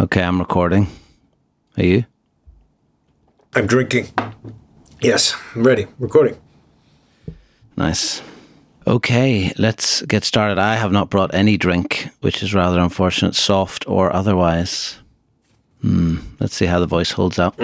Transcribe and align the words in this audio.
Okay, 0.00 0.22
I'm 0.22 0.38
recording. 0.38 0.86
Are 1.76 1.84
you? 1.84 2.06
I'm 3.54 3.66
drinking. 3.66 4.06
Yes, 5.02 5.34
I'm 5.54 5.62
ready. 5.62 5.88
Recording. 5.98 6.38
Nice. 7.76 8.22
Okay, 8.86 9.52
let's 9.58 10.00
get 10.00 10.24
started. 10.24 10.58
I 10.58 10.76
have 10.76 10.90
not 10.90 11.10
brought 11.10 11.34
any 11.34 11.58
drink, 11.58 12.08
which 12.22 12.42
is 12.42 12.54
rather 12.54 12.80
unfortunate, 12.80 13.34
soft 13.34 13.86
or 13.86 14.10
otherwise. 14.10 15.00
Hmm. 15.82 16.16
Let's 16.38 16.54
see 16.54 16.64
how 16.64 16.80
the 16.80 16.86
voice 16.86 17.10
holds 17.10 17.38
up. 17.38 17.60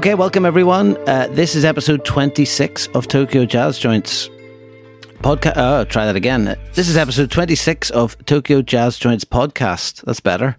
Okay, 0.00 0.14
welcome 0.14 0.46
everyone. 0.46 0.96
Uh, 1.06 1.28
this 1.30 1.54
is 1.54 1.62
episode 1.62 2.06
26 2.06 2.86
of 2.94 3.06
Tokyo 3.06 3.44
Jazz 3.44 3.78
Joints 3.78 4.30
podcast. 5.20 5.52
Oh, 5.56 5.84
try 5.84 6.06
that 6.06 6.16
again. 6.16 6.56
This 6.72 6.88
is 6.88 6.96
episode 6.96 7.30
26 7.30 7.90
of 7.90 8.16
Tokyo 8.24 8.62
Jazz 8.62 8.98
Joints 8.98 9.26
podcast. 9.26 10.00
That's 10.06 10.20
better. 10.20 10.56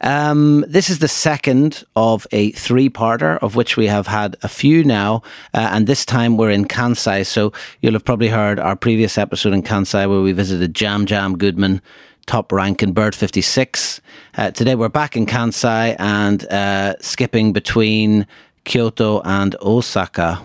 Um, 0.00 0.64
this 0.66 0.88
is 0.88 1.00
the 1.00 1.08
second 1.08 1.84
of 1.94 2.26
a 2.32 2.52
three 2.52 2.88
parter, 2.88 3.36
of 3.42 3.54
which 3.54 3.76
we 3.76 3.86
have 3.86 4.06
had 4.06 4.36
a 4.42 4.48
few 4.48 4.82
now. 4.82 5.20
Uh, 5.52 5.68
and 5.72 5.86
this 5.86 6.06
time 6.06 6.38
we're 6.38 6.48
in 6.48 6.64
Kansai. 6.64 7.26
So 7.26 7.52
you'll 7.82 7.92
have 7.92 8.06
probably 8.06 8.28
heard 8.28 8.58
our 8.58 8.76
previous 8.76 9.18
episode 9.18 9.52
in 9.52 9.62
Kansai 9.62 10.08
where 10.08 10.22
we 10.22 10.32
visited 10.32 10.74
Jam 10.74 11.04
Jam 11.04 11.36
Goodman 11.36 11.82
top 12.24 12.52
rank 12.52 12.82
in 12.82 12.92
Bird 12.92 13.14
56. 13.14 14.00
Uh, 14.38 14.50
today 14.52 14.74
we're 14.74 14.88
back 14.88 15.16
in 15.16 15.26
Kansai 15.26 15.96
and 15.98 16.44
uh, 16.44 16.94
skipping 17.00 17.52
between 17.52 18.26
Kyoto 18.64 19.20
and 19.24 19.56
Osaka. 19.60 20.42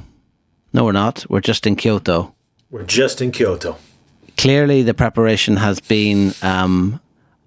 No, 0.73 0.83
we're 0.85 0.91
not. 0.91 1.25
We're 1.29 1.41
just 1.41 1.65
in 1.67 1.75
Kyoto. 1.75 2.33
We're 2.69 2.83
just 2.83 3.21
in 3.21 3.31
Kyoto. 3.31 3.77
Clearly, 4.37 4.83
the 4.83 4.93
preparation 4.93 5.55
has 5.57 5.79
been 5.79 6.33
um, 6.41 6.99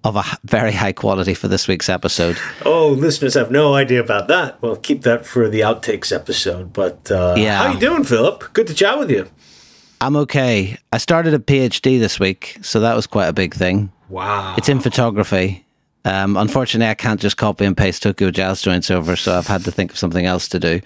of 0.03 0.15
a 0.15 0.23
very 0.43 0.71
high 0.71 0.93
quality 0.93 1.33
for 1.35 1.47
this 1.47 1.67
week's 1.67 1.89
episode. 1.89 2.37
Oh, 2.65 2.89
listeners 2.89 3.35
have 3.35 3.51
no 3.51 3.75
idea 3.75 3.99
about 3.99 4.27
that. 4.29 4.59
Well, 4.61 4.75
keep 4.75 5.03
that 5.03 5.25
for 5.25 5.47
the 5.49 5.59
outtakes 5.59 6.11
episode. 6.15 6.73
But 6.73 7.11
uh, 7.11 7.35
Yeah. 7.37 7.57
how 7.63 7.73
you 7.73 7.79
doing, 7.79 8.03
Philip? 8.03 8.53
Good 8.53 8.67
to 8.67 8.73
chat 8.73 8.97
with 8.97 9.11
you. 9.11 9.27
I'm 10.01 10.15
okay. 10.15 10.77
I 10.93 10.97
started 10.97 11.33
a 11.33 11.39
PhD 11.39 11.99
this 11.99 12.19
week, 12.19 12.57
so 12.61 12.79
that 12.79 12.95
was 12.95 13.05
quite 13.05 13.27
a 13.27 13.33
big 13.33 13.53
thing. 13.53 13.91
Wow. 14.07 14.55
It's 14.57 14.69
in 14.69 14.79
photography. 14.79 15.65
Um, 16.05 16.37
unfortunately, 16.37 16.89
I 16.89 16.95
can't 16.95 17.19
just 17.19 17.37
copy 17.37 17.65
and 17.65 17.75
paste 17.75 18.03
Tokyo 18.03 18.31
Jazz 18.31 18.61
joints 18.61 18.89
over, 18.89 19.15
so 19.15 19.37
I've 19.37 19.47
had 19.47 19.63
to 19.65 19.71
think 19.71 19.91
of 19.91 19.97
something 19.97 20.25
else 20.25 20.47
to 20.49 20.59
do. 20.59 20.81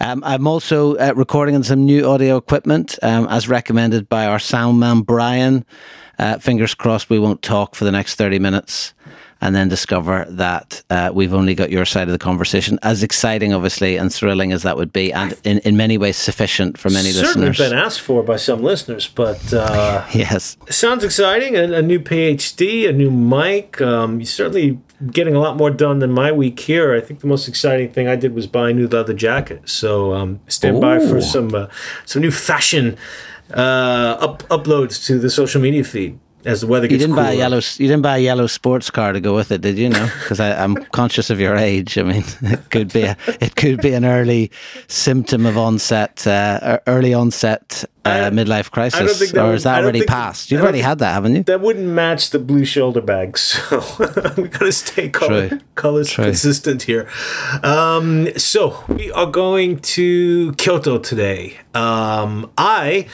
Um, 0.00 0.22
I'm 0.24 0.46
also 0.46 0.96
uh, 0.96 1.12
recording 1.14 1.54
on 1.54 1.62
some 1.62 1.84
new 1.84 2.08
audio 2.08 2.36
equipment, 2.36 2.98
um, 3.02 3.26
as 3.28 3.48
recommended 3.48 4.08
by 4.08 4.26
our 4.26 4.38
sound 4.38 4.80
man 4.80 5.02
Brian. 5.02 5.64
Uh, 6.18 6.38
fingers 6.38 6.74
crossed, 6.74 7.10
we 7.10 7.18
won't 7.18 7.42
talk 7.42 7.74
for 7.74 7.84
the 7.84 7.92
next 7.92 8.14
30 8.14 8.38
minutes 8.38 8.94
and 9.40 9.54
then 9.54 9.68
discover 9.68 10.24
that 10.30 10.82
uh, 10.90 11.10
we've 11.12 11.34
only 11.34 11.54
got 11.54 11.70
your 11.70 11.84
side 11.84 12.08
of 12.08 12.12
the 12.12 12.18
conversation. 12.18 12.78
As 12.82 13.02
exciting, 13.02 13.52
obviously, 13.52 13.96
and 13.96 14.12
thrilling 14.12 14.52
as 14.52 14.62
that 14.62 14.76
would 14.76 14.92
be, 14.92 15.12
and 15.12 15.34
in, 15.44 15.58
in 15.60 15.76
many 15.76 15.98
ways 15.98 16.16
sufficient 16.16 16.78
for 16.78 16.88
many 16.90 17.10
Certainly 17.10 17.48
listeners. 17.48 17.70
been 17.70 17.78
asked 17.78 18.00
for 18.00 18.22
by 18.22 18.36
some 18.36 18.62
listeners, 18.62 19.06
but 19.08 19.52
uh, 19.52 20.04
Yes. 20.12 20.56
sounds 20.70 21.04
exciting. 21.04 21.56
A, 21.56 21.64
a 21.74 21.82
new 21.82 22.00
PhD, 22.00 22.88
a 22.88 22.92
new 22.92 23.10
mic. 23.10 23.80
Um, 23.80 24.20
you're 24.20 24.26
certainly 24.26 24.78
getting 25.10 25.34
a 25.34 25.40
lot 25.40 25.56
more 25.56 25.70
done 25.70 25.98
than 25.98 26.12
my 26.12 26.32
week 26.32 26.58
here. 26.60 26.94
I 26.94 27.00
think 27.00 27.20
the 27.20 27.26
most 27.26 27.48
exciting 27.48 27.90
thing 27.92 28.08
I 28.08 28.16
did 28.16 28.34
was 28.34 28.46
buy 28.46 28.70
a 28.70 28.72
new 28.72 28.88
leather 28.88 29.12
jacket. 29.12 29.68
So 29.68 30.14
um, 30.14 30.40
stand 30.48 30.80
by 30.80 30.98
for 31.00 31.20
some 31.20 31.54
uh, 31.54 31.66
some 32.06 32.22
new 32.22 32.30
fashion 32.30 32.96
uh, 33.52 34.16
up, 34.20 34.42
uploads 34.44 35.04
to 35.06 35.18
the 35.18 35.28
social 35.28 35.60
media 35.60 35.84
feed 35.84 36.18
as 36.44 36.60
the 36.60 36.66
weather 36.66 36.86
You 36.86 36.90
gets 36.90 37.02
didn't 37.02 37.16
buy 37.16 37.32
a 37.32 37.36
yellow. 37.36 37.56
You 37.56 37.88
didn't 37.88 38.02
buy 38.02 38.18
a 38.18 38.20
yellow 38.20 38.46
sports 38.46 38.90
car 38.90 39.12
to 39.12 39.20
go 39.20 39.34
with 39.34 39.50
it, 39.50 39.60
did 39.60 39.78
you? 39.78 39.88
No, 39.88 40.04
because 40.20 40.40
I'm 40.40 40.76
conscious 40.92 41.30
of 41.30 41.40
your 41.40 41.56
age. 41.56 41.98
I 41.98 42.02
mean, 42.02 42.24
it 42.42 42.70
could 42.70 42.92
be 42.92 43.02
a, 43.02 43.16
it 43.40 43.56
could 43.56 43.80
be 43.80 43.92
an 43.92 44.04
early 44.04 44.50
symptom 44.88 45.46
of 45.46 45.56
onset, 45.56 46.26
uh, 46.26 46.78
early 46.86 47.14
onset 47.14 47.84
uh, 48.04 48.30
midlife 48.30 48.70
crisis, 48.70 49.32
that 49.32 49.44
or 49.44 49.54
is 49.54 49.62
that 49.64 49.82
already 49.82 50.04
passed? 50.04 50.50
You've 50.50 50.62
already 50.62 50.80
had 50.80 50.98
that, 50.98 51.12
haven't 51.12 51.36
you? 51.36 51.42
that 51.44 51.60
wouldn't 51.60 51.86
match 51.86 52.30
the 52.30 52.38
blue 52.38 52.64
shoulder 52.64 53.00
bag, 53.00 53.38
so 53.48 53.82
we 54.36 54.48
gotta 54.48 54.72
stay 54.72 55.08
color, 55.08 55.48
True. 55.48 55.60
colors 55.74 56.10
True. 56.10 56.24
consistent 56.24 56.82
here. 56.82 57.08
Um, 57.62 58.28
so 58.36 58.84
we 58.88 59.10
are 59.12 59.26
going 59.26 59.78
to 59.80 60.52
Kyoto 60.54 60.98
today. 60.98 61.58
Um, 61.74 62.50
I, 62.56 63.08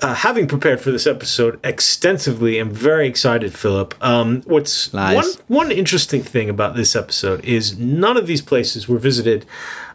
uh, 0.00 0.14
having 0.14 0.46
prepared 0.46 0.80
for 0.80 0.90
this 0.90 1.06
episode 1.06 1.60
extensively, 1.64 2.58
am 2.58 2.70
very 2.70 3.06
excited, 3.08 3.54
Philip. 3.54 3.94
Um, 4.02 4.42
what's 4.42 4.92
Nice. 4.94 5.36
one 5.48 5.66
one 5.68 5.72
interesting 5.72 6.22
thing 6.22 6.48
about 6.48 6.74
this 6.76 6.94
episode 6.96 7.44
is 7.44 7.78
none 7.78 8.16
of 8.16 8.26
these 8.26 8.40
places 8.42 8.88
were 8.88 8.98
visited 8.98 9.44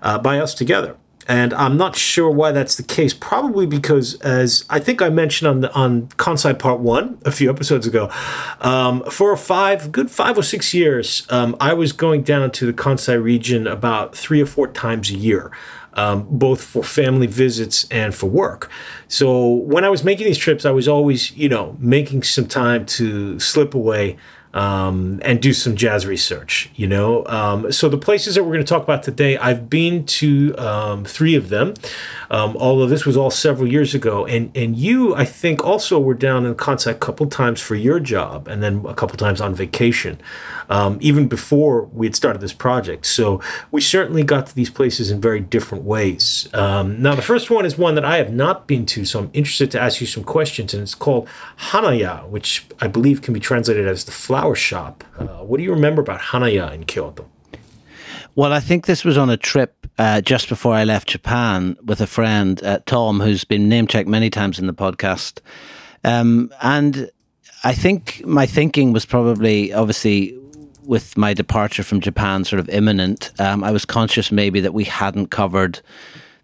uh, 0.01 0.19
by 0.19 0.39
us 0.39 0.53
together. 0.53 0.95
And 1.27 1.53
I'm 1.53 1.77
not 1.77 1.95
sure 1.95 2.29
why 2.29 2.51
that's 2.51 2.75
the 2.75 2.83
case. 2.83 3.13
Probably 3.13 3.65
because, 3.65 4.15
as 4.21 4.65
I 4.69 4.79
think 4.79 5.01
I 5.01 5.09
mentioned 5.09 5.47
on 5.47 5.61
the 5.61 5.73
on 5.73 6.07
Kansai 6.17 6.57
Part 6.57 6.79
One 6.79 7.17
a 7.25 7.31
few 7.31 7.49
episodes 7.49 7.87
ago, 7.87 8.11
um, 8.61 9.03
for 9.09 9.35
five 9.37 9.91
good 9.91 10.11
five 10.11 10.37
or 10.37 10.43
six 10.43 10.73
years, 10.73 11.25
um, 11.29 11.55
I 11.59 11.73
was 11.73 11.93
going 11.93 12.23
down 12.23 12.51
to 12.51 12.65
the 12.65 12.73
Kansai 12.73 13.21
region 13.21 13.67
about 13.67 14.15
three 14.15 14.41
or 14.41 14.45
four 14.45 14.67
times 14.67 15.09
a 15.09 15.15
year, 15.15 15.51
um, 15.93 16.27
both 16.29 16.61
for 16.61 16.83
family 16.83 17.27
visits 17.27 17.87
and 17.89 18.13
for 18.13 18.27
work. 18.27 18.69
So 19.07 19.47
when 19.47 19.83
I 19.83 19.89
was 19.89 20.03
making 20.03 20.25
these 20.25 20.37
trips, 20.37 20.65
I 20.65 20.71
was 20.71 20.87
always, 20.87 21.31
you 21.37 21.49
know, 21.49 21.77
making 21.79 22.23
some 22.23 22.47
time 22.47 22.85
to 22.97 23.39
slip 23.39 23.73
away 23.73 24.17
um, 24.53 25.19
and 25.23 25.41
do 25.41 25.51
some 25.53 25.75
jazz 25.75 26.05
research, 26.05 26.69
you 26.75 26.87
know. 26.87 27.25
Um, 27.25 27.71
so 27.71 27.89
the 27.89 27.97
places 27.97 28.35
that 28.35 28.43
we're 28.43 28.53
going 28.53 28.65
to 28.65 28.69
talk 28.69 28.83
about 28.83 29.03
today, 29.03 29.37
I've 29.37 29.69
been 29.69 30.05
to 30.05 30.55
um, 30.57 31.05
three 31.05 31.35
of 31.35 31.49
them, 31.49 31.73
um, 32.29 32.55
although 32.57 32.85
this 32.85 33.05
was 33.05 33.17
all 33.17 33.31
several 33.31 33.67
years 33.67 33.95
ago. 33.95 34.25
And 34.25 34.55
and 34.55 34.75
you, 34.75 35.15
I 35.15 35.25
think, 35.25 35.63
also 35.63 35.99
were 35.99 36.13
down 36.13 36.45
in 36.45 36.55
Kansai 36.55 36.91
a 36.91 36.95
couple 36.95 37.25
times 37.27 37.61
for 37.61 37.75
your 37.75 37.99
job, 37.99 38.47
and 38.47 38.61
then 38.61 38.85
a 38.85 38.93
couple 38.93 39.17
times 39.17 39.41
on 39.41 39.55
vacation, 39.55 40.19
um, 40.69 40.97
even 41.01 41.27
before 41.27 41.85
we 41.85 42.05
had 42.05 42.15
started 42.15 42.41
this 42.41 42.53
project. 42.53 43.05
So 43.05 43.41
we 43.71 43.81
certainly 43.81 44.23
got 44.23 44.47
to 44.47 44.55
these 44.55 44.69
places 44.69 45.09
in 45.09 45.19
very 45.19 45.39
different 45.39 45.83
ways. 45.83 46.47
Um, 46.53 47.01
now 47.01 47.15
the 47.15 47.21
first 47.21 47.49
one 47.49 47.65
is 47.65 47.77
one 47.77 47.95
that 47.95 48.05
I 48.05 48.17
have 48.17 48.31
not 48.31 48.67
been 48.67 48.85
to, 48.87 49.05
so 49.05 49.19
I'm 49.19 49.29
interested 49.33 49.71
to 49.71 49.81
ask 49.81 49.99
you 49.99 50.07
some 50.07 50.23
questions, 50.23 50.73
and 50.73 50.83
it's 50.83 50.95
called 50.95 51.27
Hanaya, 51.71 52.27
which 52.27 52.65
I 52.79 52.87
believe 52.87 53.21
can 53.21 53.33
be 53.33 53.39
translated 53.39 53.87
as 53.87 54.03
the 54.03 54.11
flower 54.11 54.42
shop. 54.51 55.05
Uh, 55.17 55.45
what 55.45 55.57
do 55.57 55.63
you 55.63 55.71
remember 55.71 56.01
about 56.01 56.19
Hanaya 56.19 56.73
in 56.73 56.83
Kyoto? 56.83 57.29
Well, 58.35 58.51
I 58.51 58.59
think 58.59 58.85
this 58.85 59.05
was 59.05 59.17
on 59.17 59.29
a 59.29 59.37
trip 59.37 59.87
uh, 59.97 60.19
just 60.19 60.49
before 60.49 60.73
I 60.73 60.83
left 60.83 61.07
Japan 61.07 61.77
with 61.85 62.01
a 62.01 62.07
friend, 62.07 62.61
uh, 62.63 62.79
Tom, 62.85 63.21
who's 63.21 63.45
been 63.45 63.69
name 63.69 63.87
checked 63.87 64.09
many 64.09 64.29
times 64.29 64.59
in 64.59 64.67
the 64.67 64.73
podcast. 64.73 65.39
Um, 66.03 66.51
and 66.61 67.09
I 67.63 67.73
think 67.73 68.25
my 68.25 68.45
thinking 68.45 68.91
was 68.91 69.05
probably, 69.05 69.71
obviously, 69.71 70.37
with 70.83 71.15
my 71.15 71.33
departure 71.33 71.83
from 71.83 72.01
Japan 72.01 72.43
sort 72.43 72.59
of 72.59 72.67
imminent, 72.69 73.31
um, 73.39 73.63
I 73.63 73.71
was 73.71 73.85
conscious 73.85 74.31
maybe 74.31 74.59
that 74.61 74.73
we 74.73 74.83
hadn't 74.83 75.27
covered 75.27 75.79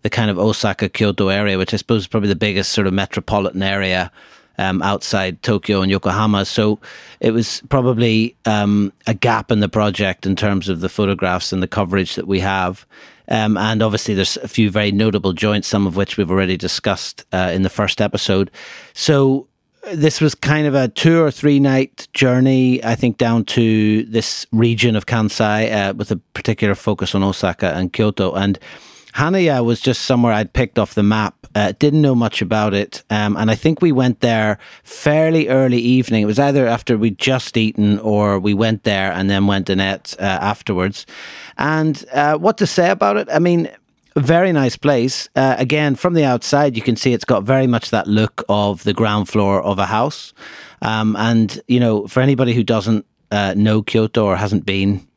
the 0.01 0.09
kind 0.09 0.31
of 0.31 0.39
Osaka 0.39 0.87
Kyoto 0.87 1.27
area, 1.27 1.57
which 1.57 1.73
I 1.73 1.77
suppose 1.77 2.03
is 2.03 2.07
probably 2.07 2.29
the 2.29 2.35
biggest 2.35 2.71
sort 2.71 2.87
of 2.87 2.93
metropolitan 2.93 3.61
area 3.61 4.11
um, 4.59 4.81
outside 4.81 5.41
Tokyo 5.41 5.81
and 5.81 5.89
Yokohama. 5.89 6.45
So 6.45 6.79
it 7.19 7.31
was 7.31 7.61
probably 7.69 8.35
um, 8.45 8.91
a 9.07 9.13
gap 9.13 9.51
in 9.51 9.61
the 9.61 9.69
project 9.69 10.25
in 10.25 10.35
terms 10.35 10.69
of 10.69 10.81
the 10.81 10.89
photographs 10.89 11.53
and 11.53 11.63
the 11.63 11.67
coverage 11.67 12.15
that 12.15 12.27
we 12.27 12.39
have. 12.41 12.85
Um, 13.29 13.57
and 13.57 13.81
obviously, 13.81 14.15
there's 14.15 14.37
a 14.37 14.47
few 14.47 14.71
very 14.71 14.91
notable 14.91 15.33
joints, 15.33 15.67
some 15.67 15.85
of 15.87 15.95
which 15.95 16.17
we've 16.17 16.31
already 16.31 16.57
discussed 16.57 17.25
uh, 17.31 17.51
in 17.53 17.61
the 17.61 17.69
first 17.69 18.01
episode. 18.01 18.49
So 18.93 19.47
this 19.93 20.19
was 20.19 20.35
kind 20.35 20.67
of 20.67 20.75
a 20.75 20.87
two 20.87 21.21
or 21.21 21.31
three 21.31 21.59
night 21.59 22.07
journey, 22.13 22.83
I 22.83 22.95
think, 22.95 23.17
down 23.17 23.45
to 23.45 24.03
this 24.03 24.45
region 24.51 24.95
of 24.95 25.05
Kansai 25.05 25.71
uh, 25.71 25.93
with 25.93 26.11
a 26.11 26.17
particular 26.33 26.75
focus 26.75 27.15
on 27.15 27.23
Osaka 27.23 27.75
and 27.75 27.93
Kyoto. 27.93 28.33
And 28.33 28.59
Hanaya 29.13 29.63
was 29.63 29.79
just 29.79 30.03
somewhere 30.03 30.33
I'd 30.33 30.53
picked 30.53 30.79
off 30.79 30.95
the 30.95 31.03
map 31.03 31.38
Uh, 31.55 31.73
didn't 31.79 32.01
know 32.01 32.15
much 32.15 32.41
about 32.41 32.73
it, 32.73 33.03
um, 33.09 33.35
and 33.35 33.49
I 33.49 33.55
think 33.55 33.81
we 33.81 33.91
went 33.91 34.19
there 34.19 34.59
fairly 34.83 35.47
early 35.47 35.79
evening. 35.79 36.23
It 36.23 36.27
was 36.27 36.39
either 36.39 36.67
after 36.67 36.97
we'd 36.97 37.17
just 37.17 37.57
eaten 37.57 37.97
or 37.99 38.39
we 38.39 38.53
went 38.53 38.83
there 38.83 39.11
and 39.11 39.29
then 39.29 39.47
went 39.47 39.69
and 39.69 39.81
ate 39.81 40.15
uh, 40.19 40.23
afterwards. 40.23 41.05
And 41.57 42.05
uh, 42.13 42.37
what 42.37 42.57
to 42.59 42.67
say 42.67 42.91
about 42.91 43.17
it? 43.17 43.27
I 43.31 43.39
mean, 43.39 43.69
very 44.15 44.51
nice 44.51 44.77
place. 44.77 45.29
Uh, 45.35 45.55
again, 45.57 45.95
from 45.95 46.13
the 46.13 46.25
outside, 46.25 46.75
you 46.75 46.81
can 46.81 46.95
see 46.95 47.13
it's 47.13 47.25
got 47.25 47.43
very 47.43 47.67
much 47.67 47.91
that 47.91 48.07
look 48.07 48.43
of 48.49 48.83
the 48.83 48.93
ground 48.93 49.29
floor 49.29 49.61
of 49.61 49.79
a 49.79 49.85
house. 49.85 50.33
Um, 50.81 51.15
and 51.15 51.61
you 51.67 51.79
know, 51.79 52.07
for 52.07 52.21
anybody 52.21 52.53
who 52.53 52.63
doesn't 52.63 53.05
uh, 53.31 53.53
know 53.55 53.81
Kyoto 53.81 54.25
or 54.25 54.35
hasn't 54.35 54.65
been, 54.65 55.07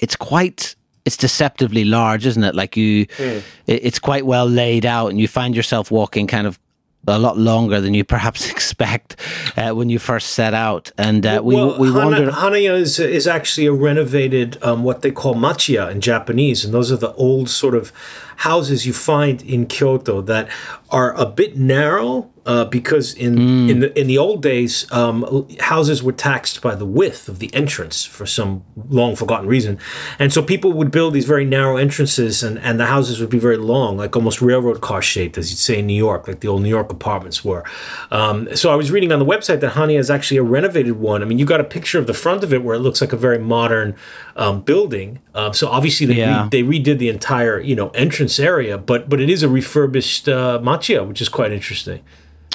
it's 0.00 0.16
quite 0.16 0.74
it's 1.08 1.16
deceptively 1.16 1.86
large, 1.86 2.26
isn't 2.26 2.44
it? 2.44 2.54
Like 2.54 2.76
you, 2.76 3.06
mm. 3.06 3.42
it, 3.66 3.84
it's 3.86 3.98
quite 3.98 4.26
well 4.26 4.46
laid 4.46 4.84
out, 4.84 5.08
and 5.08 5.18
you 5.18 5.26
find 5.26 5.56
yourself 5.56 5.90
walking 5.90 6.26
kind 6.26 6.46
of 6.46 6.58
a 7.06 7.18
lot 7.18 7.38
longer 7.38 7.80
than 7.80 7.94
you 7.94 8.04
perhaps 8.04 8.50
expect 8.54 9.16
uh, 9.56 9.70
when 9.70 9.88
you 9.88 9.98
first 9.98 10.34
set 10.34 10.52
out. 10.52 10.92
And 10.98 11.24
uh, 11.24 11.40
we 11.42 11.54
well, 11.54 11.78
we 11.78 11.88
Hana, 11.88 12.04
wonder. 12.04 12.30
Hanaya 12.30 12.78
is 12.78 12.98
is 13.00 13.26
actually 13.26 13.66
a 13.66 13.72
renovated 13.72 14.62
um, 14.62 14.84
what 14.84 15.00
they 15.00 15.10
call 15.10 15.34
machiya 15.34 15.90
in 15.90 16.02
Japanese, 16.02 16.62
and 16.62 16.74
those 16.74 16.92
are 16.92 16.98
the 16.98 17.14
old 17.14 17.48
sort 17.48 17.74
of 17.74 17.90
houses 18.38 18.86
you 18.86 18.92
find 18.92 19.42
in 19.42 19.66
Kyoto 19.66 20.20
that 20.22 20.48
are 20.90 21.12
a 21.14 21.26
bit 21.26 21.56
narrow 21.56 22.30
uh, 22.48 22.64
because 22.64 23.12
in 23.12 23.36
mm. 23.36 23.68
in 23.68 23.80
the 23.80 23.98
in 23.98 24.06
the 24.06 24.16
old 24.16 24.42
days, 24.42 24.90
um, 24.90 25.46
houses 25.60 26.02
were 26.02 26.12
taxed 26.12 26.62
by 26.62 26.74
the 26.74 26.86
width 26.86 27.28
of 27.28 27.40
the 27.40 27.54
entrance 27.54 28.06
for 28.06 28.24
some 28.24 28.64
long 28.88 29.14
forgotten 29.14 29.46
reason, 29.46 29.78
and 30.18 30.32
so 30.32 30.42
people 30.42 30.72
would 30.72 30.90
build 30.90 31.12
these 31.12 31.26
very 31.26 31.44
narrow 31.44 31.76
entrances, 31.76 32.42
and 32.42 32.58
and 32.60 32.80
the 32.80 32.86
houses 32.86 33.20
would 33.20 33.28
be 33.28 33.38
very 33.38 33.58
long, 33.58 33.98
like 33.98 34.16
almost 34.16 34.40
railroad 34.40 34.80
car 34.80 35.02
shaped, 35.02 35.36
as 35.36 35.50
you'd 35.50 35.58
say 35.58 35.80
in 35.80 35.86
New 35.86 35.92
York, 35.92 36.26
like 36.26 36.40
the 36.40 36.48
old 36.48 36.62
New 36.62 36.70
York 36.70 36.90
apartments 36.90 37.44
were. 37.44 37.64
Um, 38.10 38.48
so 38.56 38.72
I 38.72 38.76
was 38.76 38.90
reading 38.90 39.12
on 39.12 39.18
the 39.18 39.26
website 39.26 39.60
that 39.60 39.74
Hanaya 39.74 39.98
is 39.98 40.10
actually 40.10 40.38
a 40.38 40.42
renovated 40.42 40.92
one. 40.92 41.20
I 41.20 41.26
mean, 41.26 41.38
you 41.38 41.44
got 41.44 41.60
a 41.60 41.64
picture 41.64 41.98
of 41.98 42.06
the 42.06 42.14
front 42.14 42.42
of 42.42 42.54
it 42.54 42.62
where 42.62 42.76
it 42.76 42.80
looks 42.80 43.02
like 43.02 43.12
a 43.12 43.18
very 43.18 43.38
modern 43.38 43.94
um, 44.38 44.60
building. 44.60 45.18
Um, 45.34 45.52
so 45.52 45.68
obviously 45.68 46.06
they 46.06 46.14
yeah. 46.14 46.44
re- 46.44 46.48
they 46.48 46.62
redid 46.62 46.98
the 46.98 47.08
entire 47.10 47.60
you 47.60 47.74
know 47.76 47.90
entrance 47.90 48.38
area, 48.38 48.78
but 48.78 49.08
but 49.08 49.20
it 49.20 49.28
is 49.28 49.42
a 49.42 49.48
refurbished 49.48 50.28
uh, 50.28 50.58
machiya, 50.62 51.06
which 51.06 51.20
is 51.20 51.28
quite 51.28 51.52
interesting. 51.52 52.00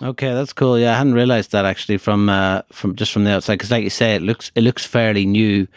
Okay, 0.02 0.34
that's 0.34 0.54
cool. 0.54 0.80
Yeah, 0.80 0.94
I 0.94 0.98
hadn't 0.98 1.14
realized 1.14 1.52
that 1.52 1.66
actually 1.66 1.98
from 1.98 2.28
uh, 2.28 2.64
from 2.72 2.96
just 2.96 3.12
from 3.12 3.26
the 3.26 3.32
outside 3.32 3.56
because, 3.56 3.70
like 3.70 3.84
you 3.84 3.92
say, 3.92 4.16
it 4.16 4.24
looks 4.24 4.52
it 4.56 4.62
looks 4.62 4.84
fairly 4.86 5.26
new, 5.26 5.68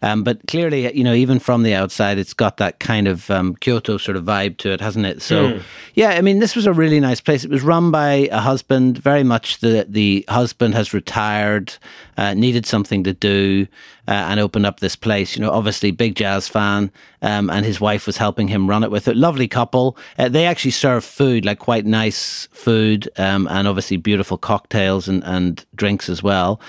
um, 0.00 0.22
but 0.22 0.46
clearly, 0.46 0.94
you 0.96 1.04
know, 1.04 1.12
even 1.12 1.38
from 1.38 1.62
the 1.62 1.74
outside, 1.74 2.18
it's 2.18 2.32
got 2.32 2.56
that 2.56 2.78
kind 2.80 3.06
of 3.06 3.30
um, 3.30 3.54
Kyoto 3.56 3.98
sort 3.98 4.16
of 4.16 4.24
vibe 4.24 4.56
to 4.58 4.72
it, 4.72 4.80
hasn't 4.80 5.04
it? 5.04 5.20
So, 5.20 5.52
mm. 5.52 5.62
yeah, 5.94 6.10
I 6.10 6.22
mean, 6.22 6.38
this 6.38 6.56
was 6.56 6.66
a 6.66 6.72
really 6.72 7.00
nice 7.00 7.20
place. 7.20 7.44
It 7.44 7.50
was 7.50 7.62
run 7.62 7.90
by 7.90 8.28
a 8.32 8.40
husband. 8.40 8.96
Very 8.98 9.24
much 9.24 9.58
the 9.58 9.86
the 9.86 10.24
husband 10.28 10.74
has 10.74 10.94
retired, 10.94 11.74
uh, 12.16 12.32
needed 12.32 12.64
something 12.64 13.04
to 13.04 13.12
do, 13.12 13.66
uh, 14.08 14.12
and 14.12 14.40
opened 14.40 14.64
up 14.64 14.80
this 14.80 14.96
place. 14.96 15.36
You 15.36 15.42
know, 15.42 15.50
obviously 15.50 15.90
big 15.90 16.14
jazz 16.14 16.48
fan, 16.48 16.90
um, 17.26 17.50
and 17.50 17.66
his 17.66 17.80
wife 17.80 18.06
was 18.06 18.16
helping 18.18 18.46
him 18.46 18.70
run 18.70 18.84
it 18.84 18.90
with 18.92 19.08
it. 19.08 19.16
Lovely 19.16 19.48
couple. 19.48 19.98
Uh, 20.16 20.28
they 20.28 20.46
actually 20.46 20.70
serve 20.70 21.04
food, 21.04 21.44
like 21.44 21.58
quite 21.58 21.84
nice 21.84 22.46
food, 22.52 23.08
um, 23.16 23.48
and 23.50 23.66
obviously 23.66 23.96
beautiful 23.96 24.38
cocktails 24.38 25.08
and, 25.08 25.24
and 25.24 25.66
drinks 25.74 26.08
as 26.08 26.22
well. 26.22 26.60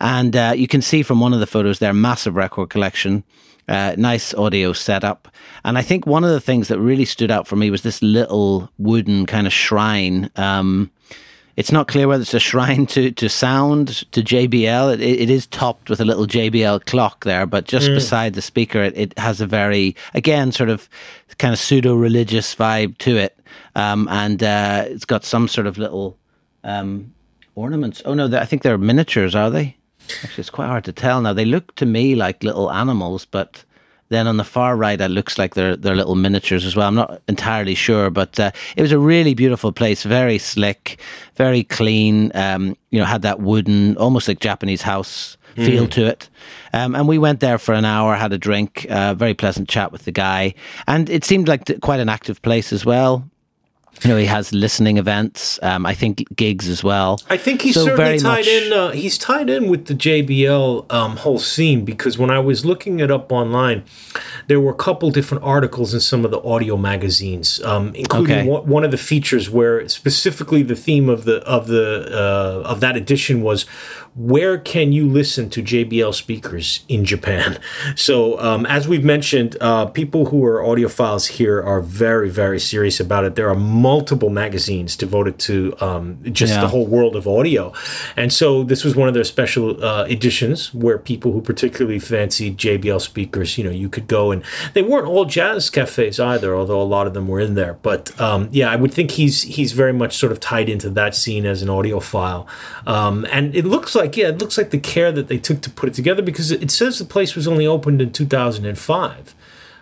And 0.00 0.34
uh, 0.34 0.54
you 0.56 0.68
can 0.68 0.80
see 0.80 1.02
from 1.02 1.20
one 1.20 1.34
of 1.34 1.40
the 1.40 1.46
photos 1.46 1.80
there, 1.80 1.92
massive 1.92 2.34
record 2.34 2.70
collection. 2.70 3.24
Uh, 3.68 3.94
nice 3.98 4.32
audio 4.32 4.72
setup. 4.72 5.28
And 5.64 5.76
I 5.76 5.82
think 5.82 6.06
one 6.06 6.24
of 6.24 6.30
the 6.30 6.40
things 6.40 6.68
that 6.68 6.78
really 6.78 7.04
stood 7.04 7.30
out 7.30 7.46
for 7.46 7.56
me 7.56 7.68
was 7.68 7.82
this 7.82 8.00
little 8.00 8.70
wooden 8.78 9.26
kind 9.26 9.46
of 9.46 9.52
shrine. 9.52 10.30
Um, 10.36 10.90
it's 11.56 11.72
not 11.72 11.88
clear 11.88 12.06
whether 12.06 12.22
it's 12.22 12.34
a 12.34 12.40
shrine 12.40 12.86
to, 12.86 13.10
to 13.10 13.28
sound, 13.28 14.10
to 14.12 14.22
JBL. 14.22 14.94
It, 14.94 15.00
it 15.00 15.30
is 15.30 15.46
topped 15.46 15.88
with 15.88 16.00
a 16.00 16.04
little 16.04 16.26
JBL 16.26 16.84
clock 16.84 17.24
there, 17.24 17.46
but 17.46 17.64
just 17.64 17.88
mm. 17.88 17.94
beside 17.94 18.34
the 18.34 18.42
speaker, 18.42 18.82
it, 18.82 18.96
it 18.96 19.18
has 19.18 19.40
a 19.40 19.46
very, 19.46 19.96
again, 20.14 20.52
sort 20.52 20.68
of 20.68 20.88
kind 21.38 21.54
of 21.54 21.58
pseudo 21.58 21.94
religious 21.94 22.54
vibe 22.54 22.98
to 22.98 23.16
it. 23.16 23.38
Um, 23.74 24.06
and 24.08 24.42
uh, 24.42 24.84
it's 24.86 25.06
got 25.06 25.24
some 25.24 25.48
sort 25.48 25.66
of 25.66 25.78
little 25.78 26.18
um, 26.62 27.14
ornaments. 27.54 28.02
Oh, 28.04 28.14
no, 28.14 28.26
I 28.36 28.44
think 28.44 28.62
they're 28.62 28.78
miniatures, 28.78 29.34
are 29.34 29.50
they? 29.50 29.76
Actually, 30.22 30.42
it's 30.42 30.50
quite 30.50 30.66
hard 30.66 30.84
to 30.84 30.92
tell 30.92 31.20
now. 31.20 31.32
They 31.32 31.44
look 31.44 31.74
to 31.76 31.86
me 31.86 32.14
like 32.14 32.44
little 32.44 32.70
animals, 32.70 33.24
but 33.24 33.64
then 34.08 34.26
on 34.26 34.36
the 34.36 34.44
far 34.44 34.76
right, 34.76 35.00
it 35.00 35.08
looks 35.08 35.38
like 35.38 35.54
they're 35.54 35.76
they're 35.76 35.96
little 35.96 36.14
miniatures 36.14 36.64
as 36.64 36.76
well. 36.76 36.88
I'm 36.88 36.94
not 36.94 37.22
entirely 37.28 37.74
sure, 37.74 38.10
but 38.10 38.38
uh, 38.38 38.50
it 38.76 38.82
was 38.82 38.92
a 38.92 38.98
really 38.98 39.34
beautiful 39.34 39.72
place, 39.72 40.02
very 40.02 40.38
slick, 40.38 41.00
very 41.34 41.64
clean. 41.64 42.30
Um, 42.34 42.76
you 42.90 42.98
know, 42.98 43.04
had 43.04 43.22
that 43.22 43.40
wooden, 43.40 43.96
almost 43.96 44.28
like 44.28 44.40
Japanese 44.40 44.82
house 44.82 45.36
feel 45.54 45.86
mm. 45.86 45.90
to 45.90 46.06
it. 46.06 46.28
Um, 46.72 46.94
and 46.94 47.08
we 47.08 47.18
went 47.18 47.40
there 47.40 47.58
for 47.58 47.74
an 47.74 47.84
hour, 47.84 48.14
had 48.14 48.32
a 48.32 48.38
drink, 48.38 48.86
uh, 48.90 49.14
very 49.14 49.34
pleasant 49.34 49.68
chat 49.68 49.90
with 49.90 50.04
the 50.04 50.12
guy, 50.12 50.54
and 50.86 51.08
it 51.08 51.24
seemed 51.24 51.48
like 51.48 51.80
quite 51.80 52.00
an 52.00 52.08
active 52.08 52.42
place 52.42 52.72
as 52.72 52.84
well. 52.84 53.28
You 54.02 54.10
know, 54.10 54.16
he 54.16 54.26
has 54.26 54.52
listening 54.52 54.98
events. 54.98 55.58
Um, 55.62 55.86
I 55.86 55.94
think 55.94 56.24
gigs 56.36 56.68
as 56.68 56.84
well. 56.84 57.20
I 57.30 57.36
think 57.36 57.62
he's 57.62 57.74
so 57.74 57.84
certainly 57.84 58.18
tied 58.18 58.38
much... 58.38 58.46
in. 58.46 58.72
Uh, 58.72 58.90
he's 58.90 59.18
tied 59.18 59.48
in 59.48 59.68
with 59.68 59.86
the 59.86 59.94
JBL 59.94 60.92
um, 60.92 61.16
whole 61.16 61.38
scene 61.38 61.84
because 61.84 62.18
when 62.18 62.30
I 62.30 62.38
was 62.38 62.64
looking 62.64 63.00
it 63.00 63.10
up 63.10 63.32
online, 63.32 63.84
there 64.48 64.60
were 64.60 64.72
a 64.72 64.76
couple 64.76 65.10
different 65.10 65.44
articles 65.44 65.94
in 65.94 66.00
some 66.00 66.24
of 66.24 66.30
the 66.30 66.42
audio 66.42 66.76
magazines, 66.76 67.62
um, 67.62 67.94
including 67.94 68.38
okay. 68.38 68.48
one, 68.48 68.66
one, 68.66 68.84
of 68.84 68.90
the 68.90 68.98
features 68.98 69.48
where 69.50 69.88
specifically 69.88 70.62
the 70.62 70.76
theme 70.76 71.08
of 71.08 71.24
the 71.24 71.38
of 71.44 71.66
the 71.66 72.06
uh, 72.12 72.68
of 72.68 72.80
that 72.80 72.96
edition 72.96 73.42
was 73.42 73.66
where 74.16 74.56
can 74.56 74.92
you 74.92 75.06
listen 75.06 75.50
to 75.50 75.62
JBL 75.62 76.14
speakers 76.14 76.84
in 76.88 77.04
Japan? 77.04 77.58
So, 77.94 78.38
um, 78.40 78.66
as 78.66 78.86
we've 78.88 79.04
mentioned, 79.04 79.56
uh, 79.60 79.86
people 79.86 80.26
who 80.26 80.44
are 80.44 80.60
audiophiles 80.60 81.28
here 81.28 81.62
are 81.62 81.80
very, 81.80 82.28
very 82.28 82.58
serious 82.58 83.00
about 83.00 83.24
it. 83.24 83.34
There 83.34 83.48
are 83.48 83.54
multiple 83.54 84.28
magazines 84.28 84.96
devoted 84.96 85.38
to 85.40 85.74
um, 85.80 86.18
just 86.32 86.54
yeah. 86.54 86.60
the 86.60 86.68
whole 86.68 86.86
world 86.86 87.16
of 87.16 87.26
audio. 87.26 87.72
And 88.16 88.32
so, 88.32 88.62
this 88.62 88.84
was 88.84 88.94
one 88.96 89.08
of 89.08 89.14
their 89.14 89.24
special 89.24 89.82
uh, 89.82 90.04
editions 90.04 90.74
where 90.74 90.98
people 90.98 91.32
who 91.32 91.40
particularly 91.40 91.98
fancied 91.98 92.58
JBL 92.58 93.00
speakers, 93.00 93.56
you 93.56 93.64
know, 93.64 93.70
you 93.70 93.88
could 93.88 94.06
go 94.06 94.30
and 94.30 94.42
they 94.74 94.82
weren't 94.82 95.06
all 95.06 95.24
jazz 95.24 95.70
cafes 95.70 96.20
either, 96.20 96.54
although 96.54 96.80
a 96.80 96.84
lot 96.84 97.06
of 97.06 97.14
them 97.14 97.28
were 97.28 97.40
in 97.40 97.54
there. 97.54 97.74
But 97.82 98.18
um, 98.20 98.48
yeah, 98.52 98.70
I 98.70 98.76
would 98.76 98.92
think 98.92 99.12
he's 99.12 99.42
he's 99.42 99.72
very 99.72 99.92
much 99.92 100.16
sort 100.16 100.32
of 100.32 100.40
tied 100.40 100.68
into 100.68 100.90
that 100.90 101.14
scene 101.14 101.46
as 101.46 101.62
an 101.62 101.68
audiophile. 101.68 102.46
Um, 102.86 103.26
and 103.30 103.54
it 103.54 103.64
looks 103.64 103.94
like 103.94 104.05
like 104.06 104.16
yeah, 104.16 104.28
it 104.28 104.38
looks 104.38 104.56
like 104.56 104.70
the 104.70 104.78
care 104.78 105.10
that 105.12 105.28
they 105.28 105.38
took 105.38 105.60
to 105.62 105.70
put 105.70 105.88
it 105.88 105.94
together 105.94 106.22
because 106.22 106.50
it 106.52 106.70
says 106.70 106.98
the 106.98 107.04
place 107.04 107.34
was 107.34 107.48
only 107.48 107.66
opened 107.66 108.00
in 108.00 108.12
2005. 108.12 109.34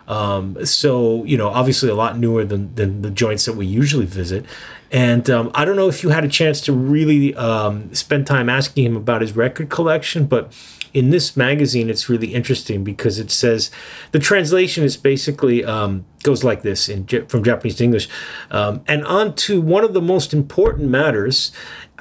Um, 0.07 0.65
so 0.67 1.25
you 1.25 1.37
know, 1.37 1.49
obviously 1.49 1.89
a 1.89 1.95
lot 1.95 2.19
newer 2.19 2.45
than 2.45 2.75
than 2.75 3.03
the 3.03 3.11
joints 3.11 3.45
that 3.45 3.55
we 3.55 3.67
usually 3.67 4.07
visit. 4.07 4.47
And 4.91 5.29
um, 5.29 5.51
I 5.55 5.65
don't 5.65 5.77
know 5.77 5.89
if 5.89 6.03
you 6.03 6.11
had 6.11 6.25
a 6.25 6.29
chance 6.29 6.61
to 6.63 6.73
really 6.73 7.35
um, 7.35 7.93
spend 7.95 8.27
time 8.27 8.49
asking 8.49 8.85
him 8.85 8.97
about 8.97 9.23
his 9.23 9.35
record 9.35 9.69
collection, 9.69 10.27
but 10.27 10.53
in 10.93 11.11
this 11.11 11.37
magazine, 11.37 11.91
it's 11.91 12.09
really 12.09 12.33
interesting 12.33 12.85
because 12.85 13.19
it 13.19 13.33
says 13.33 13.73
the 14.13 14.21
translation 14.21 14.85
is 14.85 14.97
basically 14.97 15.65
um, 15.65 16.05
goes 16.23 16.45
like 16.45 16.63
this 16.63 16.89
in 16.89 17.07
from 17.27 17.43
Japanese 17.43 17.75
to 17.77 17.85
English, 17.85 18.09
um, 18.53 18.85
and 18.87 19.05
on 19.05 19.35
to 19.35 19.61
one 19.61 19.83
of 19.83 19.93
the 19.93 20.01
most 20.01 20.33
important 20.33 20.89
matters 20.89 21.51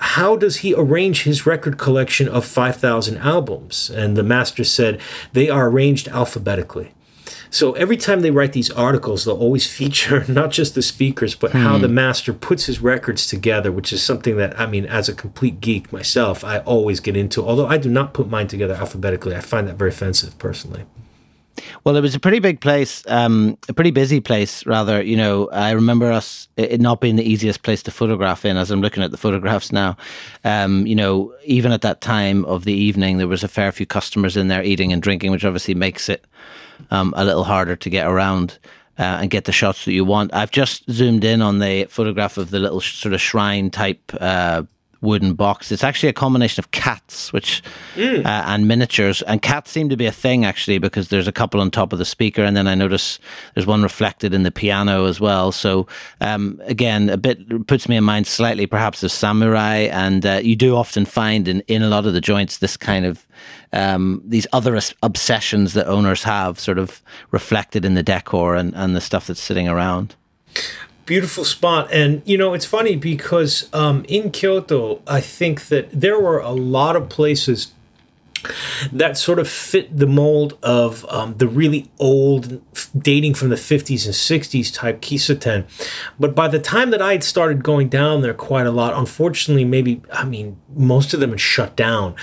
how 0.04 0.36
does 0.36 0.58
he 0.58 0.76
arrange 0.76 1.24
his 1.24 1.46
record 1.46 1.78
collection 1.78 2.28
of 2.28 2.44
5,000 2.44 3.18
albums? 3.18 3.90
And 3.90 4.18
the 4.18 4.22
master 4.22 4.66
said 4.66 5.00
they 5.32 5.50
are 5.50 5.70
arranged 5.70 6.10
alphabetically. 6.10 6.92
So 7.50 7.72
every 7.74 7.96
time 7.96 8.22
they 8.22 8.30
write 8.30 8.52
these 8.52 8.70
articles, 8.70 9.24
they'll 9.24 9.38
always 9.38 9.66
feature 9.80 10.26
not 10.28 10.52
just 10.52 10.76
the 10.76 10.82
speakers, 10.82 11.36
but 11.36 11.54
hmm. 11.54 11.60
how 11.60 11.78
the 11.78 11.88
master 11.88 12.34
puts 12.34 12.66
his 12.66 12.82
records 12.82 13.26
together, 13.28 13.72
which 13.72 13.94
is 13.94 14.04
something 14.04 14.36
that, 14.38 14.60
I 14.60 14.66
mean, 14.66 14.86
as 14.86 15.08
a 15.08 15.14
complete 15.14 15.62
geek 15.62 15.94
myself, 15.94 16.44
I 16.44 16.60
always 16.60 17.00
get 17.00 17.16
into. 17.16 17.42
Although 17.42 17.68
I 17.68 17.78
do 17.78 17.90
not 17.90 18.14
put 18.14 18.30
mine 18.30 18.48
together 18.48 18.74
alphabetically, 18.74 19.36
I 19.36 19.40
find 19.40 19.70
that 19.70 19.78
very 19.78 19.92
offensive 19.92 20.38
personally. 20.38 20.84
Well, 21.84 21.96
it 21.96 22.02
was 22.02 22.16
a 22.16 22.20
pretty 22.20 22.40
big 22.40 22.62
place, 22.62 23.04
um, 23.08 23.58
a 23.70 23.74
pretty 23.74 23.92
busy 23.92 24.20
place, 24.20 24.66
rather. 24.66 25.02
You 25.02 25.18
know, 25.18 25.50
I 25.50 25.72
remember 25.72 26.12
us 26.12 26.48
it 26.58 26.82
not 26.82 27.02
being 27.02 27.16
the 27.16 27.24
easiest 27.24 27.64
place 27.64 27.84
to 27.84 27.92
photograph 27.92 28.46
in. 28.46 28.58
As 28.58 28.72
I'm 28.72 28.82
looking 28.82 29.04
at 29.04 29.12
the 29.12 29.18
photographs 29.18 29.72
now, 29.72 29.98
um, 30.44 30.88
you 30.88 30.96
know, 30.96 31.34
even 31.46 31.72
at 31.72 31.82
that 31.82 32.02
time 32.02 32.46
of 32.46 32.64
the 32.64 32.74
evening, 32.74 33.18
there 33.18 33.28
was 33.28 33.44
a 33.44 33.48
fair 33.48 33.72
few 33.72 33.86
customers 33.86 34.36
in 34.38 34.48
there 34.48 34.64
eating 34.64 34.92
and 34.92 35.02
drinking, 35.02 35.32
which 35.32 35.46
obviously 35.46 35.76
makes 35.76 36.10
it 36.10 36.26
um, 36.92 37.14
a 37.16 37.26
little 37.26 37.44
harder 37.44 37.76
to 37.76 37.90
get 37.90 38.08
around. 38.08 38.58
Uh, 38.96 39.18
and 39.22 39.32
get 39.32 39.46
the 39.46 39.52
shots 39.52 39.86
that 39.86 39.92
you 39.92 40.06
want. 40.06 40.32
I've 40.36 40.52
just 40.52 40.88
zoomed 40.88 41.24
in 41.24 41.42
on 41.42 41.58
the 41.58 41.86
photograph 41.86 42.38
of 42.38 42.52
the 42.52 42.60
little 42.60 42.80
sort 42.80 43.16
of 43.16 43.22
shrine 43.22 43.72
type 43.72 44.00
uh, 44.22 44.62
wooden 45.04 45.34
box. 45.34 45.72
It's 45.72 45.84
actually 45.84 46.10
a 46.10 46.14
combination 46.14 46.62
of 46.62 46.72
cats, 46.72 47.32
which 47.32 47.62
mm. 47.96 48.26
uh, 48.26 48.44
and 48.48 48.68
miniatures. 48.68 49.22
And 49.24 49.42
cats 49.42 49.70
seem 49.70 49.90
to 49.90 49.98
be 49.98 50.06
a 50.06 50.12
thing 50.12 50.46
actually 50.46 50.80
because 50.80 51.10
there's 51.10 51.28
a 51.28 51.32
couple 51.32 51.62
on 51.62 51.70
top 51.70 51.94
of 51.94 52.00
the 52.00 52.06
speaker, 52.06 52.44
and 52.44 52.58
then 52.58 52.68
I 52.68 52.76
notice 52.76 53.20
there's 53.54 53.68
one 53.68 53.84
reflected 53.84 54.34
in 54.34 54.44
the 54.44 54.52
piano 54.52 55.06
as 55.06 55.20
well. 55.20 55.52
So 55.52 55.88
um, 56.22 56.60
again, 56.64 57.10
a 57.10 57.18
bit 57.18 57.68
puts 57.68 57.88
me 57.88 57.98
in 57.98 58.04
mind 58.04 58.26
slightly 58.26 58.66
perhaps 58.66 59.04
of 59.04 59.12
samurai, 59.12 59.90
and 59.92 60.26
uh, 60.26 60.40
you 60.42 60.56
do 60.56 60.76
often 60.76 61.06
find 61.06 61.48
in 61.48 61.62
in 61.68 61.84
a 61.84 61.90
lot 61.90 62.06
of 62.06 62.14
the 62.14 62.22
joints 62.22 62.58
this 62.58 62.78
kind 62.78 63.06
of 63.06 63.28
um, 63.74 64.22
these 64.26 64.48
other 64.54 64.80
obsessions 65.02 65.74
that 65.74 65.88
owners 65.88 66.24
have, 66.24 66.60
sort 66.60 66.78
of 66.78 67.02
reflected 67.32 67.86
in 67.86 67.94
the 67.94 68.04
decor 68.04 68.56
and 68.56 68.74
and 68.76 68.96
the 68.96 69.02
stuff 69.02 69.28
that's 69.28 69.42
sitting 69.42 69.68
around 69.68 70.16
beautiful 71.06 71.44
spot 71.44 71.88
and 71.92 72.22
you 72.26 72.38
know 72.38 72.54
it's 72.54 72.66
funny 72.66 72.96
because 72.96 73.70
um, 73.74 74.06
in 74.08 74.32
kyoto 74.32 75.02
i 75.08 75.20
think 75.20 75.68
that 75.68 75.90
there 75.92 76.20
were 76.20 76.40
a 76.40 76.52
lot 76.52 76.96
of 76.96 77.10
places 77.10 77.74
that 78.92 79.18
sort 79.18 79.40
of 79.40 79.48
fit 79.48 79.98
the 79.98 80.08
mold 80.08 80.58
of 80.62 81.06
um, 81.10 81.36
the 81.38 81.48
really 81.48 81.90
old, 82.00 82.62
dating 82.98 83.34
from 83.34 83.50
the 83.50 83.56
50s 83.56 84.06
and 84.06 84.14
60s 84.14 84.74
type 84.74 85.02
Kissaten. 85.02 85.66
But 86.20 86.36
by 86.36 86.48
the 86.48 86.60
time 86.60 86.90
that 86.92 87.02
I 87.02 87.14
had 87.14 87.24
started 87.24 87.64
going 87.64 87.90
down 87.90 88.22
there 88.22 88.34
quite 88.34 88.66
a 88.66 88.72
lot, 88.72 88.94
unfortunately, 88.94 89.66
maybe, 89.66 90.02
I 90.12 90.26
mean, 90.26 90.60
most 90.76 91.14
of 91.14 91.20
them 91.20 91.32
had 91.32 91.42
shut 91.42 91.76
down. 91.76 92.16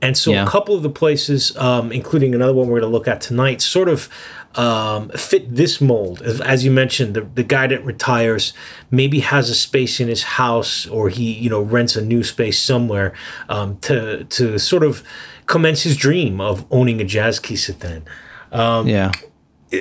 And 0.00 0.16
so 0.16 0.32
yeah. 0.32 0.44
a 0.44 0.48
couple 0.48 0.74
of 0.74 0.82
the 0.82 0.90
places, 0.90 1.56
um, 1.56 1.92
including 1.92 2.34
another 2.34 2.54
one 2.54 2.68
we're 2.68 2.80
going 2.80 2.90
to 2.90 2.96
look 2.96 3.08
at 3.08 3.20
tonight, 3.20 3.60
sort 3.60 3.88
of 3.88 4.08
um, 4.54 5.10
fit 5.10 5.54
this 5.54 5.80
mold. 5.80 6.22
As, 6.22 6.64
you 6.64 6.70
mentioned, 6.70 7.14
the, 7.14 7.22
the 7.22 7.42
guy 7.42 7.66
that 7.66 7.84
retires 7.84 8.52
maybe 8.90 9.20
has 9.20 9.50
a 9.50 9.54
space 9.54 10.00
in 10.00 10.08
his 10.08 10.22
house 10.22 10.86
or 10.86 11.08
he, 11.08 11.32
you 11.32 11.50
know, 11.50 11.60
rents 11.60 11.96
a 11.96 12.02
new 12.02 12.24
space 12.24 12.58
somewhere 12.58 13.14
um, 13.48 13.78
to, 13.78 14.24
to 14.24 14.58
sort 14.58 14.82
of 14.82 15.02
commence 15.46 15.82
his 15.82 15.96
dream 15.96 16.40
of 16.40 16.66
owning 16.70 17.00
a 17.00 17.04
jazz 17.04 17.38
kissaten. 17.38 18.02
Um, 18.50 18.88
yeah 18.88 19.12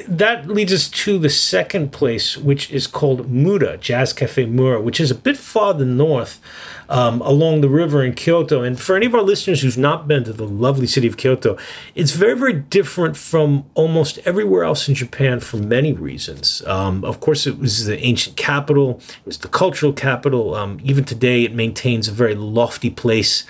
that 0.08 0.48
leads 0.48 0.74
us 0.74 0.90
to 0.90 1.18
the 1.18 1.30
second 1.30 1.92
place, 1.94 2.38
which 2.38 2.70
is 2.72 2.88
called 2.88 3.30
Mura, 3.30 3.78
Jazz 3.78 4.12
Cafe 4.12 4.46
Mura, 4.46 4.82
which 4.82 5.00
is 5.00 5.12
a 5.12 5.16
bit 5.16 5.38
farther 5.38 5.86
north 5.86 6.42
um, 6.90 7.22
along 7.22 7.62
the 7.62 7.70
river 7.70 8.04
in 8.04 8.14
Kyoto. 8.14 8.62
And 8.62 8.80
for 8.80 8.96
any 8.96 9.06
of 9.06 9.16
our 9.16 9.22
listeners 9.22 9.62
who's 9.62 9.78
not 9.78 10.08
been 10.08 10.24
to 10.26 10.34
the 10.34 10.48
lovely 10.48 10.88
city 10.88 11.08
of 11.08 11.18
Kyoto, 11.18 11.58
it's 11.96 12.12
very, 12.12 12.38
very 12.38 12.54
different 12.54 13.18
from 13.18 13.66
almost 13.74 14.20
everywhere 14.26 14.64
else 14.64 14.88
in 14.88 14.96
Japan 14.96 15.40
for 15.40 15.58
many 15.58 15.94
reasons. 15.94 16.66
Um, 16.66 17.04
of 17.04 17.20
course, 17.20 17.48
it 17.48 17.60
was 17.60 17.86
the 17.86 18.00
ancient 18.00 18.38
capital, 18.38 19.02
it 19.20 19.26
was 19.26 19.40
the 19.40 19.48
cultural 19.48 19.94
capital. 19.94 20.56
Um, 20.56 20.80
even 20.84 21.04
today, 21.04 21.44
it 21.44 21.54
maintains 21.54 22.08
a 22.08 22.12
very 22.12 22.36
lofty 22.36 22.90
place 22.90 23.44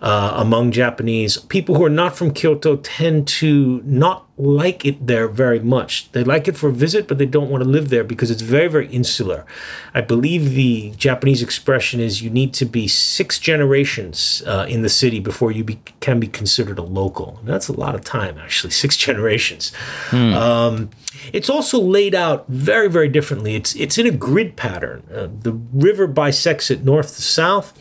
uh, 0.00 0.34
among 0.36 0.72
Japanese. 0.72 1.36
People 1.36 1.74
who 1.76 1.84
are 1.84 1.90
not 1.90 2.16
from 2.16 2.32
Kyoto 2.32 2.76
tend 2.76 3.28
to 3.28 3.82
not 3.84 4.26
like 4.40 4.86
it 4.86 5.06
there 5.06 5.28
very 5.28 5.60
much. 5.60 6.10
They 6.12 6.24
like 6.24 6.48
it 6.48 6.56
for 6.56 6.70
a 6.70 6.72
visit, 6.72 7.06
but 7.06 7.18
they 7.18 7.26
don't 7.26 7.50
want 7.50 7.62
to 7.62 7.68
live 7.68 7.90
there 7.90 8.04
because 8.04 8.30
it's 8.30 8.42
very, 8.42 8.68
very 8.68 8.88
insular. 8.88 9.44
I 9.92 10.00
believe 10.00 10.54
the 10.54 10.92
Japanese 10.96 11.42
expression 11.42 12.00
is 12.00 12.22
you 12.22 12.30
need 12.30 12.54
to 12.54 12.64
be 12.64 12.79
six 12.88 13.38
generations 13.38 14.42
uh, 14.46 14.66
in 14.68 14.82
the 14.82 14.88
city 14.88 15.20
before 15.20 15.50
you 15.50 15.64
be, 15.64 15.78
can 16.00 16.20
be 16.20 16.26
considered 16.26 16.78
a 16.78 16.82
local. 16.82 17.38
And 17.40 17.48
that's 17.48 17.68
a 17.68 17.72
lot 17.72 17.94
of 17.94 18.04
time, 18.04 18.38
actually, 18.38 18.70
six 18.84 18.96
generations. 18.96 19.72
Hmm. 20.08 20.34
Um, 20.34 20.90
it's 21.32 21.50
also 21.50 21.80
laid 21.80 22.14
out 22.14 22.46
very, 22.48 22.88
very 22.88 23.08
differently. 23.08 23.54
It's 23.54 23.74
it's 23.76 23.98
in 23.98 24.06
a 24.06 24.10
grid 24.10 24.56
pattern. 24.56 25.02
Uh, 25.12 25.28
the 25.40 25.52
river 25.72 26.06
bisects 26.06 26.70
it 26.70 26.84
north 26.84 27.16
to 27.16 27.22
south, 27.22 27.72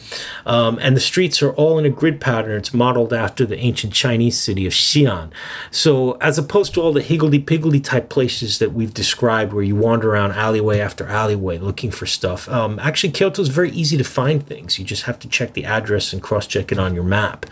um, 0.46 0.77
and 0.81 0.96
the 0.96 1.01
streets 1.01 1.41
are 1.41 1.51
all 1.53 1.79
in 1.79 1.86
a 1.86 1.89
grid 1.89 2.19
pattern. 2.19 2.58
It's 2.58 2.74
modeled 2.74 3.13
after 3.13 3.46
the 3.46 3.58
ancient 3.58 3.93
Chinese 3.93 4.39
city 4.39 4.65
of 4.65 4.74
Xi'an. 4.74 5.31
So, 5.72 6.13
as 6.22 6.38
opposed 6.38 6.74
to 6.75 6.81
all 6.81 6.93
the 6.93 7.01
higgledy 7.01 7.39
piggledy 7.39 7.79
type 7.79 8.10
places 8.10 8.60
that 8.60 8.74
we've 8.74 8.93
described, 8.93 9.53
where 9.53 9.63
you 9.63 9.75
wander 9.75 10.12
around 10.12 10.34
alleyway 10.34 10.79
after 10.79 11.08
alleyway 11.08 11.58
looking 11.58 11.91
for 11.91 12.05
stuff, 12.05 12.50
um, 12.50 12.79
actually 12.79 13.12
Kyoto 13.12 13.41
is 13.41 13.50
very 13.50 13.72
easy 13.72 13.98
to 13.98 14.03
find 14.03 14.46
things. 14.46 14.79
You 14.79 14.86
just 14.86 15.03
have 15.03 15.19
to 15.19 15.27
check 15.27 15.53
the 15.53 15.65
address 15.65 16.13
and 16.13 16.22
cross 16.22 16.48
check 16.48 16.72
it 16.72 16.79
on 16.79 16.93
your 16.96 17.03
map. 17.03 17.46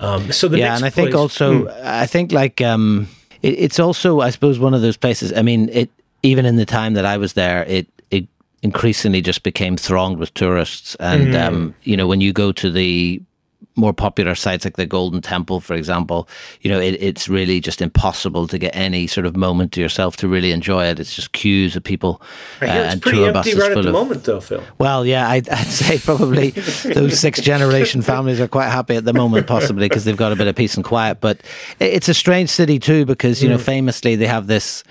Um, 0.00 0.32
so 0.32 0.48
the 0.48 0.58
yeah, 0.58 0.76
and 0.76 0.84
I 0.84 0.90
think 0.90 1.14
also, 1.14 1.66
hmm. 1.66 1.80
I 1.82 2.06
think 2.06 2.32
like. 2.32 2.60
Um 2.60 3.08
it, 3.42 3.48
it's 3.58 3.78
also, 3.78 4.20
I 4.20 4.30
suppose, 4.30 4.58
one 4.58 4.74
of 4.74 4.82
those 4.82 4.96
places. 4.96 5.32
I 5.32 5.42
mean, 5.42 5.68
it 5.70 5.90
even 6.22 6.46
in 6.46 6.56
the 6.56 6.66
time 6.66 6.94
that 6.94 7.04
I 7.04 7.16
was 7.16 7.34
there, 7.34 7.64
it 7.64 7.86
it 8.10 8.26
increasingly 8.62 9.20
just 9.20 9.42
became 9.42 9.76
thronged 9.76 10.18
with 10.18 10.32
tourists, 10.34 10.94
and 10.96 11.34
mm. 11.34 11.46
um, 11.46 11.74
you 11.82 11.96
know, 11.96 12.06
when 12.06 12.20
you 12.20 12.32
go 12.32 12.52
to 12.52 12.70
the 12.70 13.20
more 13.74 13.92
popular 13.92 14.34
sites 14.34 14.64
like 14.64 14.76
the 14.76 14.86
Golden 14.86 15.20
Temple, 15.20 15.60
for 15.60 15.74
example, 15.74 16.28
you 16.60 16.70
know, 16.70 16.80
it, 16.80 17.00
it's 17.00 17.28
really 17.28 17.60
just 17.60 17.80
impossible 17.80 18.46
to 18.48 18.58
get 18.58 18.74
any 18.76 19.06
sort 19.06 19.26
of 19.26 19.36
moment 19.36 19.72
to 19.72 19.80
yourself 19.80 20.16
to 20.18 20.28
really 20.28 20.52
enjoy 20.52 20.86
it. 20.86 21.00
It's 21.00 21.14
just 21.14 21.32
queues 21.32 21.74
of 21.74 21.82
people. 21.82 22.20
Uh, 22.60 22.66
it's 22.66 22.92
and 22.94 23.02
pretty 23.02 23.24
empty 23.24 23.54
right 23.54 23.70
at 23.70 23.82
the 23.82 23.88
of, 23.88 23.92
moment, 23.92 24.24
though, 24.24 24.40
Phil. 24.40 24.62
Well, 24.78 25.06
yeah, 25.06 25.28
I'd, 25.28 25.48
I'd 25.50 25.66
say 25.66 25.98
probably 25.98 26.50
those 26.50 27.18
six 27.18 27.40
generation 27.40 28.02
families 28.02 28.40
are 28.40 28.48
quite 28.48 28.68
happy 28.68 28.96
at 28.96 29.04
the 29.04 29.12
moment, 29.12 29.46
possibly 29.46 29.88
because 29.88 30.04
they've 30.04 30.16
got 30.16 30.32
a 30.32 30.36
bit 30.36 30.46
of 30.46 30.56
peace 30.56 30.74
and 30.74 30.84
quiet. 30.84 31.20
But 31.20 31.40
it's 31.80 32.08
a 32.08 32.14
strange 32.14 32.50
city 32.50 32.78
too, 32.78 33.06
because 33.06 33.42
you 33.42 33.48
mm. 33.48 33.52
know, 33.52 33.58
famously 33.58 34.16
they 34.16 34.26
have 34.26 34.46
this 34.46 34.84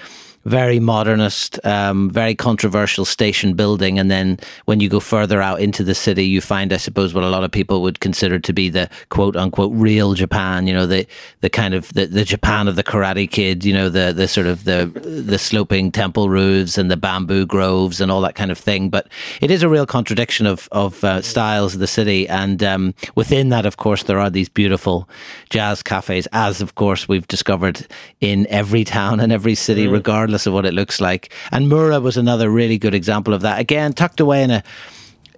very 0.45 0.79
modernist, 0.79 1.63
um, 1.65 2.10
very 2.10 2.36
controversial 2.36 3.05
station 3.05 3.53
building. 3.53 4.00
And 4.00 4.10
then 4.10 4.39
when 4.65 4.79
you 4.79 4.89
go 4.89 5.00
further 5.00 5.41
out 5.41 5.60
into 5.60 5.83
the 5.83 5.95
city, 5.95 6.25
you 6.25 6.41
find, 6.41 6.74
I 6.74 6.77
suppose, 6.77 7.13
what 7.13 7.24
a 7.24 7.29
lot 7.29 7.43
of 7.43 7.51
people 7.51 7.81
would 7.83 8.00
consider 8.00 8.39
to 8.39 8.53
be 8.53 8.69
the 8.69 8.89
quote 9.10 9.36
unquote 9.36 9.71
real 9.74 10.13
Japan. 10.13 10.67
You 10.67 10.74
know, 10.74 10.88
the 10.88 11.05
the 11.41 11.50
kind 11.50 11.74
of 11.74 11.93
the, 11.93 12.05
the 12.07 12.25
Japan 12.25 12.67
of 12.67 12.75
the 12.75 12.83
Karate 12.83 13.29
Kid. 13.29 13.63
You 13.63 13.74
know, 13.74 13.89
the 13.89 14.13
the 14.13 14.27
sort 14.27 14.48
of 14.48 14.63
the 14.63 14.86
the 15.03 15.38
sloping 15.38 15.91
temple 15.91 16.29
roofs 16.29 16.77
and 16.77 16.89
the 16.89 16.98
bamboo 16.98 17.45
groves 17.45 18.01
and 18.01 18.12
all 18.12 18.21
that 18.21 18.36
kind 18.36 18.51
of 18.51 18.57
thing. 18.57 18.89
But 18.89 19.07
it 19.41 19.51
is 19.51 19.63
a 19.63 19.69
real 19.69 19.86
contradiction 19.86 20.48
of 20.48 20.67
of 20.71 21.03
uh, 21.03 21.21
styles 21.21 21.75
of 21.75 21.79
the 21.79 21.88
city. 21.88 22.27
And 22.27 22.63
um, 22.63 22.93
within 23.15 23.50
that, 23.50 23.65
of 23.65 23.77
course, 23.77 24.03
there 24.03 24.19
are 24.19 24.29
these 24.29 24.50
beautiful 24.50 25.07
jazz 25.50 25.83
cafes, 25.83 26.27
as 26.33 26.62
of 26.62 26.75
course 26.75 27.07
we've 27.07 27.27
discovered 27.27 27.86
in 28.21 28.48
every 28.50 28.83
town 28.83 29.19
and 29.19 29.31
every 29.31 29.55
city, 29.55 29.86
mm. 29.86 29.91
regardless 29.91 30.30
regardless 30.31 30.47
of 30.47 30.53
what 30.53 30.65
it 30.65 30.73
looks 30.73 31.01
like. 31.01 31.33
And 31.51 31.67
Mura 31.67 32.00
was 32.00 32.17
another 32.17 32.50
really 32.50 32.77
good 32.77 32.93
example 32.93 33.33
of 33.33 33.41
that. 33.41 33.59
Again, 33.59 33.93
tucked 33.93 34.21
away 34.21 34.43
in 34.43 34.51
a 34.51 34.63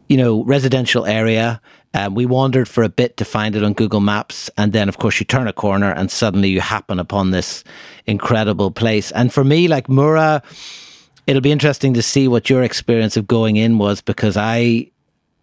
you 0.08 0.18
know 0.18 0.44
residential 0.44 1.06
area. 1.06 1.60
Um, 1.96 2.16
we 2.16 2.26
wandered 2.26 2.68
for 2.68 2.84
a 2.84 2.90
bit 2.90 3.18
to 3.18 3.26
find 3.26 3.56
it 3.56 3.64
on 3.64 3.74
Google 3.74 4.02
Maps, 4.02 4.50
and 4.58 4.74
then 4.74 4.90
of 4.90 4.98
course 4.98 5.20
you 5.20 5.26
turn 5.26 5.48
a 5.48 5.54
corner 5.54 5.92
and 5.92 6.10
suddenly 6.12 6.50
you 6.50 6.62
happen 6.62 7.00
upon 7.00 7.32
this 7.32 7.64
incredible 8.06 8.72
place. 8.72 9.12
And 9.12 9.32
for 9.32 9.44
me, 9.44 9.68
like 9.68 9.90
Mura, 9.90 10.42
it'll 11.28 11.42
be 11.42 11.52
interesting 11.52 11.94
to 11.96 12.02
see 12.02 12.28
what 12.28 12.50
your 12.50 12.64
experience 12.64 13.18
of 13.18 13.26
going 13.26 13.58
in 13.58 13.78
was 13.78 14.02
because 14.02 14.38
I 14.38 14.92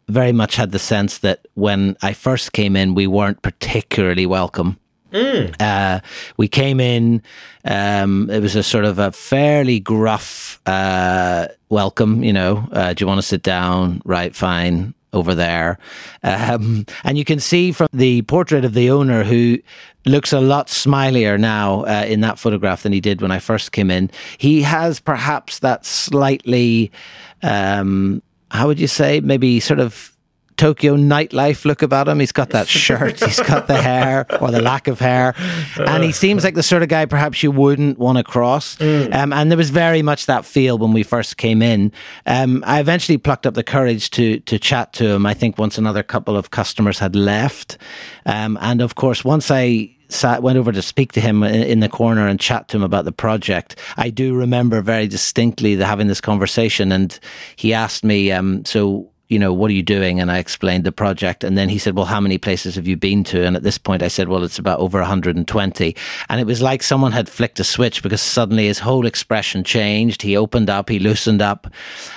very 0.08 0.32
much 0.32 0.56
had 0.56 0.72
the 0.72 0.78
sense 0.78 1.18
that 1.18 1.46
when 1.54 1.96
I 2.02 2.14
first 2.14 2.52
came 2.52 2.76
in, 2.76 2.94
we 2.94 3.06
weren't 3.06 3.42
particularly 3.42 4.26
welcome. 4.26 4.79
Mm. 5.10 5.54
Uh, 5.60 6.00
we 6.36 6.48
came 6.48 6.80
in. 6.80 7.22
Um, 7.64 8.30
it 8.30 8.40
was 8.40 8.56
a 8.56 8.62
sort 8.62 8.84
of 8.84 8.98
a 8.98 9.12
fairly 9.12 9.80
gruff 9.80 10.60
uh, 10.66 11.48
welcome. 11.68 12.22
You 12.22 12.32
know, 12.32 12.68
uh, 12.72 12.94
do 12.94 13.02
you 13.02 13.06
want 13.06 13.18
to 13.18 13.26
sit 13.26 13.42
down? 13.42 14.02
Right, 14.04 14.34
fine. 14.34 14.94
Over 15.12 15.34
there, 15.34 15.80
um, 16.22 16.86
and 17.02 17.18
you 17.18 17.24
can 17.24 17.40
see 17.40 17.72
from 17.72 17.88
the 17.92 18.22
portrait 18.22 18.64
of 18.64 18.74
the 18.74 18.92
owner 18.92 19.24
who 19.24 19.58
looks 20.06 20.32
a 20.32 20.40
lot 20.40 20.68
smilier 20.68 21.36
now 21.36 21.82
uh, 21.82 22.04
in 22.06 22.20
that 22.20 22.38
photograph 22.38 22.84
than 22.84 22.92
he 22.92 23.00
did 23.00 23.20
when 23.20 23.32
I 23.32 23.40
first 23.40 23.72
came 23.72 23.90
in. 23.90 24.08
He 24.38 24.62
has 24.62 25.00
perhaps 25.00 25.58
that 25.58 25.84
slightly, 25.84 26.92
um, 27.42 28.22
how 28.52 28.68
would 28.68 28.78
you 28.78 28.86
say, 28.86 29.18
maybe 29.18 29.58
sort 29.58 29.80
of 29.80 30.12
Tokyo 30.60 30.94
nightlife 30.94 31.64
look 31.64 31.80
about 31.80 32.06
him. 32.06 32.20
He's 32.20 32.32
got 32.32 32.50
that 32.50 32.68
shirt, 32.84 33.18
he's 33.24 33.40
got 33.40 33.66
the 33.66 33.80
hair 33.80 34.26
or 34.42 34.50
the 34.50 34.60
lack 34.60 34.88
of 34.88 35.00
hair, 35.00 35.34
and 35.78 36.04
he 36.04 36.12
seems 36.12 36.44
like 36.44 36.54
the 36.54 36.62
sort 36.62 36.82
of 36.82 36.90
guy 36.90 37.06
perhaps 37.06 37.42
you 37.42 37.50
wouldn't 37.50 37.98
want 37.98 38.18
to 38.18 38.24
cross. 38.24 38.76
Mm. 38.76 39.14
Um, 39.14 39.32
and 39.32 39.50
there 39.50 39.56
was 39.56 39.70
very 39.70 40.02
much 40.02 40.26
that 40.26 40.44
feel 40.44 40.76
when 40.76 40.92
we 40.92 41.02
first 41.02 41.38
came 41.38 41.62
in. 41.62 41.92
Um, 42.26 42.62
I 42.66 42.78
eventually 42.78 43.16
plucked 43.16 43.46
up 43.46 43.54
the 43.54 43.64
courage 43.64 44.10
to 44.10 44.40
to 44.40 44.58
chat 44.58 44.92
to 44.94 45.08
him. 45.08 45.24
I 45.24 45.32
think 45.32 45.56
once 45.56 45.78
another 45.78 46.02
couple 46.02 46.36
of 46.36 46.50
customers 46.50 46.98
had 46.98 47.16
left, 47.16 47.78
um, 48.26 48.58
and 48.60 48.82
of 48.82 48.96
course 48.96 49.24
once 49.24 49.50
I 49.50 49.96
sat 50.10 50.42
went 50.42 50.58
over 50.58 50.72
to 50.72 50.82
speak 50.82 51.12
to 51.12 51.20
him 51.20 51.42
in, 51.42 51.62
in, 51.62 51.80
the 51.80 51.88
corner 51.88 52.26
and 52.26 52.38
chat 52.38 52.68
to 52.68 52.76
him 52.76 52.82
about 52.82 53.04
the 53.04 53.12
project. 53.12 53.76
I 53.96 54.10
do 54.10 54.34
remember 54.34 54.82
very 54.82 55.06
distinctly 55.06 55.76
the, 55.76 55.86
having 55.86 56.08
this 56.08 56.20
conversation, 56.20 56.92
and 56.92 57.18
he 57.56 57.72
asked 57.72 58.04
me, 58.04 58.30
um, 58.30 58.64
"So 58.64 59.09
you 59.30 59.38
know, 59.38 59.52
what 59.52 59.70
are 59.70 59.74
you 59.74 59.82
doing? 59.82 60.18
And 60.18 60.30
I 60.30 60.38
explained 60.38 60.82
the 60.82 60.90
project. 60.90 61.44
And 61.44 61.56
then 61.56 61.68
he 61.68 61.78
said, 61.78 61.94
well, 61.94 62.06
how 62.06 62.20
many 62.20 62.36
places 62.36 62.74
have 62.74 62.88
you 62.88 62.96
been 62.96 63.22
to? 63.24 63.46
And 63.46 63.56
at 63.56 63.62
this 63.62 63.78
point, 63.78 64.02
I 64.02 64.08
said, 64.08 64.28
well, 64.28 64.42
it's 64.42 64.58
about 64.58 64.80
over 64.80 64.98
120. 64.98 65.96
And 66.28 66.40
it 66.40 66.46
was 66.48 66.60
like 66.60 66.82
someone 66.82 67.12
had 67.12 67.28
flicked 67.28 67.60
a 67.60 67.64
switch 67.64 68.02
because 68.02 68.20
suddenly 68.20 68.66
his 68.66 68.80
whole 68.80 69.06
expression 69.06 69.62
changed. 69.62 70.22
He 70.22 70.36
opened 70.36 70.68
up, 70.68 70.88
he 70.88 70.98
loosened 70.98 71.40
up, 71.40 71.68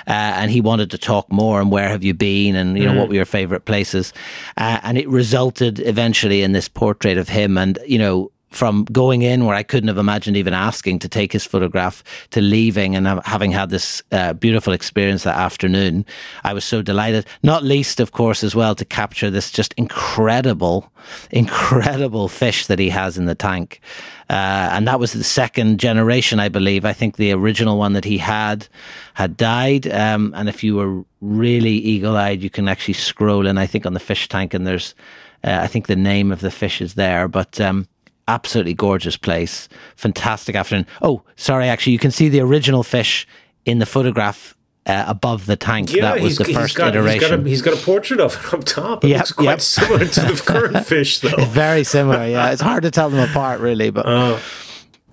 uh, 0.08 0.10
and 0.10 0.50
he 0.50 0.60
wanted 0.60 0.90
to 0.90 0.98
talk 0.98 1.30
more. 1.30 1.60
And 1.60 1.70
where 1.70 1.88
have 1.88 2.02
you 2.02 2.14
been? 2.14 2.56
And, 2.56 2.76
you 2.76 2.84
know, 2.84 2.92
mm. 2.92 2.98
what 2.98 3.08
were 3.08 3.14
your 3.14 3.24
favorite 3.24 3.64
places? 3.64 4.12
Uh, 4.56 4.80
and 4.82 4.98
it 4.98 5.08
resulted 5.08 5.78
eventually 5.78 6.42
in 6.42 6.50
this 6.50 6.68
portrait 6.68 7.16
of 7.16 7.28
him. 7.28 7.56
And, 7.56 7.78
you 7.86 7.98
know, 7.98 8.32
from 8.54 8.84
going 8.84 9.22
in 9.22 9.44
where 9.44 9.54
I 9.54 9.62
couldn't 9.62 9.88
have 9.88 9.98
imagined 9.98 10.36
even 10.36 10.54
asking 10.54 11.00
to 11.00 11.08
take 11.08 11.32
his 11.32 11.44
photograph 11.44 12.04
to 12.30 12.40
leaving 12.40 12.94
and 12.96 13.06
having 13.24 13.52
had 13.52 13.70
this 13.70 14.02
uh, 14.12 14.32
beautiful 14.32 14.72
experience 14.72 15.24
that 15.24 15.36
afternoon, 15.36 16.04
I 16.44 16.52
was 16.52 16.64
so 16.64 16.82
delighted. 16.82 17.26
Not 17.42 17.64
least, 17.64 18.00
of 18.00 18.12
course, 18.12 18.44
as 18.44 18.54
well 18.54 18.74
to 18.74 18.84
capture 18.84 19.30
this 19.30 19.50
just 19.50 19.74
incredible, 19.74 20.92
incredible 21.30 22.28
fish 22.28 22.66
that 22.66 22.78
he 22.78 22.90
has 22.90 23.18
in 23.18 23.26
the 23.26 23.34
tank. 23.34 23.80
Uh, 24.30 24.70
and 24.72 24.88
that 24.88 25.00
was 25.00 25.12
the 25.12 25.24
second 25.24 25.78
generation, 25.78 26.40
I 26.40 26.48
believe. 26.48 26.84
I 26.84 26.92
think 26.92 27.16
the 27.16 27.32
original 27.32 27.78
one 27.78 27.92
that 27.92 28.04
he 28.04 28.18
had 28.18 28.68
had 29.14 29.36
died. 29.36 29.86
Um, 29.92 30.32
and 30.34 30.48
if 30.48 30.64
you 30.64 30.76
were 30.76 31.04
really 31.20 31.74
eagle 31.74 32.16
eyed, 32.16 32.42
you 32.42 32.50
can 32.50 32.68
actually 32.68 32.94
scroll 32.94 33.46
in, 33.46 33.58
I 33.58 33.66
think, 33.66 33.84
on 33.84 33.94
the 33.94 34.00
fish 34.00 34.28
tank, 34.28 34.54
and 34.54 34.66
there's, 34.66 34.94
uh, 35.42 35.58
I 35.60 35.66
think 35.66 35.86
the 35.86 35.96
name 35.96 36.32
of 36.32 36.40
the 36.40 36.50
fish 36.50 36.80
is 36.80 36.94
there. 36.94 37.28
But 37.28 37.60
um, 37.60 37.86
absolutely 38.28 38.74
gorgeous 38.74 39.16
place. 39.16 39.68
Fantastic 39.96 40.56
afternoon. 40.56 40.86
Oh, 41.02 41.22
sorry, 41.36 41.68
actually, 41.68 41.92
you 41.92 41.98
can 41.98 42.10
see 42.10 42.28
the 42.28 42.40
original 42.40 42.82
fish 42.82 43.26
in 43.64 43.78
the 43.78 43.86
photograph 43.86 44.56
uh, 44.86 45.04
above 45.06 45.46
the 45.46 45.56
tank. 45.56 45.92
Yeah, 45.92 46.14
that 46.14 46.20
was 46.20 46.36
the 46.36 46.44
first 46.44 46.76
got, 46.76 46.94
iteration. 46.94 47.20
He's 47.20 47.30
got, 47.30 47.38
a, 47.38 47.48
he's 47.48 47.62
got, 47.62 47.74
a, 47.74 47.84
portrait 47.84 48.20
of 48.20 48.34
it 48.34 48.54
up 48.54 48.64
top. 48.64 49.04
It 49.04 49.08
yep, 49.08 49.18
looks 49.18 49.32
quite 49.32 49.44
yep. 49.44 49.60
similar 49.60 50.06
to 50.06 50.20
the 50.20 50.42
current 50.44 50.86
fish, 50.86 51.20
though. 51.20 51.44
Very 51.46 51.84
similar, 51.84 52.26
yeah. 52.26 52.52
It's 52.52 52.60
hard 52.60 52.82
to 52.82 52.90
tell 52.90 53.10
them 53.10 53.28
apart, 53.28 53.60
really, 53.60 53.90
but. 53.90 54.06
Uh, 54.06 54.38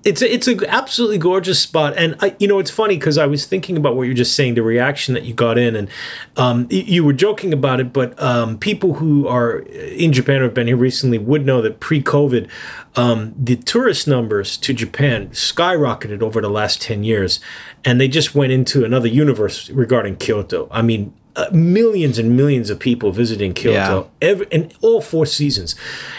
it's 0.03 0.21
a, 0.21 0.33
it's 0.33 0.47
an 0.47 0.65
absolutely 0.65 1.17
gorgeous 1.17 1.59
spot, 1.59 1.93
and 1.95 2.15
I, 2.19 2.35
you 2.39 2.47
know 2.47 2.59
it's 2.59 2.71
funny 2.71 2.97
because 2.97 3.17
I 3.17 3.27
was 3.27 3.45
thinking 3.45 3.77
about 3.77 3.95
what 3.95 4.03
you're 4.03 4.13
just 4.13 4.35
saying, 4.35 4.55
the 4.55 4.63
reaction 4.63 5.13
that 5.13 5.23
you 5.23 5.33
got 5.33 5.57
in, 5.57 5.75
and 5.75 5.89
um, 6.37 6.67
you 6.69 7.03
were 7.03 7.13
joking 7.13 7.53
about 7.53 7.79
it, 7.79 7.93
but 7.93 8.21
um, 8.21 8.57
people 8.57 8.95
who 8.95 9.27
are 9.27 9.59
in 9.59 10.11
Japan 10.11 10.41
or 10.41 10.45
have 10.45 10.53
been 10.53 10.67
here 10.67 10.77
recently 10.77 11.17
would 11.17 11.45
know 11.45 11.61
that 11.61 11.79
pre-COVID, 11.79 12.49
um, 12.95 13.33
the 13.37 13.55
tourist 13.55 14.07
numbers 14.07 14.57
to 14.57 14.73
Japan 14.73 15.29
skyrocketed 15.29 16.21
over 16.21 16.41
the 16.41 16.49
last 16.49 16.81
ten 16.81 17.03
years, 17.03 17.39
and 17.85 18.01
they 18.01 18.07
just 18.07 18.33
went 18.33 18.51
into 18.51 18.83
another 18.83 19.07
universe 19.07 19.69
regarding 19.69 20.15
Kyoto. 20.15 20.67
I 20.71 20.81
mean, 20.81 21.13
uh, 21.35 21.49
millions 21.51 22.19
and 22.19 22.35
millions 22.35 22.69
of 22.69 22.79
people 22.79 23.11
visiting 23.11 23.53
Kyoto 23.53 24.09
yeah. 24.21 24.29
every, 24.29 24.47
in 24.51 24.71
all 24.81 25.01
four 25.01 25.25
seasons. 25.25 25.75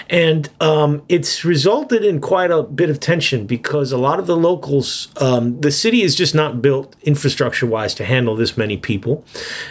And 0.09 0.49
um, 0.61 1.03
it's 1.09 1.45
resulted 1.45 2.05
in 2.05 2.21
quite 2.21 2.51
a 2.51 2.63
bit 2.63 2.91
of 2.91 3.01
tension 3.01 3.47
because 3.47 3.93
a 3.93 3.99
lot 3.99 4.19
of 4.19 4.27
the 4.27 4.37
locals, 4.37 5.09
um, 5.21 5.61
the 5.61 5.71
city 5.71 6.03
is 6.03 6.15
just 6.15 6.35
not 6.35 6.63
built 6.63 6.97
infrastructure 7.03 7.67
wise 7.67 7.95
to 7.95 8.05
handle 8.05 8.37
this 8.37 8.57
many 8.57 8.77
people. 8.77 9.25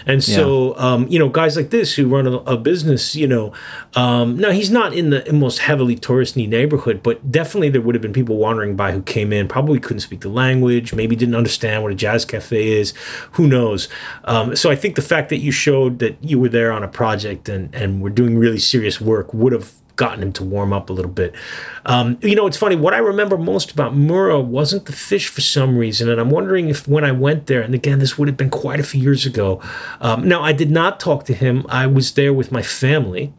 And 0.06 0.24
so, 0.24 0.76
yeah. 0.76 0.94
um, 0.94 1.08
you 1.08 1.20
know, 1.20 1.30
guys 1.30 1.56
like 1.56 1.70
this 1.70 1.96
who 1.96 2.08
run 2.08 2.28
a, 2.28 2.38
a 2.38 2.58
business, 2.58 3.16
you 3.16 3.28
know, 3.28 3.54
um, 3.96 4.38
now 4.38 4.52
he's 4.52 4.72
not 4.72 4.94
in 4.94 5.10
the 5.10 5.32
most 5.34 5.60
heavily 5.60 5.96
touristy 5.96 6.48
neighborhood, 6.48 7.02
but 7.04 7.32
definitely 7.32 7.70
there 7.70 7.82
would 7.82 7.96
have 7.96 8.02
been 8.02 8.14
people 8.14 8.38
wandering 8.38 8.76
by 8.76 8.92
who 8.92 9.02
came 9.02 9.34
in, 9.34 9.48
probably 9.48 9.80
couldn't 9.80 10.02
speak 10.02 10.22
the 10.22 10.30
language, 10.30 10.94
maybe 10.94 11.16
didn't 11.16 11.36
understand 11.36 11.84
what 11.84 11.92
a 11.92 11.96
jazz 11.96 12.26
cafe 12.26 12.80
is. 12.80 12.94
Who 13.34 13.48
knows? 13.48 13.90
Um, 14.26 14.56
so 14.56 14.70
I 14.70 14.76
think 14.76 14.96
the 14.96 15.02
fact 15.02 15.31
that 15.32 15.40
you 15.40 15.52
showed 15.52 15.98
that 16.00 16.24
you 16.24 16.40
were 16.40 16.50
there 16.50 16.72
on 16.72 16.84
a 16.84 16.88
project 16.88 17.50
and, 17.50 17.74
and 17.74 18.02
were 18.02 18.12
doing 18.12 18.38
really 18.38 18.60
serious 18.60 19.02
work 19.02 19.34
would 19.34 19.52
have 19.52 19.74
gotten 19.96 20.24
him 20.24 20.34
to 20.34 20.44
warm 20.44 20.74
up 20.74 20.90
a 20.90 20.94
little 20.94 21.12
bit. 21.12 21.36
Um, 21.86 22.18
you 22.22 22.36
know, 22.36 22.48
it's 22.48 22.58
funny. 22.58 22.76
What 22.76 22.94
I 22.94 22.98
remember 22.98 23.38
most 23.38 23.72
about 23.72 23.96
Mura 23.96 24.40
wasn't 24.40 24.86
the 24.86 24.94
fish 24.94 25.28
for 25.28 25.42
some 25.42 25.78
reason, 25.78 26.10
and 26.10 26.20
I'm 26.20 26.30
wondering 26.30 26.70
if 26.70 26.88
when 26.88 27.04
I 27.04 27.12
went 27.12 27.48
there, 27.48 27.62
and 27.62 27.74
again, 27.76 28.00
this 28.00 28.18
would 28.18 28.28
have 28.28 28.38
been 28.38 28.50
quite 28.50 28.80
a 28.80 28.84
few 28.84 29.02
years 29.02 29.26
ago. 29.26 29.62
Um, 30.00 30.28
now, 30.28 30.42
I 30.42 30.54
did 30.54 30.72
not 30.72 31.00
talk 31.00 31.26
to 31.26 31.34
him. 31.34 31.66
I 31.70 31.88
was 31.88 32.14
there 32.14 32.34
with 32.34 32.52
my 32.52 32.62
family. 32.62 33.34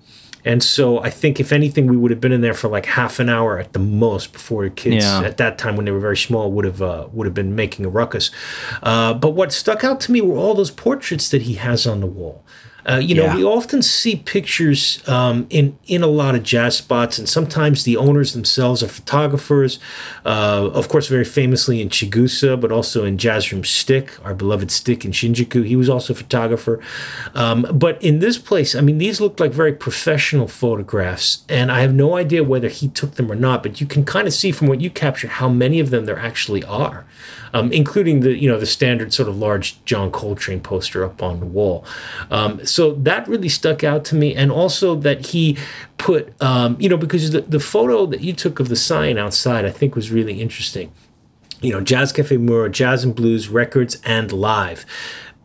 And 0.45 0.63
so 0.63 0.99
I 1.01 1.11
think 1.11 1.39
if 1.39 1.53
anything, 1.53 1.87
we 1.87 1.97
would 1.97 2.11
have 2.11 2.21
been 2.21 2.33
in 2.33 2.41
there 2.41 2.55
for 2.55 2.69
like 2.69 2.87
half 2.87 3.21
an 3.21 3.29
hour 3.29 3.59
at 3.59 3.73
the 3.73 3.79
most 3.79 4.33
before 4.33 4.65
the 4.65 4.71
kids 4.71 5.05
yeah. 5.05 5.23
at 5.23 5.37
that 5.37 5.59
time 5.59 5.77
when 5.77 5.85
they 5.85 5.93
were 5.93 6.01
very 6.01 6.17
small 6.17 6.51
would 6.53 6.65
have 6.65 6.83
uh, 6.83 7.09
would 7.13 7.27
have 7.27 7.35
been 7.35 7.55
making 7.55 7.85
a 7.85 7.89
ruckus. 7.89 8.31
Uh, 8.83 9.15
but 9.15 9.31
what 9.31 9.53
stuck 9.53 9.85
out 9.85 10.01
to 10.01 10.13
me 10.13 10.21
were 10.21 10.37
all 10.37 10.55
those 10.55 10.71
portraits 10.71 11.29
that 11.31 11.43
he 11.43 11.55
has 11.55 11.87
on 11.87 12.01
the 12.01 12.07
wall. 12.07 12.45
Uh, 12.89 12.97
you 12.97 13.15
know, 13.15 13.25
yeah. 13.25 13.37
we 13.37 13.45
often 13.45 13.83
see 13.83 14.17
pictures 14.17 15.07
um, 15.09 15.47
in 15.51 15.79
in 15.87 16.03
a 16.03 16.07
lot 16.07 16.35
of 16.35 16.43
jazz 16.43 16.77
spots, 16.77 17.19
and 17.19 17.29
sometimes 17.29 17.85
the 17.85 17.97
owners 17.97 18.33
themselves 18.33 18.83
are 18.83 18.89
photographers. 18.89 19.79
Uh, 20.25 20.71
of 20.73 20.89
course, 20.89 21.09
very 21.09 21.25
famously 21.25 21.81
in 21.81 21.89
Chigusa, 21.89 22.61
but 22.61 22.73
also 22.73 23.05
in 23.05 23.19
Jazz 23.19 23.53
Room 23.53 23.65
Stick, 23.65 24.13
our 24.25 24.35
beloved 24.35 24.71
Stick 24.71 25.05
in 25.05 25.13
Shinjuku. 25.13 25.65
He 25.65 25.77
was 25.77 25.89
also 25.89 26.13
a 26.13 26.17
photographer. 26.17 26.81
Um, 27.35 27.67
but 27.73 28.03
in 28.03 28.19
this 28.19 28.39
place, 28.39 28.75
I 28.75 28.81
mean, 28.81 28.99
these 28.99 29.21
look 29.21 29.39
like 29.39 29.53
very 29.53 29.73
professional 29.73 30.49
photographs, 30.49 31.45
and 31.49 31.71
I 31.71 31.81
have 31.81 31.95
no 31.95 32.17
idea 32.17 32.43
whether 32.43 32.69
he 32.69 32.89
took 32.89 33.15
them 33.15 33.31
or 33.31 33.37
not. 33.37 33.63
But 33.63 33.81
you 33.81 33.87
can 33.87 34.05
kind 34.05 34.27
of 34.27 34.35
see 34.35 34.53
from 34.53 34.67
what 34.67 34.81
you 34.81 34.91
captured 34.91 35.31
how 35.31 35.49
many 35.49 35.79
of 35.81 35.91
them 35.91 36.07
there 36.07 36.19
actually 36.19 36.65
are 36.65 37.05
um, 37.53 37.73
including 37.73 38.21
the 38.21 38.37
you 38.37 38.49
know 38.49 38.59
the 38.59 38.67
standard 38.67 39.13
sort 39.13 39.29
of 39.29 39.37
large 39.37 39.85
John 39.85 40.11
Coltrane 40.11 40.61
poster 40.61 41.05
up 41.05 41.23
on 41.23 41.41
the 41.41 41.47
wall. 41.47 41.85
Um, 42.31 42.65
so 42.65 42.93
that 42.95 43.27
really 43.29 43.49
stuck 43.49 43.85
out 43.85 44.05
to 44.07 44.15
me, 44.15 44.35
and 44.35 44.51
also 44.51 44.95
that 44.97 45.27
he 45.27 45.57
put 45.99 46.35
um, 46.43 46.77
you 46.81 46.89
know 46.89 46.97
because 46.97 47.31
the 47.31 47.43
the 47.43 47.61
photo 47.61 48.07
that 48.07 48.21
you 48.21 48.33
took 48.33 48.61
of 48.61 48.69
the 48.69 48.77
sign 48.77 49.19
outside 49.19 49.65
I 49.65 49.71
think 49.71 49.95
was 49.95 50.11
really 50.11 50.41
interesting. 50.41 50.93
You 51.61 51.73
know, 51.73 51.81
Jazz 51.81 52.11
Cafe 52.13 52.37
Mura, 52.37 52.69
Jazz 52.69 53.05
and 53.05 53.15
Blues 53.15 53.49
Records 53.49 54.01
and 54.05 54.33
Live. 54.33 54.85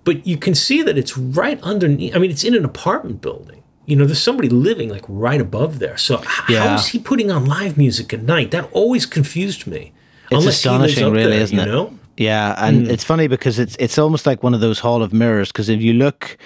But 0.04 0.26
you 0.26 0.38
can 0.38 0.56
see 0.56 0.82
that 0.82 0.98
it's 0.98 1.18
right 1.18 1.62
underneath. 1.62 2.16
I 2.16 2.20
mean, 2.20 2.32
it's 2.32 2.44
in 2.44 2.56
an 2.56 2.66
apartment 2.66 3.22
building 3.22 3.58
you 3.88 3.96
know, 3.96 4.06
there's 4.06 4.22
somebody 4.22 4.50
living 4.50 4.90
like 4.90 5.06
right 5.08 5.40
above 5.40 5.80
there. 5.80 5.98
So 5.98 6.22
yeah. 6.50 6.68
how 6.68 6.76
is 6.76 6.88
he 6.88 7.00
putting 7.00 7.32
on 7.32 7.46
live 7.46 7.78
music 7.78 8.14
at 8.14 8.22
night? 8.22 8.52
That 8.52 8.70
always 8.74 9.06
confused 9.06 9.66
me. 9.66 9.94
It's 10.30 10.42
Unless 10.42 10.58
astonishing, 10.58 11.12
really, 11.12 11.32
there, 11.32 11.42
isn't 11.42 11.58
it? 11.58 11.66
Know? 11.66 11.97
Yeah, 12.18 12.56
and 12.58 12.88
mm. 12.88 12.90
it's 12.90 13.04
funny 13.04 13.28
because 13.28 13.60
it's 13.60 13.76
it's 13.80 14.00
almost 14.00 14.26
like 14.26 14.42
one 14.42 14.56
of 14.56 14.60
those 14.60 14.80
hall 14.80 15.04
of 15.04 15.14
mirrors. 15.14 15.52
Because 15.52 15.70
if 15.70 15.82
you 15.82 15.94
look, 15.94 16.38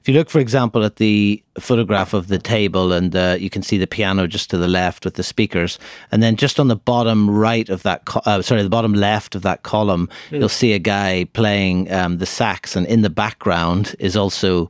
if 0.00 0.08
you 0.08 0.14
look, 0.14 0.28
for 0.28 0.40
example, 0.40 0.84
at 0.84 0.96
the 0.96 1.40
photograph 1.60 2.12
of 2.12 2.26
the 2.26 2.38
table, 2.38 2.92
and 2.92 3.14
uh, 3.14 3.36
you 3.38 3.48
can 3.48 3.62
see 3.62 3.78
the 3.78 3.86
piano 3.86 4.26
just 4.26 4.50
to 4.50 4.58
the 4.58 4.66
left 4.66 5.04
with 5.04 5.14
the 5.14 5.22
speakers, 5.22 5.78
and 6.10 6.20
then 6.20 6.34
just 6.34 6.58
on 6.58 6.66
the 6.66 6.74
bottom 6.74 7.30
right 7.30 7.68
of 7.68 7.84
that, 7.84 8.06
co- 8.06 8.22
uh, 8.26 8.42
sorry, 8.42 8.64
the 8.64 8.68
bottom 8.68 8.92
left 8.92 9.36
of 9.36 9.42
that 9.42 9.62
column, 9.62 10.08
mm. 10.30 10.40
you'll 10.40 10.48
see 10.48 10.72
a 10.72 10.80
guy 10.80 11.24
playing 11.32 11.90
um, 11.92 12.18
the 12.18 12.26
sax, 12.26 12.74
and 12.74 12.84
in 12.86 13.02
the 13.02 13.10
background 13.10 13.94
is 14.00 14.16
also 14.16 14.68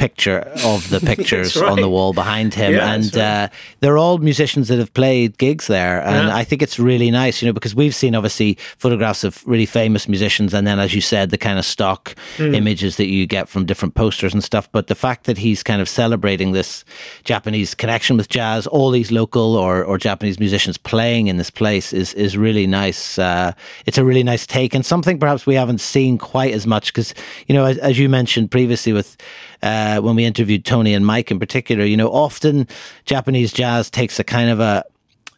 picture 0.00 0.38
of 0.64 0.88
the 0.88 0.98
pictures 1.12 1.56
right. 1.56 1.70
on 1.70 1.80
the 1.80 1.88
wall 1.88 2.14
behind 2.14 2.54
him, 2.54 2.72
yeah, 2.72 2.94
and 2.94 3.04
right. 3.14 3.22
uh, 3.22 3.48
they're 3.80 3.98
all 3.98 4.16
musicians 4.16 4.68
that 4.68 4.78
have 4.78 4.92
played 4.94 5.36
gigs 5.36 5.66
there, 5.66 6.00
and 6.02 6.28
yeah. 6.28 6.34
I 6.34 6.42
think 6.42 6.62
it's 6.62 6.78
really 6.78 7.10
nice, 7.10 7.42
you 7.42 7.46
know, 7.46 7.52
because 7.52 7.74
we've 7.74 7.94
seen 7.94 8.14
obviously 8.14 8.56
photographs 8.78 9.24
of 9.24 9.46
really 9.46 9.66
famous 9.66 10.08
musicians, 10.08 10.54
and 10.54 10.66
then 10.66 10.78
as 10.78 10.94
you 10.94 11.02
said, 11.02 11.28
the 11.28 11.38
kind 11.38 11.58
of 11.58 11.66
stock 11.66 12.14
mm. 12.38 12.54
images 12.54 12.96
that 12.96 13.08
you 13.08 13.26
get 13.26 13.46
from 13.46 13.66
different 13.66 13.94
posters 13.94 14.32
and 14.32 14.42
stuff. 14.42 14.72
But 14.72 14.86
the 14.86 14.94
fact 14.94 15.24
that 15.24 15.36
he's 15.36 15.62
kind 15.62 15.82
of 15.82 15.88
celebrating 15.88 16.52
this 16.52 16.82
Japanese 17.24 17.74
connection 17.74 18.16
with 18.16 18.30
jazz, 18.30 18.66
all 18.66 18.90
these 18.90 19.12
local 19.12 19.54
or, 19.54 19.84
or 19.84 19.98
Japanese 19.98 20.40
musicians 20.40 20.78
playing 20.78 21.26
in 21.26 21.36
this 21.36 21.50
place 21.50 21.92
is 21.92 22.14
is 22.14 22.38
really 22.38 22.66
nice. 22.66 23.18
Uh, 23.18 23.52
it's 23.84 23.98
a 23.98 24.04
really 24.04 24.22
nice 24.22 24.46
take, 24.46 24.74
and 24.74 24.86
something 24.86 25.18
perhaps 25.18 25.44
we 25.44 25.56
haven't 25.56 25.80
seen 25.80 26.16
quite 26.16 26.54
as 26.54 26.66
much 26.66 26.86
because 26.92 27.12
you 27.46 27.54
know, 27.54 27.66
as, 27.66 27.76
as 27.78 27.98
you 27.98 28.08
mentioned 28.08 28.50
previously 28.50 28.94
with 28.94 29.18
uh, 29.62 30.00
when 30.00 30.16
we 30.16 30.24
interviewed 30.24 30.64
Tony 30.64 30.94
and 30.94 31.04
Mike 31.06 31.30
in 31.30 31.38
particular, 31.38 31.84
you 31.84 31.96
know, 31.96 32.08
often 32.08 32.66
Japanese 33.04 33.52
jazz 33.52 33.90
takes 33.90 34.18
a 34.18 34.24
kind 34.24 34.50
of 34.50 34.60
a 34.60 34.84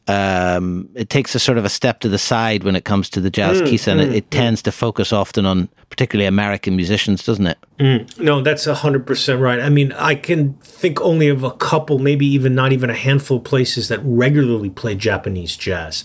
um, 0.09 0.89
it 0.95 1.09
takes 1.09 1.35
a 1.35 1.39
sort 1.39 1.59
of 1.59 1.65
a 1.65 1.69
step 1.69 2.01
to 2.01 2.09
the 2.09 2.19
side 2.19 2.65
when 2.65 2.75
it 2.75 2.85
comes 2.85 3.09
to 3.11 3.21
the 3.21 3.31
jazz 3.31 3.63
mm, 3.63 3.67
kissa, 3.69 3.93
and 3.93 4.01
mm, 4.01 4.07
it, 4.07 4.15
it 4.15 4.27
mm. 4.27 4.31
tends 4.31 4.63
to 4.63 4.73
focus 4.73 5.13
often 5.13 5.47
on 5.47 5.69
particularly 5.93 6.27
American 6.27 6.75
musicians, 6.75 7.23
doesn't 7.23 7.47
it? 7.47 7.59
Mm. 7.79 8.19
No, 8.19 8.41
that's 8.41 8.67
100% 8.67 9.41
right. 9.41 9.61
I 9.61 9.69
mean, 9.69 9.93
I 9.93 10.15
can 10.15 10.55
think 10.55 10.99
only 11.03 11.29
of 11.29 11.45
a 11.45 11.51
couple, 11.51 11.99
maybe 11.99 12.25
even 12.25 12.55
not 12.55 12.73
even 12.73 12.89
a 12.89 12.95
handful 12.95 13.37
of 13.37 13.45
places 13.45 13.89
that 13.89 14.01
regularly 14.03 14.71
play 14.71 14.95
Japanese 14.95 15.55
jazz. 15.55 16.05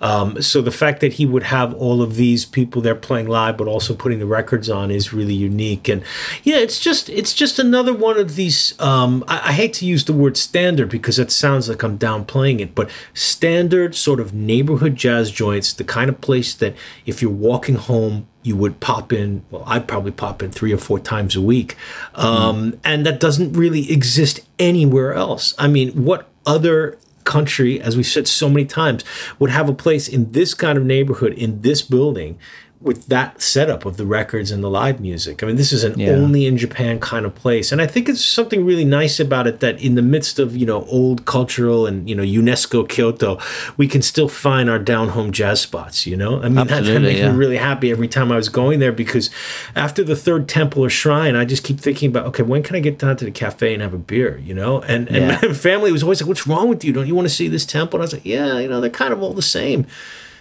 Um, 0.00 0.42
so 0.42 0.60
the 0.60 0.72
fact 0.72 1.00
that 1.02 1.14
he 1.14 1.26
would 1.26 1.44
have 1.44 1.72
all 1.74 2.02
of 2.02 2.16
these 2.16 2.44
people 2.44 2.82
there 2.82 2.96
playing 2.96 3.28
live, 3.28 3.56
but 3.56 3.68
also 3.68 3.94
putting 3.94 4.18
the 4.18 4.26
records 4.26 4.68
on 4.68 4.90
is 4.90 5.12
really 5.12 5.34
unique. 5.34 5.88
And 5.88 6.02
yeah, 6.42 6.56
it's 6.56 6.80
just 6.80 7.08
it's 7.08 7.32
just 7.32 7.60
another 7.60 7.94
one 7.94 8.18
of 8.18 8.34
these. 8.34 8.74
Um, 8.80 9.22
I, 9.28 9.50
I 9.50 9.52
hate 9.52 9.72
to 9.74 9.86
use 9.86 10.06
the 10.06 10.12
word 10.12 10.36
standard 10.36 10.88
because 10.88 11.20
it 11.20 11.30
sounds 11.30 11.68
like 11.68 11.84
I'm 11.84 11.96
downplaying 11.96 12.58
it, 12.58 12.74
but 12.74 12.90
standard 13.14 13.94
sort 13.94 14.18
of 14.18 14.34
neighborhood 14.34 14.96
jazz 14.96 15.30
joints, 15.30 15.72
the 15.72 15.84
kind 15.84 16.10
of 16.10 16.20
place 16.20 16.54
that 16.54 16.74
if 17.06 17.22
you're 17.22 17.30
walking 17.30 17.76
home 17.76 18.26
you 18.42 18.56
would 18.56 18.80
pop 18.80 19.12
in. 19.12 19.44
Well, 19.50 19.64
I'd 19.66 19.88
probably 19.88 20.12
pop 20.12 20.42
in 20.42 20.50
three 20.50 20.72
or 20.72 20.78
four 20.78 20.98
times 20.98 21.36
a 21.36 21.40
week, 21.40 21.76
um, 22.14 22.72
mm. 22.72 22.78
and 22.84 23.04
that 23.06 23.20
doesn't 23.20 23.52
really 23.52 23.90
exist 23.92 24.40
anywhere 24.58 25.14
else. 25.14 25.54
I 25.58 25.68
mean, 25.68 26.04
what 26.04 26.28
other 26.46 26.98
country, 27.24 27.80
as 27.80 27.96
we've 27.96 28.06
said 28.06 28.26
so 28.26 28.48
many 28.48 28.64
times, 28.64 29.04
would 29.38 29.50
have 29.50 29.68
a 29.68 29.74
place 29.74 30.08
in 30.08 30.32
this 30.32 30.54
kind 30.54 30.78
of 30.78 30.84
neighborhood 30.84 31.34
in 31.34 31.60
this 31.60 31.82
building 31.82 32.38
with 32.80 33.06
that 33.06 33.42
setup 33.42 33.84
of 33.84 33.96
the 33.96 34.06
records 34.06 34.52
and 34.52 34.62
the 34.62 34.70
live 34.70 35.00
music. 35.00 35.42
I 35.42 35.46
mean, 35.46 35.56
this 35.56 35.72
is 35.72 35.82
an 35.82 35.98
yeah. 35.98 36.10
only 36.10 36.46
in 36.46 36.56
Japan 36.56 37.00
kind 37.00 37.26
of 37.26 37.34
place. 37.34 37.72
And 37.72 37.82
I 37.82 37.88
think 37.88 38.08
it's 38.08 38.24
something 38.24 38.64
really 38.64 38.84
nice 38.84 39.18
about 39.18 39.48
it 39.48 39.58
that 39.60 39.80
in 39.80 39.96
the 39.96 40.02
midst 40.02 40.38
of, 40.38 40.56
you 40.56 40.64
know, 40.64 40.84
old 40.84 41.24
cultural 41.24 41.86
and, 41.86 42.08
you 42.08 42.14
know, 42.14 42.22
UNESCO 42.22 42.88
Kyoto, 42.88 43.40
we 43.76 43.88
can 43.88 44.00
still 44.00 44.28
find 44.28 44.70
our 44.70 44.78
down 44.78 45.08
home 45.08 45.32
jazz 45.32 45.60
spots, 45.60 46.06
you 46.06 46.16
know? 46.16 46.40
I 46.40 46.48
mean, 46.48 46.58
Absolutely, 46.58 46.86
that, 46.86 46.92
that 46.92 47.00
makes 47.00 47.18
yeah. 47.18 47.32
me 47.32 47.36
really 47.36 47.56
happy 47.56 47.90
every 47.90 48.06
time 48.06 48.30
I 48.30 48.36
was 48.36 48.48
going 48.48 48.78
there 48.78 48.92
because 48.92 49.28
after 49.74 50.04
the 50.04 50.14
third 50.14 50.48
temple 50.48 50.84
or 50.84 50.90
shrine, 50.90 51.34
I 51.34 51.44
just 51.44 51.64
keep 51.64 51.80
thinking 51.80 52.10
about, 52.10 52.26
okay, 52.26 52.44
when 52.44 52.62
can 52.62 52.76
I 52.76 52.80
get 52.80 53.00
down 53.00 53.16
to 53.16 53.24
the 53.24 53.32
cafe 53.32 53.74
and 53.74 53.82
have 53.82 53.92
a 53.92 53.98
beer, 53.98 54.38
you 54.38 54.54
know? 54.54 54.82
And, 54.82 55.08
and 55.08 55.16
yeah. 55.16 55.38
my 55.42 55.52
family 55.54 55.90
was 55.90 56.04
always 56.04 56.20
like, 56.20 56.28
what's 56.28 56.46
wrong 56.46 56.68
with 56.68 56.84
you? 56.84 56.92
Don't 56.92 57.08
you 57.08 57.16
want 57.16 57.26
to 57.26 57.34
see 57.34 57.48
this 57.48 57.66
temple? 57.66 57.96
And 57.96 58.02
I 58.02 58.04
was 58.04 58.12
like, 58.12 58.24
yeah, 58.24 58.60
you 58.60 58.68
know, 58.68 58.80
they're 58.80 58.88
kind 58.88 59.12
of 59.12 59.20
all 59.20 59.32
the 59.32 59.42
same. 59.42 59.84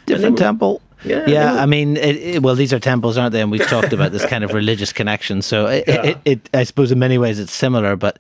Different 0.06 0.34
were, 0.34 0.38
temple. 0.38 0.82
Yeah, 1.10 1.26
yeah. 1.28 1.54
I 1.56 1.66
mean, 1.66 1.98
it, 1.98 2.16
it, 2.16 2.44
well, 2.44 2.56
these 2.56 2.74
are 2.74 2.80
temples, 2.80 3.18
aren't 3.18 3.34
they? 3.34 3.42
And 3.42 3.52
we've 3.52 3.68
talked 3.68 3.94
about 3.94 4.12
this 4.12 4.26
kind 4.26 4.44
of 4.44 4.54
religious 4.62 4.94
connection. 4.94 5.42
So, 5.42 5.68
it, 5.68 5.84
yeah. 5.88 6.18
it, 6.26 6.50
I 6.54 6.64
suppose, 6.64 6.92
in 6.92 7.00
many 7.00 7.18
ways, 7.18 7.40
it's 7.40 7.54
similar. 7.54 7.96
But 7.96 8.20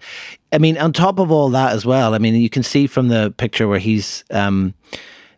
I 0.51 0.57
mean, 0.57 0.77
on 0.77 0.93
top 0.93 1.19
of 1.19 1.31
all 1.31 1.49
that 1.49 1.73
as 1.73 1.85
well, 1.85 2.13
I 2.13 2.17
mean, 2.17 2.35
you 2.35 2.49
can 2.49 2.63
see 2.63 2.87
from 2.87 3.07
the 3.07 3.33
picture 3.37 3.67
where 3.67 3.79
he's 3.79 4.23
um, 4.31 4.73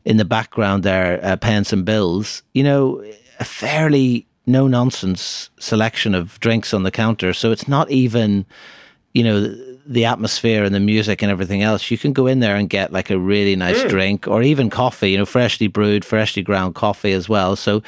in 0.05 0.17
the 0.17 0.25
background 0.25 0.83
there, 0.83 1.19
uh, 1.23 1.35
paying 1.35 1.63
some 1.63 1.83
bills. 1.83 2.43
You 2.53 2.63
know, 2.63 3.03
a 3.39 3.45
fairly 3.45 4.25
no 4.45 4.67
nonsense 4.67 5.49
selection 5.59 6.15
of 6.15 6.39
drinks 6.39 6.73
on 6.73 6.83
the 6.83 6.91
counter. 6.91 7.33
So 7.33 7.51
it's 7.51 7.67
not 7.67 7.89
even, 7.91 8.45
you 9.13 9.23
know 9.23 9.68
the 9.89 10.06
atmosphere 10.06 10.63
and 10.63 10.73
the 10.73 10.80
music 10.80 11.23
and 11.23 11.32
everything 11.32 11.63
else, 11.63 11.89
you 11.89 11.97
can 11.97 12.13
go 12.13 12.28
in 12.28 12.39
there 12.39 12.56
and 12.56 12.69
get 12.69 12.93
like 12.93 13.10
a 13.10 13.17
really 13.17 13.56
nice 13.56 13.82
mm. 13.82 13.89
drink 13.89 14.28
or 14.28 14.43
even 14.43 14.69
coffee, 14.69 15.12
you 15.12 15.17
know, 15.17 15.25
freshly 15.25 15.67
brewed, 15.67 16.06
freshly 16.06 16.43
ground 16.43 16.75
coffee 16.75 17.12
as 17.12 17.28
well. 17.28 17.56
So 17.56 17.82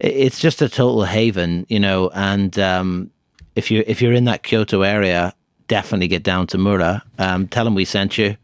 it's 0.00 0.40
just 0.40 0.60
a 0.60 0.68
total 0.68 1.04
haven, 1.04 1.64
you 1.68 1.78
know. 1.78 2.10
And 2.12 2.58
um, 2.58 3.10
if 3.54 3.70
you 3.70 3.84
if 3.86 4.02
you're 4.02 4.12
in 4.12 4.24
that 4.24 4.42
Kyoto 4.42 4.82
area, 4.82 5.32
definitely 5.68 6.08
get 6.08 6.24
down 6.24 6.48
to 6.48 6.58
Mura. 6.58 7.04
Um, 7.20 7.46
tell 7.46 7.64
them 7.64 7.76
we 7.76 7.84
sent 7.84 8.18
you. 8.18 8.36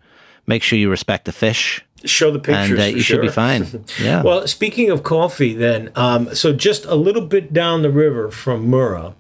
Make 0.47 0.63
sure 0.63 0.79
you 0.79 0.89
respect 0.89 1.25
the 1.25 1.33
fish 1.33 1.85
show 2.05 2.31
the 2.31 2.39
pictures 2.39 2.71
and 2.71 2.81
uh, 2.81 2.85
you 2.85 3.01
sure. 3.01 3.17
should 3.17 3.21
be 3.21 3.29
fine 3.29 3.85
yeah 4.03 4.23
well 4.23 4.47
speaking 4.47 4.89
of 4.89 5.03
coffee 5.03 5.53
then 5.53 5.91
um, 5.97 6.35
so 6.35 6.51
just 6.51 6.87
a 6.87 6.95
little 6.95 7.21
bit 7.21 7.53
down 7.53 7.83
the 7.83 7.91
river 7.91 8.31
from 8.31 8.67
mura 8.67 9.15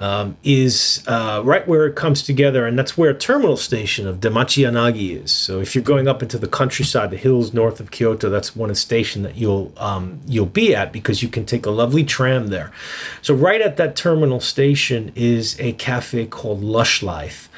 um, 0.00 0.38
is 0.42 1.04
uh, 1.06 1.42
right 1.44 1.68
where 1.68 1.86
it 1.86 1.94
comes 1.94 2.22
together, 2.22 2.66
and 2.66 2.78
that's 2.78 2.96
where 2.96 3.10
a 3.10 3.14
terminal 3.14 3.58
station 3.58 4.08
of 4.08 4.18
Demachiyanagi 4.18 5.22
is. 5.22 5.30
So 5.30 5.60
if 5.60 5.74
you're 5.74 5.84
going 5.84 6.08
up 6.08 6.22
into 6.22 6.38
the 6.38 6.48
countryside, 6.48 7.10
the 7.10 7.18
hills 7.18 7.52
north 7.52 7.80
of 7.80 7.90
Kyoto, 7.90 8.30
that's 8.30 8.56
one 8.56 8.74
station 8.74 9.22
that 9.22 9.36
you'll 9.36 9.72
um, 9.76 10.20
you'll 10.26 10.46
be 10.46 10.74
at 10.74 10.90
because 10.90 11.22
you 11.22 11.28
can 11.28 11.44
take 11.44 11.66
a 11.66 11.70
lovely 11.70 12.02
tram 12.02 12.46
there. 12.46 12.72
So 13.20 13.34
right 13.34 13.60
at 13.60 13.76
that 13.76 13.94
terminal 13.94 14.40
station 14.40 15.12
is 15.14 15.60
a 15.60 15.72
cafe 15.74 16.26
called 16.26 16.64
Lush 16.64 17.02
Life, 17.02 17.50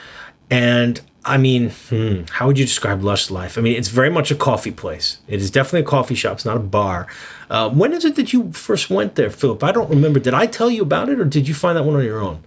and 0.51 1.01
I 1.25 1.39
mean, 1.39 1.71
hmm, 1.71 2.23
how 2.31 2.49
would 2.49 2.59
you 2.59 2.65
describe 2.65 3.05
Lush 3.05 3.31
Life? 3.31 3.57
I 3.57 3.61
mean, 3.61 3.77
it's 3.77 3.89
very 3.89 4.11
much 4.11 4.33
a 4.33 4.35
coffee 4.35 4.73
place. 4.73 5.19
It 5.29 5.41
is 5.41 5.53
definitely 5.53 5.83
a 5.83 5.85
coffee 5.85 6.17
shop. 6.17 6.35
It's 6.35 6.45
not 6.45 6.57
a 6.57 6.61
bar. 6.61 7.07
Uh, 7.53 7.69
when 7.69 7.93
is 7.93 8.03
it 8.07 8.17
that 8.17 8.33
you 8.33 8.51
first 8.53 8.89
went 8.89 9.15
there, 9.15 9.29
Philip? 9.29 9.63
I 9.63 9.73
don't 9.73 9.91
remember. 9.91 10.19
Did 10.19 10.33
I 10.33 10.47
tell 10.47 10.71
you 10.71 10.81
about 10.81 11.11
it, 11.11 11.21
or 11.21 11.27
did 11.27 11.47
you 11.47 11.53
find 11.53 11.77
that 11.77 11.83
one 11.85 11.95
on 11.95 12.03
your 12.03 12.19
own? 12.19 12.43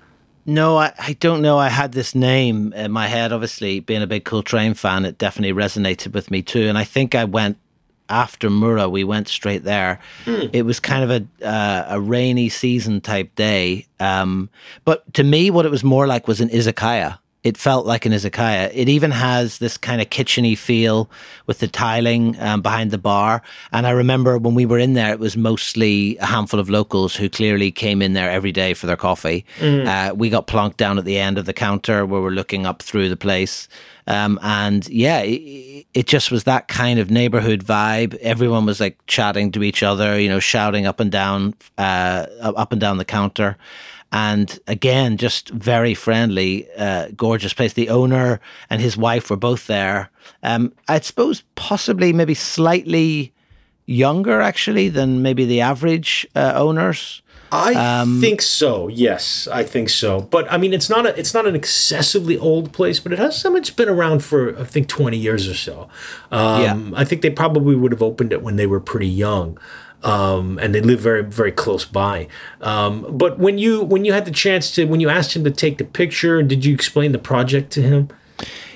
No, 0.48 0.78
I, 0.78 0.94
I 0.98 1.14
don't 1.14 1.44
know. 1.44 1.60
I 1.60 1.70
had 1.70 1.92
this 1.92 2.16
name 2.16 2.74
in 2.74 2.92
my 2.92 3.06
head. 3.06 3.32
Obviously, 3.32 3.80
being 3.80 4.02
a 4.02 4.08
big 4.08 4.26
Coltrane 4.26 4.74
fan, 4.74 5.06
it 5.06 5.20
definitely 5.20 5.54
resonated 5.54 6.14
with 6.14 6.32
me 6.32 6.42
too. 6.42 6.68
And 6.68 6.76
I 6.76 6.86
think 6.86 7.14
I 7.14 7.24
went 7.24 7.60
after 8.10 8.50
Mura. 8.50 8.90
We 8.90 9.04
went 9.04 9.28
straight 9.28 9.64
there. 9.64 10.00
Mm. 10.26 10.50
It 10.54 10.64
was 10.64 10.80
kind 10.80 11.04
of 11.04 11.12
a 11.12 11.48
uh, 11.48 11.86
a 11.90 12.02
rainy 12.02 12.50
season 12.50 13.00
type 13.00 13.36
day. 13.36 13.86
Um, 14.00 14.50
but 14.86 15.14
to 15.14 15.24
me, 15.24 15.52
what 15.52 15.68
it 15.68 15.72
was 15.72 15.84
more 15.84 16.08
like 16.08 16.28
was 16.28 16.42
an 16.42 16.50
izakaya 16.50 17.20
it 17.46 17.58
felt 17.58 17.86
like 17.86 18.08
an 18.08 18.12
izakaya. 18.12 18.72
It 18.74 18.90
even 18.90 19.12
has 19.12 19.60
this 19.60 19.78
kind 19.78 20.02
of 20.02 20.10
kitcheny 20.10 20.58
feel 20.58 21.08
with 21.46 21.60
the 21.60 21.68
tiling 21.68 22.38
um, 22.42 22.64
behind 22.64 22.90
the 22.90 22.98
bar. 22.98 23.44
And 23.72 23.86
I 23.86 23.92
remember 23.92 24.40
when 24.40 24.56
we 24.56 24.66
were 24.66 24.80
in 24.80 24.94
there, 24.94 25.12
it 25.12 25.20
was 25.20 25.38
mostly 25.38 26.18
a 26.18 26.26
handful 26.26 26.60
of 26.60 26.72
locals 26.72 27.16
who 27.16 27.30
clearly 27.30 27.72
came 27.72 28.02
in 28.02 28.14
there 28.14 28.32
every 28.32 28.52
day 28.52 28.74
for 28.74 28.88
their 28.88 28.98
coffee. 28.98 29.46
Mm. 29.60 29.86
Uh, 29.86 30.16
we 30.16 30.32
got 30.32 30.48
plonked 30.48 30.78
down 30.78 30.98
at 30.98 31.06
the 31.06 31.20
end 31.20 31.38
of 31.38 31.46
the 31.46 31.54
counter 31.54 32.04
where 32.04 32.20
we're 32.20 32.32
looking 32.32 32.66
up 32.66 32.82
through 32.82 33.10
the 33.10 33.16
place. 33.16 33.68
Um, 34.08 34.40
and 34.42 34.88
yeah, 34.88 35.20
it, 35.20 35.86
it, 35.94 36.08
just 36.08 36.32
was 36.32 36.46
that 36.46 36.68
kind 36.68 36.98
of 37.00 37.12
neighborhood 37.12 37.64
vibe. 37.64 38.16
Everyone 38.22 38.66
was 38.66 38.80
like 38.80 38.98
chatting 39.06 39.52
to 39.52 39.62
each 39.62 39.84
other, 39.84 40.20
you 40.20 40.30
know, 40.30 40.40
shouting 40.40 40.88
up 40.88 41.00
and 41.00 41.12
down, 41.12 41.54
uh, 41.78 42.26
up 42.42 42.72
and 42.72 42.82
down 42.82 42.98
the 42.98 43.06
counter 43.06 43.56
and 44.16 44.58
again, 44.66 45.18
just 45.18 45.50
very 45.50 45.94
friendly, 45.94 46.72
uh, 46.78 47.10
gorgeous 47.18 47.54
place. 47.54 47.74
The 47.74 47.90
owner 47.90 48.40
and 48.70 48.82
his 48.82 48.96
wife 48.96 49.30
were 49.30 49.36
both 49.36 49.68
there. 49.68 50.10
Um, 50.42 50.72
I 50.88 51.02
suppose 51.02 51.44
possibly 51.56 52.14
maybe 52.14 52.34
slightly 52.34 53.34
younger 53.86 54.40
actually 54.40 54.88
than 54.88 55.22
maybe 55.22 55.44
the 55.44 55.60
average 55.60 56.26
uh, 56.34 56.54
owners. 56.56 57.24
I 57.52 57.74
um, 57.74 58.22
think 58.22 58.42
so. 58.42 58.88
Yes, 58.88 59.50
I 59.52 59.64
think 59.64 59.90
so. 59.90 60.22
But 60.22 60.50
I 60.50 60.58
mean, 60.58 60.74
it's 60.74 60.90
not 60.90 61.06
a 61.06 61.20
it's 61.20 61.34
not 61.34 61.46
an 61.46 61.54
excessively 61.54 62.38
old 62.38 62.72
place, 62.72 63.02
but 63.02 63.12
it 63.12 63.20
has 63.20 63.40
some. 63.40 63.58
It's 63.58 63.70
been 63.70 63.90
around 63.90 64.24
for 64.24 64.58
I 64.58 64.64
think 64.64 64.88
twenty 64.88 65.18
years 65.18 65.50
or 65.50 65.56
so. 65.56 65.90
Um, 66.32 66.62
yeah. 66.62 67.00
I 67.02 67.04
think 67.04 67.22
they 67.22 67.30
probably 67.30 67.76
would 67.76 67.92
have 67.92 68.02
opened 68.02 68.32
it 68.32 68.42
when 68.42 68.56
they 68.56 68.66
were 68.66 68.80
pretty 68.80 69.10
young 69.10 69.60
um, 70.06 70.60
and 70.60 70.74
they 70.74 70.82
live 70.82 71.00
very 71.00 71.24
very 71.24 71.52
close 71.52 71.84
by. 71.84 72.28
Um, 72.62 73.06
but 73.18 73.38
when 73.40 73.58
you 73.58 73.82
when 73.84 74.06
you 74.06 74.14
had 74.14 74.26
the 74.26 74.32
chance 74.32 74.72
to 74.76 74.86
when 74.86 75.00
you 75.00 75.10
asked 75.10 75.36
him 75.36 75.44
to 75.44 75.52
take 75.52 75.78
the 75.78 75.86
picture, 75.86 76.42
did 76.44 76.64
you 76.64 76.74
explain 76.74 77.12
the 77.12 77.20
project 77.20 77.72
to 77.74 77.82
him? 77.82 78.10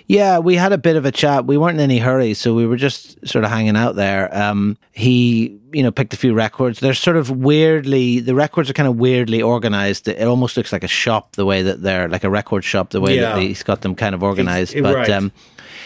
Yeah, 0.08 0.40
we 0.40 0.56
had 0.56 0.74
a 0.74 0.80
bit 0.80 0.96
of 0.96 1.06
a 1.06 1.12
chat. 1.12 1.46
We 1.46 1.56
weren't 1.56 1.76
in 1.76 1.84
any 1.84 2.00
hurry, 2.00 2.34
so 2.34 2.56
we 2.56 2.66
were 2.66 2.78
just 2.78 3.28
sort 3.28 3.46
of 3.46 3.52
hanging 3.52 3.78
out 3.78 3.96
there. 3.96 4.36
Um, 4.36 4.76
he, 4.92 5.60
you 5.72 5.84
know, 5.84 5.92
picked 5.92 6.16
a 6.16 6.18
few 6.18 6.34
records. 6.34 6.80
They're 6.80 6.96
sort 6.96 7.16
of 7.16 7.30
weirdly, 7.30 8.20
the 8.20 8.34
records 8.34 8.72
are 8.72 8.74
kind 8.74 8.90
of 8.90 8.96
weirdly 8.96 9.40
organized. 9.40 10.08
It 10.08 10.28
almost 10.28 10.58
looks 10.58 10.74
like 10.74 10.84
a 10.84 10.88
shop 10.88 11.36
the 11.36 11.46
way 11.46 11.62
that 11.62 11.84
they're 11.84 12.10
like 12.10 12.24
a 12.24 12.30
record 12.32 12.64
shop 12.64 12.90
the 12.90 13.02
way 13.02 13.18
yeah. 13.18 13.36
that 13.36 13.42
he's 13.44 13.62
got 13.62 13.82
them 13.82 13.94
kind 13.94 14.16
of 14.16 14.24
organized. 14.24 14.74
It, 14.74 14.82
but 14.82 14.96
right. 14.96 15.10
um, 15.12 15.32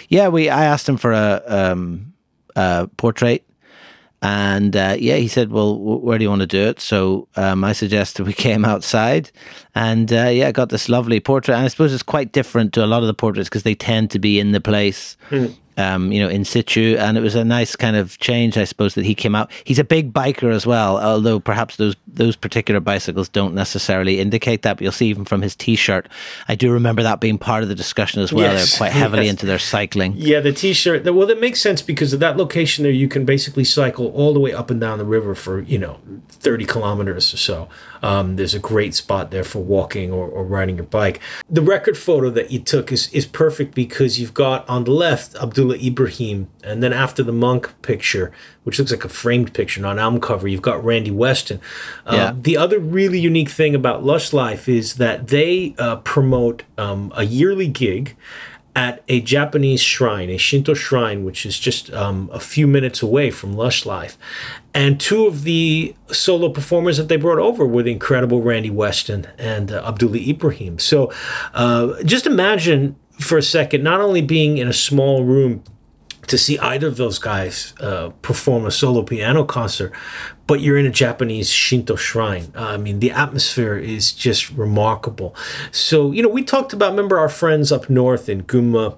yeah, 0.07 0.29
we 0.29 0.49
I 0.49 0.63
asked 0.63 0.87
him 0.87 0.95
for 0.95 1.11
a, 1.11 1.43
um, 1.45 2.13
a 2.55 2.87
portrait 2.95 3.43
and 4.23 4.75
uh, 4.75 4.95
yeah, 4.97 5.17
he 5.17 5.27
said, 5.27 5.51
"Well, 5.51 5.77
where 5.77 6.17
do 6.17 6.23
you 6.23 6.29
want 6.29 6.41
to 6.41 6.47
do 6.47 6.61
it?" 6.61 6.79
So 6.79 7.27
um, 7.35 7.63
I 7.65 7.73
suggested 7.73 8.25
we 8.25 8.33
came 8.47 8.63
outside, 8.65 9.29
and 9.75 10.11
uh, 10.11 10.29
yeah, 10.29 10.51
got 10.51 10.69
this 10.69 10.89
lovely 10.89 11.19
portrait. 11.19 11.55
And 11.55 11.65
I 11.65 11.67
suppose 11.67 11.93
it's 11.93 12.03
quite 12.03 12.31
different 12.31 12.73
to 12.73 12.83
a 12.83 12.87
lot 12.87 13.01
of 13.01 13.07
the 13.07 13.13
portraits 13.13 13.49
because 13.49 13.63
they 13.63 13.75
tend 13.75 14.11
to 14.11 14.19
be 14.19 14.39
in 14.39 14.51
the 14.51 14.61
place. 14.61 15.17
Mm 15.29 15.55
um, 15.77 16.11
you 16.11 16.19
know, 16.19 16.29
in 16.29 16.45
situ. 16.45 16.95
And 16.99 17.17
it 17.17 17.21
was 17.21 17.35
a 17.35 17.43
nice 17.43 17.75
kind 17.75 17.95
of 17.95 18.17
change, 18.19 18.57
I 18.57 18.63
suppose, 18.63 18.95
that 18.95 19.05
he 19.05 19.15
came 19.15 19.35
out. 19.35 19.51
He's 19.63 19.79
a 19.79 19.83
big 19.83 20.13
biker 20.13 20.51
as 20.53 20.65
well, 20.65 20.99
although 20.99 21.39
perhaps 21.39 21.77
those 21.77 21.95
those 22.07 22.35
particular 22.35 22.79
bicycles 22.79 23.27
don't 23.27 23.55
necessarily 23.55 24.19
indicate 24.19 24.61
that. 24.63 24.77
But 24.77 24.83
you'll 24.83 24.91
see 24.91 25.07
even 25.07 25.25
from 25.25 25.41
his 25.41 25.55
T-shirt, 25.55 26.07
I 26.47 26.55
do 26.55 26.71
remember 26.71 27.03
that 27.03 27.19
being 27.19 27.37
part 27.37 27.63
of 27.63 27.69
the 27.69 27.75
discussion 27.75 28.21
as 28.21 28.31
well. 28.31 28.53
Yes, 28.53 28.71
They're 28.71 28.77
quite 28.77 28.91
heavily 28.91 29.23
yes. 29.25 29.31
into 29.31 29.45
their 29.45 29.59
cycling. 29.59 30.13
Yeah, 30.15 30.39
the 30.39 30.53
T-shirt. 30.53 31.03
Well, 31.05 31.27
that 31.27 31.39
makes 31.39 31.61
sense 31.61 31.81
because 31.81 32.13
of 32.13 32.19
that 32.19 32.37
location 32.37 32.83
there. 32.83 32.91
You 32.91 33.07
can 33.07 33.25
basically 33.25 33.63
cycle 33.63 34.07
all 34.11 34.33
the 34.33 34.39
way 34.39 34.53
up 34.53 34.69
and 34.69 34.79
down 34.79 34.97
the 34.97 35.05
river 35.05 35.35
for 35.35 35.61
you 35.61 35.79
know 35.79 35.99
thirty 36.43 36.65
kilometers 36.65 37.33
or 37.33 37.37
so. 37.37 37.69
Um, 38.03 38.35
there's 38.35 38.53
a 38.53 38.59
great 38.59 38.93
spot 38.93 39.31
there 39.31 39.45
for 39.45 39.59
walking 39.59 40.11
or, 40.11 40.27
or, 40.27 40.43
riding 40.43 40.75
your 40.75 40.85
bike. 40.85 41.21
The 41.49 41.61
record 41.61 41.97
photo 41.97 42.29
that 42.31 42.51
you 42.51 42.59
took 42.59 42.91
is, 42.91 43.11
is 43.13 43.25
perfect 43.25 43.73
because 43.73 44.19
you've 44.19 44.33
got 44.33 44.67
on 44.67 44.83
the 44.83 44.91
left 44.91 45.35
Abdullah 45.35 45.77
Ibrahim, 45.77 46.49
and 46.65 46.83
then 46.83 46.91
after 46.91 47.23
the 47.23 47.31
monk 47.31 47.71
picture, 47.81 48.33
which 48.65 48.77
looks 48.77 48.91
like 48.91 49.05
a 49.05 49.09
framed 49.09 49.53
picture, 49.53 49.79
not 49.79 49.93
an 49.93 49.99
album 49.99 50.19
cover, 50.19 50.49
you've 50.49 50.61
got 50.61 50.83
Randy 50.83 51.11
Weston. 51.11 51.61
Uh, 52.05 52.15
yeah. 52.15 52.33
The 52.35 52.57
other 52.57 52.77
really 52.77 53.19
unique 53.19 53.49
thing 53.49 53.73
about 53.73 54.03
Lush 54.03 54.33
Life 54.33 54.67
is 54.67 54.95
that 54.95 55.29
they 55.29 55.73
uh, 55.77 55.97
promote 55.97 56.63
um, 56.77 57.13
a 57.15 57.23
yearly 57.23 57.67
gig 57.67 58.17
at 58.75 59.03
a 59.07 59.21
Japanese 59.21 59.81
shrine, 59.81 60.29
a 60.29 60.37
Shinto 60.37 60.73
shrine, 60.73 61.23
which 61.23 61.45
is 61.45 61.59
just 61.59 61.93
um, 61.93 62.29
a 62.33 62.39
few 62.39 62.65
minutes 62.65 63.03
away 63.03 63.29
from 63.29 63.53
Lush 63.53 63.85
Life. 63.85 64.17
And 64.73 64.99
two 64.99 65.27
of 65.27 65.43
the 65.43 65.95
solo 66.07 66.49
performers 66.49 66.97
that 66.97 67.07
they 67.07 67.17
brought 67.17 67.37
over 67.37 67.65
were 67.65 67.83
the 67.83 67.91
incredible 67.91 68.41
Randy 68.41 68.71
Weston 68.71 69.27
and 69.37 69.71
uh, 69.71 69.83
Abdullah 69.87 70.17
Ibrahim. 70.17 70.79
So 70.79 71.13
uh, 71.53 72.01
just 72.03 72.25
imagine 72.25 72.95
for 73.19 73.37
a 73.37 73.43
second, 73.43 73.83
not 73.83 74.01
only 74.01 74.21
being 74.21 74.57
in 74.57 74.67
a 74.67 74.73
small 74.73 75.23
room 75.23 75.63
to 76.27 76.37
see 76.37 76.57
either 76.59 76.87
of 76.87 76.97
those 76.97 77.19
guys 77.19 77.73
uh, 77.79 78.09
perform 78.21 78.65
a 78.65 78.71
solo 78.71 79.03
piano 79.03 79.43
concert, 79.43 79.91
but 80.47 80.61
you're 80.61 80.77
in 80.77 80.85
a 80.85 80.91
Japanese 80.91 81.49
Shinto 81.49 81.95
shrine. 81.95 82.51
Uh, 82.55 82.67
I 82.67 82.77
mean, 82.77 82.99
the 82.99 83.11
atmosphere 83.11 83.77
is 83.77 84.11
just 84.11 84.49
remarkable. 84.51 85.35
So, 85.71 86.11
you 86.11 86.21
know, 86.21 86.29
we 86.29 86.43
talked 86.43 86.73
about, 86.73 86.91
remember 86.91 87.17
our 87.19 87.29
friends 87.29 87.71
up 87.71 87.89
north 87.89 88.29
in 88.29 88.43
Gunma, 88.43 88.97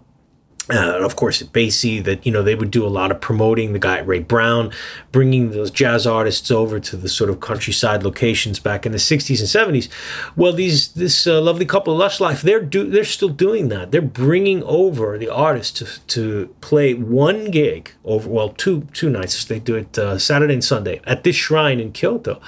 uh, 0.69 0.99
of 0.99 1.15
course 1.15 1.41
at 1.41 1.51
Basie 1.51 2.03
that 2.03 2.25
you 2.25 2.31
know 2.31 2.43
they 2.43 2.55
would 2.55 2.71
do 2.71 2.85
a 2.85 2.89
lot 2.89 3.11
of 3.11 3.21
promoting 3.21 3.73
the 3.73 3.79
guy 3.79 3.99
Ray 3.99 4.19
Brown 4.19 4.71
bringing 5.11 5.51
those 5.51 5.71
jazz 5.71 6.05
artists 6.07 6.51
over 6.51 6.79
to 6.79 6.97
the 6.97 7.09
sort 7.09 7.29
of 7.29 7.39
countryside 7.39 8.03
locations 8.03 8.59
back 8.59 8.85
in 8.85 8.91
the 8.91 8.97
60s 8.97 9.39
and 9.39 9.75
70s 9.75 9.89
well 10.35 10.53
these 10.53 10.89
this 10.93 11.27
uh, 11.27 11.41
lovely 11.41 11.65
couple 11.65 11.95
Lush 11.95 12.19
Life 12.19 12.41
they're 12.41 12.61
do 12.61 12.89
they're 12.89 13.03
still 13.03 13.29
doing 13.29 13.69
that. 13.69 13.91
They're 13.91 14.01
bringing 14.01 14.63
over 14.63 15.17
the 15.17 15.29
artists 15.29 15.79
to, 15.79 15.85
to 16.07 16.55
play 16.61 16.93
one 16.93 17.51
gig 17.51 17.91
over 18.03 18.29
well 18.29 18.49
two 18.49 18.87
two 18.93 19.09
nights. 19.09 19.45
They 19.45 19.59
do 19.59 19.75
it 19.75 19.97
uh, 19.97 20.17
Saturday 20.17 20.53
and 20.53 20.63
Sunday 20.63 21.01
at 21.05 21.23
this 21.23 21.35
shrine 21.35 21.79
in 21.79 21.91
Kyoto. 21.91 22.41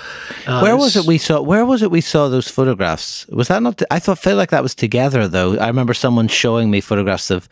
Uh, 0.45 0.62
where 0.62 0.77
was 0.77 0.95
it 0.95 1.06
we 1.06 1.17
saw 1.17 1.41
where 1.41 1.65
was 1.65 1.82
it 1.82 1.91
we 1.91 2.01
saw 2.01 2.27
those 2.27 2.49
photographs? 2.49 3.27
Was 3.27 3.47
that 3.47 3.62
not 3.62 3.82
I 3.91 3.99
thought 3.99 4.19
felt 4.19 4.38
like 4.38 4.49
that 4.51 4.63
was 4.63 4.75
together 4.75 5.27
though. 5.27 5.58
I 5.58 5.67
remember 5.67 5.93
someone 5.93 6.27
showing 6.27 6.69
me 6.71 6.82
photographs 6.82 7.32
of 7.32 7.49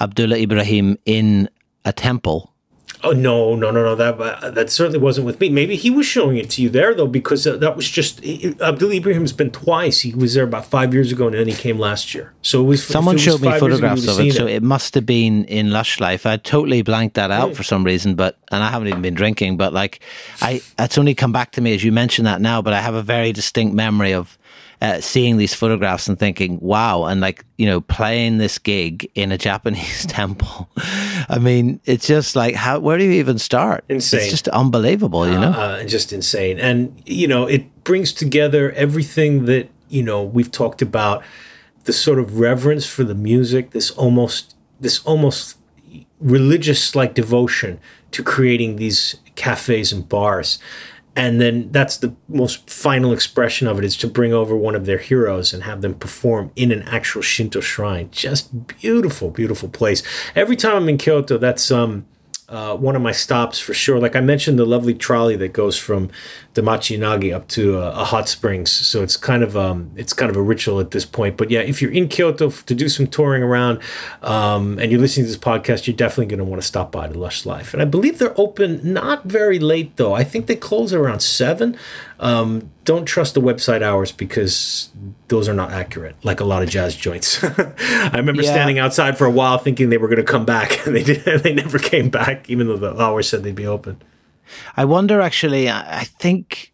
Abdullah 0.00 0.38
Ibrahim 0.38 0.98
in 1.04 1.48
a 1.84 1.92
temple. 1.92 2.52
Oh 3.04 3.12
no, 3.12 3.54
no, 3.54 3.70
no, 3.70 3.84
no! 3.84 3.94
That 3.94 4.18
uh, 4.18 4.50
that 4.50 4.70
certainly 4.70 4.98
wasn't 4.98 5.24
with 5.24 5.38
me. 5.38 5.50
Maybe 5.50 5.76
he 5.76 5.88
was 5.88 6.04
showing 6.04 6.36
it 6.36 6.50
to 6.50 6.62
you 6.62 6.68
there 6.68 6.94
though, 6.94 7.06
because 7.06 7.46
uh, 7.46 7.56
that 7.58 7.76
was 7.76 7.88
just 7.88 8.18
Abdullah 8.60 8.94
Ibrahim's 8.94 9.32
been 9.32 9.52
twice. 9.52 10.00
He 10.00 10.12
was 10.12 10.34
there 10.34 10.42
about 10.42 10.66
five 10.66 10.92
years 10.92 11.12
ago, 11.12 11.28
and 11.28 11.36
then 11.36 11.46
he 11.46 11.54
came 11.54 11.78
last 11.78 12.12
year. 12.12 12.34
So 12.42 12.60
it 12.60 12.66
was 12.66 12.84
someone 12.84 13.14
it 13.14 13.16
was 13.16 13.22
showed 13.22 13.40
me 13.40 13.56
photographs 13.56 14.02
ago, 14.02 14.14
of 14.14 14.20
it, 14.20 14.32
so 14.32 14.46
it. 14.48 14.56
it. 14.56 14.62
must 14.64 14.94
have 14.94 15.06
been 15.06 15.44
in 15.44 15.70
Lush 15.70 16.00
Life. 16.00 16.26
I 16.26 16.38
totally 16.38 16.82
blanked 16.82 17.14
that 17.14 17.30
out 17.30 17.54
for 17.54 17.62
some 17.62 17.84
reason, 17.84 18.16
but 18.16 18.36
and 18.50 18.64
I 18.64 18.70
haven't 18.70 18.88
even 18.88 19.02
been 19.02 19.14
drinking. 19.14 19.58
But 19.58 19.72
like, 19.72 20.00
I 20.40 20.60
it's 20.76 20.98
only 20.98 21.14
come 21.14 21.30
back 21.30 21.52
to 21.52 21.60
me 21.60 21.74
as 21.74 21.84
you 21.84 21.92
mentioned 21.92 22.26
that 22.26 22.40
now. 22.40 22.62
But 22.62 22.72
I 22.72 22.80
have 22.80 22.94
a 22.94 23.02
very 23.02 23.32
distinct 23.32 23.76
memory 23.76 24.12
of 24.12 24.37
uh, 24.80 25.00
seeing 25.00 25.36
these 25.36 25.54
photographs 25.54 26.08
and 26.08 26.18
thinking, 26.18 26.58
wow, 26.60 27.04
and 27.04 27.20
like, 27.20 27.44
you 27.56 27.66
know, 27.66 27.80
playing 27.80 28.38
this 28.38 28.58
gig 28.58 29.10
in 29.14 29.32
a 29.32 29.38
Japanese 29.48 30.06
temple. 30.06 30.68
I 31.28 31.38
mean, 31.40 31.80
it's 31.84 32.06
just 32.06 32.36
like, 32.36 32.54
how, 32.54 32.78
where 32.78 32.98
do 32.98 33.04
you 33.04 33.12
even 33.12 33.38
start? 33.38 33.84
Insane. 33.88 34.20
It's 34.20 34.30
just 34.30 34.48
unbelievable, 34.48 35.28
you 35.28 35.38
know? 35.38 35.50
Uh, 35.50 35.84
just 35.84 36.12
insane. 36.12 36.58
And, 36.58 37.02
you 37.06 37.26
know, 37.26 37.46
it 37.46 37.84
brings 37.84 38.12
together 38.12 38.72
everything 38.72 39.46
that, 39.46 39.68
you 39.88 40.02
know, 40.02 40.22
we've 40.22 40.52
talked 40.52 40.82
about 40.82 41.24
the 41.84 41.92
sort 41.92 42.18
of 42.18 42.38
reverence 42.38 42.86
for 42.86 43.02
the 43.02 43.14
music, 43.14 43.70
this 43.70 43.90
almost, 43.92 44.54
this 44.78 45.00
almost 45.04 45.56
religious 46.20 46.94
like 46.94 47.14
devotion 47.14 47.80
to 48.10 48.22
creating 48.22 48.76
these 48.76 49.16
cafes 49.34 49.92
and 49.92 50.08
bars 50.08 50.58
and 51.18 51.40
then 51.40 51.72
that's 51.72 51.96
the 51.96 52.14
most 52.28 52.70
final 52.70 53.12
expression 53.12 53.66
of 53.66 53.76
it 53.76 53.84
is 53.84 53.96
to 53.96 54.06
bring 54.06 54.32
over 54.32 54.56
one 54.56 54.76
of 54.76 54.86
their 54.86 54.98
heroes 54.98 55.52
and 55.52 55.64
have 55.64 55.82
them 55.82 55.94
perform 55.94 56.52
in 56.54 56.70
an 56.70 56.82
actual 56.82 57.22
Shinto 57.22 57.58
shrine. 57.58 58.08
Just 58.12 58.68
beautiful, 58.68 59.28
beautiful 59.28 59.68
place. 59.68 60.04
Every 60.36 60.54
time 60.54 60.76
I'm 60.76 60.88
in 60.88 60.96
Kyoto, 60.96 61.36
that's 61.36 61.72
um 61.72 62.06
uh, 62.48 62.74
one 62.76 62.96
of 62.96 63.02
my 63.02 63.12
stops 63.12 63.58
for 63.58 63.74
sure. 63.74 63.98
Like 63.98 64.16
I 64.16 64.20
mentioned, 64.20 64.58
the 64.58 64.64
lovely 64.64 64.94
trolley 64.94 65.36
that 65.36 65.52
goes 65.52 65.76
from 65.76 66.08
Demachiyanagi 66.58 67.34
up 67.34 67.46
to 67.48 67.78
uh, 67.78 67.92
a 67.92 68.04
hot 68.04 68.28
springs. 68.28 68.70
So 68.70 69.02
it's 69.02 69.16
kind 69.16 69.42
of 69.42 69.56
um, 69.56 69.90
it's 69.96 70.12
kind 70.12 70.30
of 70.30 70.36
a 70.36 70.42
ritual 70.42 70.80
at 70.80 70.90
this 70.90 71.04
point. 71.04 71.36
But 71.36 71.50
yeah, 71.50 71.60
if 71.60 71.80
you're 71.80 71.92
in 71.92 72.08
Kyoto 72.08 72.50
to 72.50 72.74
do 72.74 72.88
some 72.88 73.06
touring 73.06 73.42
around 73.42 73.80
um, 74.22 74.78
and 74.78 74.90
you're 74.90 75.00
listening 75.00 75.26
to 75.26 75.32
this 75.32 75.40
podcast, 75.40 75.86
you're 75.86 75.96
definitely 75.96 76.26
going 76.26 76.38
to 76.38 76.44
want 76.44 76.60
to 76.60 76.66
stop 76.66 76.90
by 76.90 77.06
the 77.06 77.18
Lush 77.18 77.46
Life. 77.46 77.72
And 77.72 77.80
I 77.80 77.84
believe 77.84 78.18
they're 78.18 78.38
open 78.38 78.80
not 78.82 79.24
very 79.24 79.58
late 79.58 79.96
though. 79.96 80.14
I 80.14 80.24
think 80.24 80.46
they 80.46 80.56
close 80.56 80.92
around 80.92 81.20
seven. 81.20 81.76
Um, 82.20 82.70
don't 82.84 83.04
trust 83.04 83.34
the 83.34 83.40
website 83.40 83.82
hours 83.82 84.10
because 84.10 84.90
those 85.28 85.48
are 85.48 85.54
not 85.54 85.70
accurate, 85.72 86.16
like 86.24 86.40
a 86.40 86.44
lot 86.44 86.62
of 86.62 86.68
jazz 86.68 86.96
joints. 86.96 87.44
I 87.44 88.12
remember 88.14 88.42
yeah. 88.42 88.50
standing 88.50 88.78
outside 88.78 89.16
for 89.16 89.26
a 89.26 89.30
while 89.30 89.58
thinking 89.58 89.90
they 89.90 89.98
were 89.98 90.08
going 90.08 90.16
to 90.16 90.24
come 90.24 90.44
back, 90.44 90.86
and 90.86 90.96
they 90.96 91.02
did, 91.02 91.24
they 91.42 91.52
never 91.52 91.78
came 91.78 92.08
back, 92.08 92.48
even 92.48 92.66
though 92.66 92.78
the 92.78 93.00
hours 93.00 93.28
said 93.28 93.42
they'd 93.42 93.54
be 93.54 93.66
open. 93.66 94.02
I 94.76 94.84
wonder, 94.84 95.20
actually, 95.20 95.70
I 95.70 96.04
think 96.04 96.72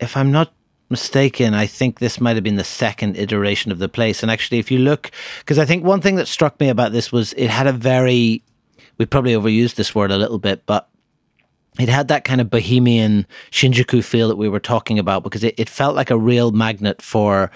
if 0.00 0.16
I'm 0.16 0.30
not 0.30 0.52
mistaken, 0.90 1.54
I 1.54 1.66
think 1.66 1.98
this 1.98 2.20
might 2.20 2.36
have 2.36 2.44
been 2.44 2.56
the 2.56 2.64
second 2.64 3.16
iteration 3.16 3.72
of 3.72 3.78
the 3.78 3.88
place. 3.88 4.22
And 4.22 4.30
actually, 4.30 4.58
if 4.58 4.70
you 4.70 4.78
look, 4.78 5.10
because 5.40 5.58
I 5.58 5.64
think 5.64 5.84
one 5.84 6.00
thing 6.00 6.16
that 6.16 6.28
struck 6.28 6.58
me 6.60 6.68
about 6.68 6.92
this 6.92 7.12
was 7.12 7.32
it 7.34 7.50
had 7.50 7.66
a 7.66 7.72
very, 7.72 8.42
we 8.96 9.06
probably 9.06 9.34
overused 9.34 9.74
this 9.74 9.94
word 9.94 10.10
a 10.10 10.18
little 10.18 10.38
bit, 10.38 10.64
but 10.66 10.88
it 11.78 11.88
had 11.88 12.08
that 12.08 12.24
kind 12.24 12.40
of 12.40 12.50
bohemian 12.50 13.26
Shinjuku 13.50 14.02
feel 14.02 14.28
that 14.28 14.36
we 14.36 14.48
were 14.48 14.60
talking 14.60 14.98
about 14.98 15.22
because 15.22 15.44
it, 15.44 15.54
it 15.58 15.68
felt 15.68 15.94
like 15.94 16.10
a 16.10 16.18
real 16.18 16.50
magnet 16.50 17.00
for 17.00 17.50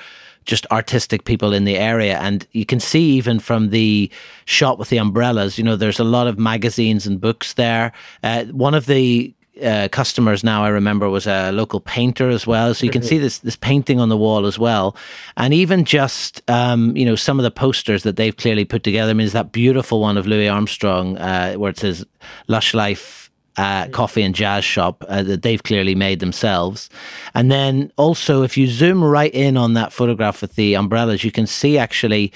just 0.45 0.67
artistic 0.71 1.25
people 1.25 1.53
in 1.53 1.65
the 1.65 1.77
area. 1.77 2.19
And 2.19 2.47
you 2.53 2.67
can 2.67 2.81
see 2.81 3.13
even 3.13 3.41
from 3.41 3.71
the 3.71 4.11
shot 4.45 4.79
with 4.79 4.89
the 4.89 4.99
umbrellas, 4.99 5.59
you 5.59 5.65
know, 5.65 5.77
there's 5.77 6.01
a 6.01 6.05
lot 6.05 6.27
of 6.27 6.39
magazines 6.39 7.07
and 7.07 7.21
books 7.21 7.55
there. 7.55 7.93
Uh, 8.23 8.45
one 8.47 8.75
of 8.75 8.87
the 8.87 9.35
uh, 9.63 9.89
customers 9.93 10.43
now 10.43 10.65
I 10.65 10.69
remember 10.69 11.09
was 11.11 11.27
a 11.27 11.53
local 11.53 11.81
painter 11.81 12.31
as 12.31 12.47
well, 12.47 12.73
so 12.75 12.87
you 12.87 12.91
can 12.91 13.03
see 13.03 13.19
this 13.19 13.39
this 13.39 13.57
painting 13.57 14.01
on 14.01 14.09
the 14.09 14.17
wall 14.17 14.47
as 14.47 14.59
well, 14.59 14.97
and 15.37 15.53
even 15.53 15.85
just 15.85 16.43
um, 16.51 16.97
you 16.97 17.05
know 17.05 17.17
some 17.17 17.39
of 17.39 17.43
the 17.43 17.51
posters 17.51 18.03
that 18.05 18.17
they've 18.17 18.37
clearly 18.37 18.65
put 18.65 18.83
together. 18.83 19.11
I 19.11 19.13
mean, 19.13 19.27
there's 19.27 19.33
that 19.35 19.53
beautiful 19.53 20.01
one 20.01 20.17
of 20.17 20.27
Louis 20.27 20.49
Armstrong 20.49 21.19
uh, 21.19 21.55
where 21.55 21.71
it 21.71 21.79
says 21.79 22.05
"Lush 22.49 22.73
Life." 22.73 23.22
Uh, 23.57 23.89
coffee 23.89 24.23
and 24.23 24.35
jazz 24.35 24.65
shop 24.65 25.05
uh, 25.09 25.23
that 25.23 25.43
they've 25.43 25.63
clearly 25.63 25.95
made 25.95 26.21
themselves. 26.21 26.89
And 27.35 27.51
then 27.51 27.93
also, 27.97 28.43
if 28.43 28.57
you 28.57 28.67
zoom 28.67 29.03
right 29.03 29.33
in 29.35 29.57
on 29.57 29.75
that 29.75 29.93
photograph 29.93 30.41
with 30.41 30.55
the 30.55 30.75
umbrellas, 30.75 31.25
you 31.25 31.31
can 31.31 31.47
see 31.47 31.79
actually 31.79 32.33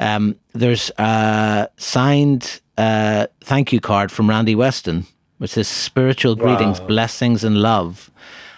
um, 0.00 0.36
there's 0.52 0.90
a 0.98 1.68
signed 1.76 2.60
uh, 2.76 3.26
thank 3.40 3.72
you 3.72 3.80
card 3.80 4.12
from 4.12 4.28
Randy 4.28 4.54
Weston, 4.54 5.04
which 5.38 5.52
says 5.52 5.68
spiritual 5.68 6.36
wow. 6.36 6.44
greetings, 6.44 6.80
blessings, 6.80 7.44
and 7.44 7.58
love. 7.58 8.10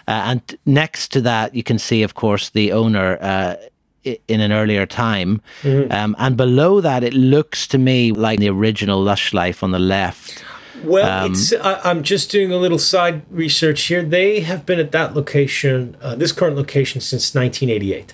Uh, 0.07 0.11
and 0.11 0.57
next 0.65 1.09
to 1.13 1.21
that, 1.21 1.55
you 1.55 1.63
can 1.63 1.79
see, 1.79 2.03
of 2.03 2.13
course, 2.13 2.49
the 2.49 2.71
owner 2.71 3.17
uh, 3.21 3.55
in 4.03 4.41
an 4.41 4.51
earlier 4.51 4.85
time. 4.85 5.41
Mm-hmm. 5.61 5.91
Um, 5.91 6.15
and 6.19 6.37
below 6.37 6.81
that, 6.81 7.03
it 7.03 7.13
looks 7.13 7.67
to 7.67 7.77
me 7.77 8.11
like 8.11 8.39
the 8.39 8.49
original 8.49 9.01
Lush 9.01 9.33
Life 9.33 9.63
on 9.63 9.71
the 9.71 9.79
left. 9.79 10.43
Well, 10.83 11.25
um, 11.25 11.31
it's, 11.31 11.53
I, 11.53 11.89
am 11.89 12.03
just 12.03 12.31
doing 12.31 12.51
a 12.51 12.57
little 12.57 12.79
side 12.79 13.23
research 13.29 13.83
here. 13.83 14.03
They 14.03 14.41
have 14.41 14.65
been 14.65 14.79
at 14.79 14.91
that 14.91 15.15
location, 15.15 15.97
uh, 16.01 16.15
this 16.15 16.31
current 16.31 16.55
location, 16.55 17.01
since 17.01 17.35
1988. 17.35 18.13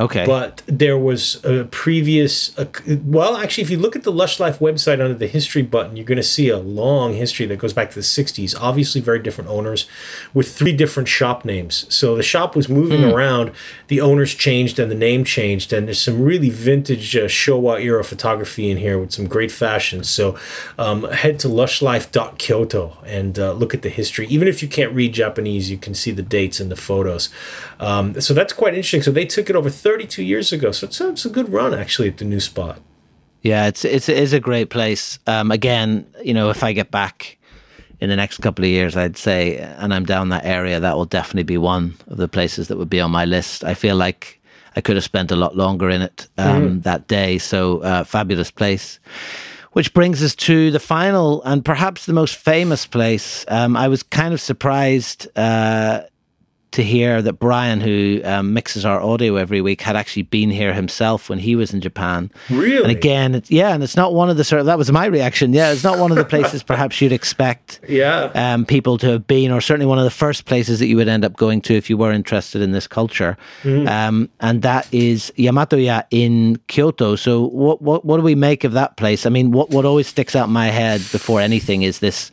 Okay. 0.00 0.24
But 0.24 0.62
there 0.66 0.96
was 0.96 1.44
a 1.44 1.64
previous, 1.64 2.56
uh, 2.56 2.66
well, 3.04 3.36
actually, 3.36 3.64
if 3.64 3.70
you 3.70 3.78
look 3.78 3.96
at 3.96 4.04
the 4.04 4.12
Lush 4.12 4.38
Life 4.38 4.60
website 4.60 5.00
under 5.00 5.14
the 5.14 5.26
history 5.26 5.62
button, 5.62 5.96
you're 5.96 6.06
going 6.06 6.16
to 6.16 6.22
see 6.22 6.48
a 6.48 6.58
long 6.58 7.14
history 7.14 7.46
that 7.46 7.58
goes 7.58 7.72
back 7.72 7.90
to 7.90 7.94
the 7.96 8.02
60s. 8.02 8.54
Obviously, 8.60 9.00
very 9.00 9.18
different 9.18 9.50
owners 9.50 9.86
with 10.32 10.54
three 10.54 10.72
different 10.72 11.08
shop 11.08 11.44
names. 11.44 11.92
So 11.92 12.14
the 12.14 12.22
shop 12.22 12.54
was 12.54 12.68
moving 12.68 13.00
mm. 13.00 13.12
around, 13.12 13.50
the 13.88 14.00
owners 14.00 14.34
changed 14.34 14.78
and 14.78 14.88
the 14.88 14.94
name 14.94 15.24
changed. 15.24 15.72
And 15.72 15.88
there's 15.88 16.00
some 16.00 16.22
really 16.22 16.50
vintage 16.50 17.16
uh, 17.16 17.24
Showa 17.24 17.82
era 17.82 18.04
photography 18.04 18.70
in 18.70 18.76
here 18.76 18.98
with 18.98 19.10
some 19.10 19.26
great 19.26 19.50
fashion. 19.50 20.04
So 20.04 20.38
um, 20.78 21.04
head 21.10 21.40
to 21.40 21.48
lushlife.kyoto 21.48 22.98
and 23.04 23.36
uh, 23.36 23.52
look 23.52 23.74
at 23.74 23.82
the 23.82 23.88
history. 23.88 24.28
Even 24.28 24.46
if 24.46 24.62
you 24.62 24.68
can't 24.68 24.92
read 24.92 25.12
Japanese, 25.12 25.72
you 25.72 25.78
can 25.78 25.94
see 25.94 26.12
the 26.12 26.22
dates 26.22 26.60
and 26.60 26.70
the 26.70 26.76
photos. 26.76 27.30
Um, 27.80 28.20
so 28.20 28.32
that's 28.32 28.52
quite 28.52 28.74
interesting. 28.74 29.02
So 29.02 29.10
they 29.10 29.24
took 29.24 29.50
it 29.50 29.56
over 29.56 29.70
32 29.88 30.22
years 30.22 30.52
ago. 30.52 30.70
So 30.70 30.86
it's, 30.86 31.00
it's 31.00 31.24
a 31.24 31.30
good 31.30 31.50
run 31.50 31.72
actually 31.72 32.08
at 32.08 32.18
the 32.18 32.26
new 32.26 32.40
spot. 32.40 32.78
Yeah, 33.40 33.68
it's 33.68 33.86
it's 33.86 34.10
it 34.10 34.18
is 34.18 34.34
a 34.34 34.40
great 34.40 34.68
place. 34.68 35.18
Um, 35.26 35.50
again, 35.50 36.04
you 36.22 36.34
know, 36.34 36.50
if 36.50 36.62
I 36.62 36.74
get 36.74 36.90
back 36.90 37.38
in 37.98 38.10
the 38.10 38.16
next 38.16 38.42
couple 38.42 38.66
of 38.66 38.70
years, 38.70 38.98
I'd 38.98 39.16
say, 39.16 39.56
and 39.56 39.94
I'm 39.94 40.04
down 40.04 40.28
that 40.28 40.44
area, 40.44 40.78
that 40.78 40.94
will 40.94 41.06
definitely 41.06 41.44
be 41.44 41.56
one 41.56 41.94
of 42.08 42.18
the 42.18 42.28
places 42.28 42.68
that 42.68 42.76
would 42.76 42.90
be 42.90 43.00
on 43.00 43.10
my 43.10 43.24
list. 43.24 43.64
I 43.64 43.72
feel 43.72 43.96
like 43.96 44.42
I 44.76 44.82
could 44.82 44.96
have 44.96 45.04
spent 45.04 45.30
a 45.30 45.36
lot 45.36 45.56
longer 45.56 45.88
in 45.88 46.02
it 46.02 46.28
um, 46.36 46.80
mm. 46.80 46.82
that 46.82 47.08
day. 47.08 47.38
So 47.38 47.78
uh, 47.78 48.04
fabulous 48.04 48.50
place. 48.50 49.00
Which 49.72 49.94
brings 49.94 50.22
us 50.22 50.34
to 50.34 50.70
the 50.70 50.80
final 50.80 51.42
and 51.44 51.64
perhaps 51.64 52.04
the 52.04 52.12
most 52.12 52.36
famous 52.36 52.84
place. 52.84 53.46
Um, 53.48 53.74
I 53.74 53.88
was 53.88 54.02
kind 54.02 54.34
of 54.34 54.40
surprised. 54.40 55.28
Uh, 55.34 56.02
to 56.72 56.82
hear 56.82 57.22
that 57.22 57.34
Brian, 57.34 57.80
who 57.80 58.20
um, 58.24 58.52
mixes 58.52 58.84
our 58.84 59.00
audio 59.00 59.36
every 59.36 59.60
week, 59.60 59.80
had 59.80 59.96
actually 59.96 60.22
been 60.22 60.50
here 60.50 60.74
himself 60.74 61.30
when 61.30 61.38
he 61.38 61.56
was 61.56 61.72
in 61.72 61.80
Japan. 61.80 62.30
Really? 62.50 62.82
And 62.82 62.90
again, 62.90 63.34
it's, 63.34 63.50
yeah, 63.50 63.72
and 63.72 63.82
it's 63.82 63.96
not 63.96 64.12
one 64.12 64.28
of 64.28 64.36
the 64.36 64.44
sort 64.44 64.60
of 64.60 64.66
that 64.66 64.76
was 64.76 64.92
my 64.92 65.06
reaction. 65.06 65.52
Yeah, 65.52 65.72
it's 65.72 65.84
not 65.84 65.98
one 65.98 66.10
of 66.10 66.18
the 66.18 66.24
places 66.24 66.62
perhaps 66.68 67.00
you'd 67.00 67.12
expect. 67.12 67.80
Yeah. 67.88 68.30
Um, 68.34 68.66
people 68.66 68.98
to 68.98 69.06
have 69.08 69.26
been, 69.26 69.50
or 69.50 69.60
certainly 69.60 69.86
one 69.86 69.98
of 69.98 70.04
the 70.04 70.10
first 70.10 70.44
places 70.44 70.78
that 70.78 70.86
you 70.86 70.96
would 70.96 71.08
end 71.08 71.24
up 71.24 71.36
going 71.36 71.62
to 71.62 71.74
if 71.74 71.88
you 71.88 71.96
were 71.96 72.12
interested 72.12 72.60
in 72.60 72.72
this 72.72 72.86
culture. 72.86 73.38
Mm-hmm. 73.62 73.88
Um, 73.88 74.28
and 74.40 74.62
that 74.62 74.92
is 74.92 75.32
Yamatoya 75.38 76.04
in 76.10 76.60
Kyoto. 76.68 77.16
So, 77.16 77.46
what, 77.46 77.80
what 77.80 78.04
what 78.04 78.18
do 78.18 78.22
we 78.22 78.34
make 78.34 78.64
of 78.64 78.72
that 78.72 78.96
place? 78.96 79.24
I 79.24 79.30
mean, 79.30 79.52
what 79.52 79.70
what 79.70 79.84
always 79.84 80.06
sticks 80.06 80.36
out 80.36 80.48
in 80.48 80.52
my 80.52 80.66
head 80.66 81.00
before 81.12 81.40
anything 81.40 81.82
is 81.82 82.00
this 82.00 82.30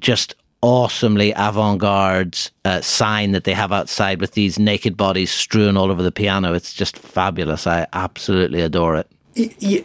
just 0.00 0.34
awesomely 0.64 1.30
avant-garde 1.36 2.38
uh, 2.64 2.80
sign 2.80 3.32
that 3.32 3.44
they 3.44 3.52
have 3.52 3.70
outside 3.70 4.18
with 4.18 4.32
these 4.32 4.58
naked 4.58 4.96
bodies 4.96 5.30
strewn 5.30 5.76
all 5.76 5.90
over 5.90 6.02
the 6.02 6.10
piano. 6.10 6.54
It's 6.54 6.72
just 6.72 6.96
fabulous. 6.96 7.66
I 7.66 7.86
absolutely 7.92 8.62
adore 8.62 8.96
it. 8.96 9.06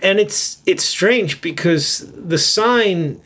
And 0.01 0.19
it's 0.19 0.61
it's 0.65 0.85
strange 0.85 1.41
because 1.41 2.09
the 2.15 2.37
sign 2.37 3.19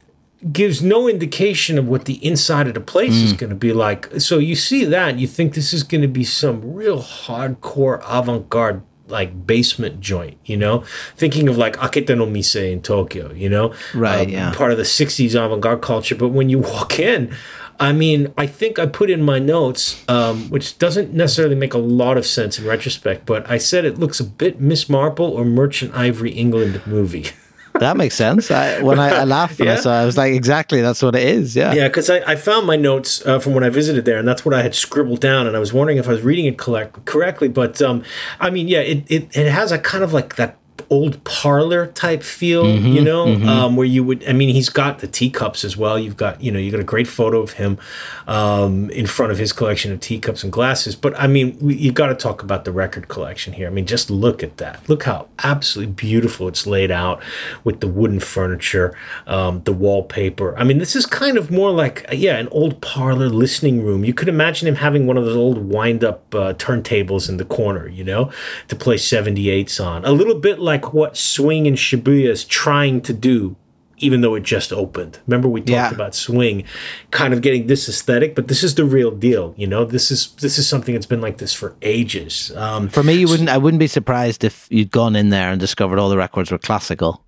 gives 0.52 0.82
no 0.82 1.08
indication 1.08 1.78
of 1.78 1.88
what 1.88 2.06
the 2.06 2.16
inside 2.26 2.68
of 2.68 2.74
the 2.74 2.82
place 2.82 3.14
is 3.14 3.34
going 3.34 3.52
to 3.52 3.56
be 3.56 3.72
like. 3.72 4.10
So 4.20 4.40
you 4.40 4.56
see 4.56 4.84
that, 4.86 5.10
and 5.10 5.22
you 5.22 5.28
think 5.28 5.54
this 5.54 5.74
is 5.74 5.84
going 5.84 6.02
to 6.02 6.08
be 6.08 6.24
some 6.24 6.74
real 6.74 7.02
hardcore 7.02 8.02
avant-garde 8.10 8.82
like 9.08 9.46
basement 9.46 10.00
joint, 10.00 10.38
you 10.46 10.58
know, 10.58 10.84
thinking 11.16 11.50
of 11.50 11.58
like 11.58 11.76
Aketa 11.78 12.18
no 12.18 12.26
Mise 12.26 12.56
in 12.56 12.82
Tokyo, 12.82 13.32
you 13.34 13.50
know, 13.50 13.74
Right, 13.94 14.30
yeah. 14.30 14.54
part 14.54 14.72
of 14.72 14.78
the 14.78 14.84
'60s 14.84 15.36
avant-garde 15.36 15.82
culture. 15.82 16.16
But 16.16 16.30
when 16.30 16.50
you 16.50 16.60
walk 16.74 17.00
in, 17.00 17.34
I 17.80 17.92
mean, 17.92 18.34
I 18.38 18.48
think 18.48 18.80
I 18.80 18.86
put 18.86 19.10
in 19.10 19.22
my 19.24 19.40
notes, 19.40 20.04
um, 20.08 20.50
which 20.50 20.78
doesn't 20.78 21.14
necessarily 21.14 21.56
make 21.56 21.74
a 21.74 21.80
lot 21.80 22.18
of 22.18 22.26
sense 22.26 22.60
in 22.60 22.66
retrospect, 22.66 23.26
but 23.26 23.50
I 23.50 23.58
said 23.58 23.84
it 23.84 23.98
looks 23.98 24.20
a 24.20 24.24
bit 24.24 24.62
Miss 24.62 24.88
Marple 24.90 25.26
or 25.26 25.44
Merchant 25.44 25.94
Ivory 25.94 26.32
England 26.32 26.82
movie. 26.86 27.28
That 27.80 27.98
makes 27.98 28.16
sense. 28.16 28.52
I, 28.52 28.82
when 28.82 29.00
I, 29.00 29.10
I 29.10 29.24
laughed 29.24 29.60
Yeah. 29.60 29.78
it, 29.80 29.86
I 29.86 30.06
was 30.06 30.16
like, 30.16 30.34
exactly, 30.34 30.82
that's 30.82 31.02
what 31.02 31.16
it 31.16 31.28
is. 31.28 31.56
Yeah. 31.56 31.74
Yeah, 31.74 31.88
because 31.88 32.10
I, 32.10 32.18
I 32.32 32.36
found 32.36 32.68
my 32.68 32.76
notes 32.76 33.26
uh, 33.26 33.40
from 33.40 33.54
when 33.54 33.64
I 33.64 33.70
visited 33.70 34.06
there, 34.06 34.18
and 34.20 34.28
that's 34.28 34.46
what 34.46 34.54
I 34.54 34.62
had 34.62 34.76
scribbled 34.76 35.20
down, 35.22 35.48
and 35.48 35.56
I 35.56 35.60
was 35.60 35.74
wondering 35.74 35.98
if 35.98 36.08
I 36.08 36.12
was 36.12 36.22
reading 36.22 36.46
it 36.46 36.58
collect- 36.58 37.06
correctly. 37.06 37.48
But 37.50 37.82
um, 37.82 38.04
I 38.40 38.50
mean, 38.52 38.68
yeah, 38.68 38.80
it, 38.80 39.04
it 39.10 39.36
it 39.36 39.52
has 39.52 39.72
a 39.72 39.80
kind 39.80 40.04
of 40.04 40.14
like 40.14 40.36
that 40.36 40.58
old 40.94 41.24
parlor 41.24 41.88
type 41.88 42.22
feel, 42.22 42.68
you 42.68 43.02
know, 43.02 43.34
um, 43.50 43.76
where 43.76 43.88
you 43.88 44.04
would. 44.04 44.24
I 44.30 44.34
mean, 44.34 44.50
he's 44.50 44.70
got 44.70 45.00
the 45.00 45.08
teacups 45.08 45.66
as 45.66 45.76
well. 45.76 45.98
You've 45.98 46.18
got 46.18 46.40
you 46.40 46.52
know 46.52 46.60
you 46.60 46.70
got 46.70 46.80
a 46.80 46.84
great 46.84 47.08
photo 47.08 47.42
of 47.42 47.54
him 47.54 47.80
um, 48.28 48.92
in 48.92 49.08
front 49.08 49.32
of 49.32 49.40
his 49.40 49.52
collection 49.52 49.92
of 49.92 50.00
teacups 50.00 50.44
and 50.44 50.54
glasses. 50.54 50.96
But 50.96 51.20
I 51.20 51.26
mean, 51.26 51.58
we, 51.60 51.76
you 51.76 51.92
got 51.92 52.08
to 52.08 52.16
talk 52.16 52.44
about 52.44 52.64
the 52.64 52.72
record 52.72 53.08
collection 53.08 53.54
here. 53.54 53.68
I 53.68 53.72
mean, 53.72 53.88
just 53.88 54.12
look 54.12 54.44
at 54.44 54.58
that. 54.58 54.88
Look 54.88 55.04
how 55.04 55.28
absolutely 55.44 55.94
beautiful 55.94 56.48
it's 56.48 56.68
laid 56.68 56.92
out 56.92 57.24
with 57.64 57.80
the 57.80 57.88
wooden 57.88 58.20
furniture, 58.20 58.96
um, 59.26 59.64
the 59.64 59.74
wallpaper. 59.74 60.56
I 60.58 60.64
mean, 60.64 60.78
this 60.78 60.96
is 60.96 61.08
kind 61.08 61.38
of 61.38 61.50
more 61.50 61.72
like 61.72 62.06
yeah, 62.14 62.38
an 62.38 62.48
old 62.50 62.82
parlor 62.82 63.30
listening 63.30 63.84
room. 63.84 64.06
You 64.06 64.14
could 64.14 64.30
imagine 64.30 64.68
him 64.68 64.76
having 64.76 65.08
one 65.08 65.18
of 65.18 65.26
those 65.26 65.36
old 65.36 65.58
wind 65.58 66.04
up 66.04 66.36
uh, 66.36 66.54
turntables 66.54 67.30
in 67.30 67.38
the 67.38 67.46
corner, 67.46 67.88
you 67.88 68.04
know, 68.04 68.32
to 68.68 68.76
play 68.76 68.96
78s 68.96 69.84
on. 69.84 70.06
A 70.06 70.12
little 70.12 70.36
bit 70.36 70.60
like 70.60 70.83
what 70.92 71.16
Swing 71.16 71.68
in 71.68 71.76
Shibuya 71.76 72.30
is 72.30 72.44
trying 72.44 73.02
to 73.02 73.14
do. 73.14 73.56
Even 74.00 74.20
though 74.22 74.36
it 74.36 74.44
just 74.44 74.74
opened, 74.74 75.20
remember 75.28 75.48
we 75.48 75.62
talked 75.62 75.70
Yeah. 75.70 75.92
about 75.94 76.14
swing, 76.14 76.64
kind 77.12 77.34
of 77.34 77.42
getting 77.42 77.68
this 77.68 77.88
aesthetic, 77.88 78.36
but 78.36 78.50
this 78.50 78.62
is 78.62 78.76
the 78.76 78.84
real 78.84 79.12
deal. 79.12 79.54
You 79.56 79.68
know, 79.68 79.86
this 79.86 80.12
is 80.12 80.30
this 80.42 80.58
is 80.58 80.68
something 80.68 80.94
that's 80.94 81.06
been 81.06 81.22
like 81.22 81.38
this 81.38 81.54
for 81.54 81.76
ages. 81.82 82.52
Um, 82.56 82.90
For 82.90 83.02
me, 83.04 83.14
you 83.14 83.28
wouldn't. 83.30 83.48
I 83.48 83.58
wouldn't 83.58 83.80
be 83.80 83.88
surprised 83.88 84.44
if 84.44 84.68
you'd 84.70 84.92
gone 84.92 85.16
in 85.16 85.30
there 85.30 85.50
and 85.52 85.60
discovered 85.60 86.00
all 86.00 86.10
the 86.10 86.18
records 86.18 86.52
were 86.52 86.58
classical. 86.58 87.24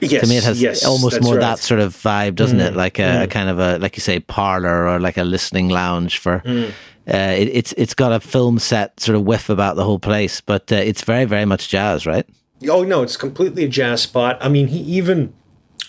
yes, 0.00 0.22
To 0.22 0.28
me, 0.28 0.36
it 0.36 0.44
has 0.44 0.60
yes, 0.60 0.84
almost 0.84 1.22
more 1.22 1.36
right. 1.36 1.42
Mm. 1.42 1.46
that 1.48 1.58
sort 1.60 1.80
of 1.80 1.94
vibe, 1.94 2.34
doesn't 2.34 2.60
it? 2.60 2.74
Like 2.74 2.98
a, 2.98 3.22
a 3.22 3.26
kind 3.26 3.48
of 3.48 3.58
a, 3.58 3.78
like 3.78 3.96
you 3.96 4.02
say, 4.02 4.20
parlor 4.20 4.88
or 4.88 4.98
like 5.00 5.16
a 5.16 5.24
listening 5.24 5.68
lounge 5.70 6.18
for. 6.18 6.40
Mm. 6.44 6.70
Uh, 7.08 7.16
it, 7.38 7.48
it's 7.48 7.72
it's 7.78 7.94
got 7.94 8.12
a 8.12 8.20
film 8.20 8.58
set 8.58 9.00
sort 9.00 9.16
of 9.16 9.22
whiff 9.24 9.48
about 9.48 9.76
the 9.76 9.84
whole 9.84 10.00
place, 10.00 10.42
but 10.42 10.70
uh, 10.70 10.74
it's 10.76 11.02
very 11.02 11.24
very 11.24 11.46
much 11.46 11.68
jazz, 11.70 12.04
right? 12.04 12.26
Oh 12.68 12.82
no, 12.82 13.02
it's 13.02 13.16
completely 13.16 13.64
a 13.64 13.68
jazz 13.68 14.02
spot. 14.02 14.38
I 14.40 14.48
mean, 14.48 14.68
he 14.68 14.78
even 14.80 15.32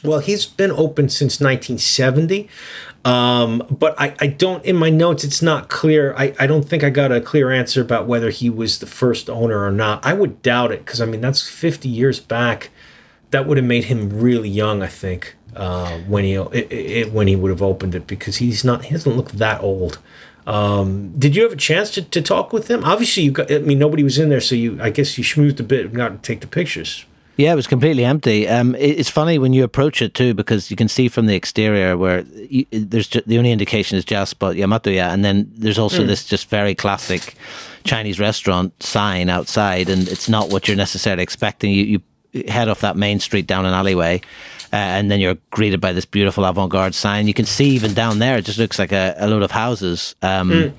well, 0.04 0.20
he's 0.20 0.46
been 0.46 0.72
open 0.72 1.10
since 1.10 1.40
1970. 1.40 2.50
Um, 3.04 3.64
but 3.70 4.00
I, 4.00 4.16
I 4.20 4.28
don't 4.28 4.64
in 4.64 4.76
my 4.76 4.90
notes 4.90 5.24
it's 5.24 5.42
not 5.42 5.70
clear. 5.70 6.14
I, 6.16 6.36
I 6.40 6.48
don't 6.48 6.64
think 6.64 6.84
I 6.84 6.90
got 6.92 7.12
a 7.12 7.20
clear 7.20 7.52
answer 7.52 7.82
about 7.82 8.06
whether 8.08 8.30
he 8.30 8.50
was 8.50 8.80
the 8.80 8.86
first 8.86 9.30
owner 9.30 9.66
or 9.66 9.72
not. 9.72 10.06
I 10.06 10.14
would 10.14 10.42
doubt 10.42 10.72
it 10.72 10.86
because 10.86 11.02
I 11.02 11.06
mean 11.06 11.22
that's 11.22 11.48
50 11.48 11.90
years 11.90 12.20
back. 12.20 12.70
That 13.32 13.48
would 13.48 13.58
have 13.58 13.66
made 13.66 13.86
him 13.86 14.10
really 14.10 14.50
young, 14.50 14.84
I 14.84 14.88
think, 14.88 15.36
uh, 15.56 16.00
when 16.00 16.26
he 16.26 16.34
it, 16.34 16.72
it, 16.72 17.12
when 17.14 17.28
he 17.28 17.36
would 17.36 17.50
have 17.50 17.62
opened 17.62 17.96
it 17.96 18.06
because 18.06 18.38
he's 18.38 18.64
not 18.64 18.86
he 18.86 18.92
doesn't 18.92 19.16
look 19.16 19.32
that 19.32 19.62
old. 19.62 20.00
Um, 20.48 21.12
did 21.18 21.36
you 21.36 21.44
have 21.44 21.54
a 21.54 21.58
chance 21.58 21.92
to, 21.92 22.02
to 22.02 22.22
talk 22.22 22.52
with 22.52 22.68
them? 22.68 22.84
Obviously, 22.84 23.24
you 23.24 23.32
got. 23.32 23.52
I 23.52 23.60
mean, 23.60 23.80
nobody 23.80 24.04
was 24.04 24.18
in 24.18 24.30
there, 24.30 24.42
so 24.42 24.56
you. 24.56 24.80
I 24.82 24.90
guess 24.90 25.18
you 25.18 25.24
schmoozed 25.24 25.60
a 25.60 25.64
bit 25.64 25.86
and 25.86 25.96
got 25.96 26.10
to 26.10 26.18
take 26.18 26.42
the 26.42 26.48
pictures. 26.48 27.06
Yeah, 27.38 27.54
it 27.54 27.56
was 27.56 27.68
completely 27.68 28.06
empty. 28.06 28.48
Um, 28.48 28.76
it, 28.76 29.00
it's 29.00 29.10
funny 29.10 29.40
when 29.40 29.54
you 29.54 29.64
approach 29.64 30.02
it 30.02 30.14
too, 30.14 30.34
because 30.34 30.70
you 30.70 30.78
can 30.78 30.88
see 30.88 31.08
from 31.08 31.26
the 31.26 31.36
exterior 31.36 31.98
where 31.98 32.22
you, 32.22 32.66
there's 32.72 33.08
ju- 33.08 33.24
the 33.26 33.38
only 33.38 33.52
indication 33.52 33.98
is 33.98 34.06
jazz 34.06 34.30
spot 34.30 34.56
Yamatoya, 34.56 35.12
and 35.12 35.24
then 35.24 35.52
there's 35.56 35.80
also 35.80 36.04
this 36.06 36.26
just 36.26 36.50
very 36.50 36.76
classic 36.76 37.36
Chinese 37.84 38.20
restaurant 38.20 38.82
sign 38.84 39.30
outside, 39.30 39.90
and 39.90 40.08
it's 40.08 40.30
not 40.30 40.50
what 40.50 40.68
you're 40.68 40.78
necessarily 40.78 41.24
expecting. 41.24 41.72
You, 41.72 42.02
you 42.34 42.44
head 42.48 42.70
off 42.70 42.82
that 42.82 42.96
main 42.96 43.20
street 43.20 43.48
down 43.48 43.66
an 43.66 43.74
alleyway, 43.74 44.22
and 44.72 45.10
then 45.12 45.20
you're 45.20 45.38
greeted 45.50 45.82
by 45.82 45.94
this 45.94 46.06
beautiful 46.06 46.46
avant-garde 46.46 46.96
sign. 46.96 47.28
You 47.28 47.34
can 47.34 47.46
see 47.46 47.70
even 47.72 47.94
down 47.94 48.20
there, 48.20 48.38
it 48.38 48.46
just 48.46 48.58
looks 48.58 48.80
like 48.80 48.92
a, 48.92 49.16
a 49.18 49.28
load 49.28 49.44
of 49.44 49.52
houses, 49.52 50.16
um, 50.22 50.74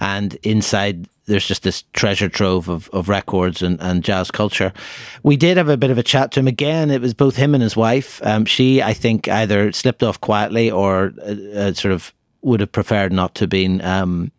and 0.00 0.34
inside 0.42 1.08
there's 1.26 1.46
just 1.46 1.62
this 1.62 1.84
treasure 1.94 2.28
trove 2.28 2.68
of, 2.68 2.90
of 2.90 3.08
records 3.08 3.62
and, 3.62 3.80
and 3.80 4.04
jazz 4.04 4.30
culture. 4.30 4.72
We 5.22 5.36
did 5.36 5.56
have 5.56 5.70
a 5.70 5.76
bit 5.76 5.90
of 5.90 5.96
a 5.96 6.02
chat 6.02 6.32
to 6.32 6.40
him 6.40 6.48
again. 6.48 6.90
It 6.90 7.00
was 7.00 7.14
both 7.14 7.36
him 7.36 7.54
and 7.54 7.62
his 7.62 7.76
wife. 7.76 8.20
Um, 8.22 8.44
she, 8.44 8.82
I 8.82 8.92
think, 8.92 9.26
either 9.28 9.72
slipped 9.72 10.02
off 10.02 10.20
quietly 10.20 10.70
or 10.70 11.14
uh, 11.22 11.58
uh, 11.58 11.72
sort 11.72 11.92
of 11.92 12.12
would 12.42 12.60
have 12.60 12.72
preferred 12.72 13.10
not 13.10 13.34
to 13.36 13.44
have 13.44 13.50
been 13.50 13.80
um, 13.80 14.32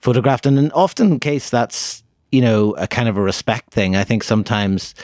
photographed. 0.00 0.46
And 0.46 0.58
in 0.58 0.72
often 0.72 1.20
case, 1.20 1.50
that's 1.50 2.02
you 2.30 2.40
know 2.40 2.72
a 2.72 2.86
kind 2.86 3.08
of 3.08 3.16
a 3.16 3.22
respect 3.22 3.72
thing. 3.72 3.96
I 3.96 4.04
think 4.04 4.22
sometimes 4.22 4.94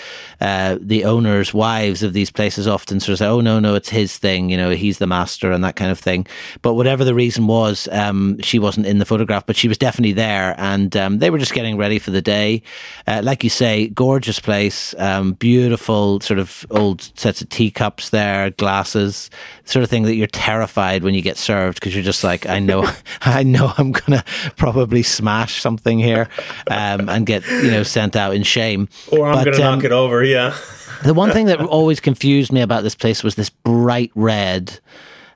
uh, 0.40 0.78
the 0.80 1.04
owners' 1.04 1.52
wives 1.52 2.02
of 2.02 2.12
these 2.12 2.30
places 2.30 2.66
often 2.66 3.00
sort 3.00 3.14
of 3.14 3.18
say, 3.18 3.26
"Oh 3.26 3.40
no, 3.40 3.58
no, 3.58 3.74
it's 3.74 3.88
his 3.88 4.16
thing." 4.16 4.50
You 4.50 4.56
know, 4.56 4.70
he's 4.70 4.98
the 4.98 5.06
master 5.06 5.52
and 5.52 5.64
that 5.64 5.76
kind 5.76 5.90
of 5.90 5.98
thing. 5.98 6.26
But 6.62 6.74
whatever 6.74 7.04
the 7.04 7.14
reason 7.14 7.46
was, 7.46 7.88
um, 7.92 8.40
she 8.40 8.58
wasn't 8.58 8.86
in 8.86 8.98
the 8.98 9.04
photograph, 9.04 9.46
but 9.46 9.56
she 9.56 9.68
was 9.68 9.78
definitely 9.78 10.12
there, 10.12 10.54
and 10.58 10.96
um, 10.96 11.18
they 11.18 11.30
were 11.30 11.38
just 11.38 11.54
getting 11.54 11.76
ready 11.76 11.98
for 11.98 12.10
the 12.10 12.22
day. 12.22 12.62
Uh, 13.06 13.20
like 13.24 13.42
you 13.44 13.50
say, 13.50 13.88
gorgeous 13.88 14.40
place, 14.40 14.94
um, 14.98 15.32
beautiful 15.34 16.20
sort 16.20 16.38
of 16.38 16.66
old 16.70 17.02
sets 17.18 17.40
of 17.40 17.48
teacups 17.48 18.10
there, 18.10 18.50
glasses, 18.50 19.30
sort 19.64 19.82
of 19.82 19.90
thing 19.90 20.04
that 20.04 20.14
you're 20.14 20.26
terrified 20.26 21.02
when 21.02 21.14
you 21.14 21.22
get 21.22 21.36
served 21.36 21.80
because 21.80 21.94
you're 21.94 22.04
just 22.04 22.24
like, 22.24 22.46
I 22.46 22.58
know, 22.58 22.88
I 23.22 23.42
know, 23.42 23.72
I'm 23.78 23.92
gonna 23.92 24.24
probably 24.56 25.02
smash 25.02 25.60
something 25.60 25.98
here, 25.98 26.28
um, 26.70 27.08
and 27.16 27.26
get 27.26 27.46
you 27.48 27.70
know 27.70 27.82
sent 27.82 28.14
out 28.14 28.34
in 28.34 28.42
shame. 28.42 28.88
Or 29.10 29.28
I'm 29.28 29.44
But, 29.44 29.54
to 29.54 29.62
um, 29.62 29.78
knock 29.78 29.84
it 29.84 29.92
over. 29.92 30.22
Yeah. 30.22 30.56
the 31.04 31.14
one 31.14 31.32
thing 31.32 31.46
that 31.46 31.60
always 31.60 31.98
confused 31.98 32.52
me 32.52 32.60
about 32.60 32.82
this 32.82 32.94
place 32.94 33.24
was 33.24 33.34
this 33.34 33.50
bright 33.50 34.12
red, 34.14 34.78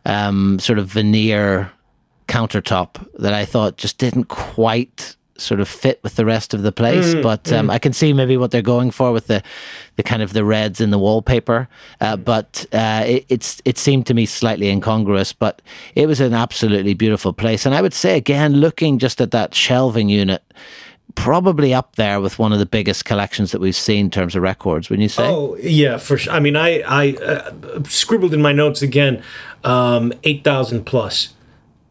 um, 0.04 0.58
sort 0.58 0.78
of 0.78 0.86
veneer 0.88 1.72
countertop 2.28 3.04
that 3.18 3.34
I 3.34 3.44
thought 3.44 3.76
just 3.76 3.98
didn't 3.98 4.24
quite 4.24 5.16
sort 5.40 5.58
of 5.58 5.68
fit 5.68 5.98
with 6.02 6.16
the 6.16 6.24
rest 6.24 6.54
of 6.54 6.62
the 6.62 6.72
place. 6.72 7.14
but 7.22 7.52
um, 7.52 7.70
I 7.70 7.78
can 7.78 7.92
see 7.92 8.12
maybe 8.12 8.36
what 8.36 8.50
they're 8.50 8.62
going 8.62 8.90
for 8.90 9.10
with 9.10 9.26
the, 9.26 9.42
the 9.96 10.02
kind 10.02 10.22
of 10.22 10.32
the 10.32 10.44
reds 10.44 10.80
in 10.80 10.90
the 10.90 10.98
wallpaper. 10.98 11.68
Uh, 12.00 12.16
but 12.16 12.66
uh, 12.72 13.04
it, 13.06 13.26
it's 13.28 13.60
it 13.64 13.78
seemed 13.78 14.06
to 14.06 14.14
me 14.14 14.26
slightly 14.26 14.68
incongruous. 14.68 15.32
But 15.32 15.62
it 15.94 16.06
was 16.06 16.20
an 16.20 16.34
absolutely 16.34 16.94
beautiful 16.94 17.32
place, 17.32 17.66
and 17.66 17.74
I 17.74 17.82
would 17.82 17.94
say 17.94 18.16
again, 18.16 18.54
looking 18.54 18.98
just 18.98 19.20
at 19.20 19.30
that 19.32 19.54
shelving 19.54 20.08
unit. 20.08 20.42
Probably 21.14 21.72
up 21.74 21.96
there 21.96 22.20
with 22.20 22.38
one 22.38 22.52
of 22.52 22.58
the 22.58 22.66
biggest 22.66 23.04
collections 23.04 23.52
that 23.52 23.60
we've 23.60 23.76
seen 23.76 24.06
in 24.06 24.10
terms 24.10 24.36
of 24.36 24.42
records. 24.42 24.90
Wouldn't 24.90 25.02
you 25.02 25.08
say? 25.08 25.26
Oh 25.26 25.56
yeah, 25.56 25.96
for 25.98 26.18
sure. 26.18 26.32
I 26.32 26.40
mean, 26.40 26.56
I 26.56 26.80
I 26.80 27.12
uh, 27.16 27.52
scribbled 27.84 28.34
in 28.34 28.42
my 28.42 28.52
notes 28.52 28.82
again, 28.82 29.22
um, 29.64 30.12
eight 30.24 30.44
thousand 30.44 30.84
plus, 30.84 31.34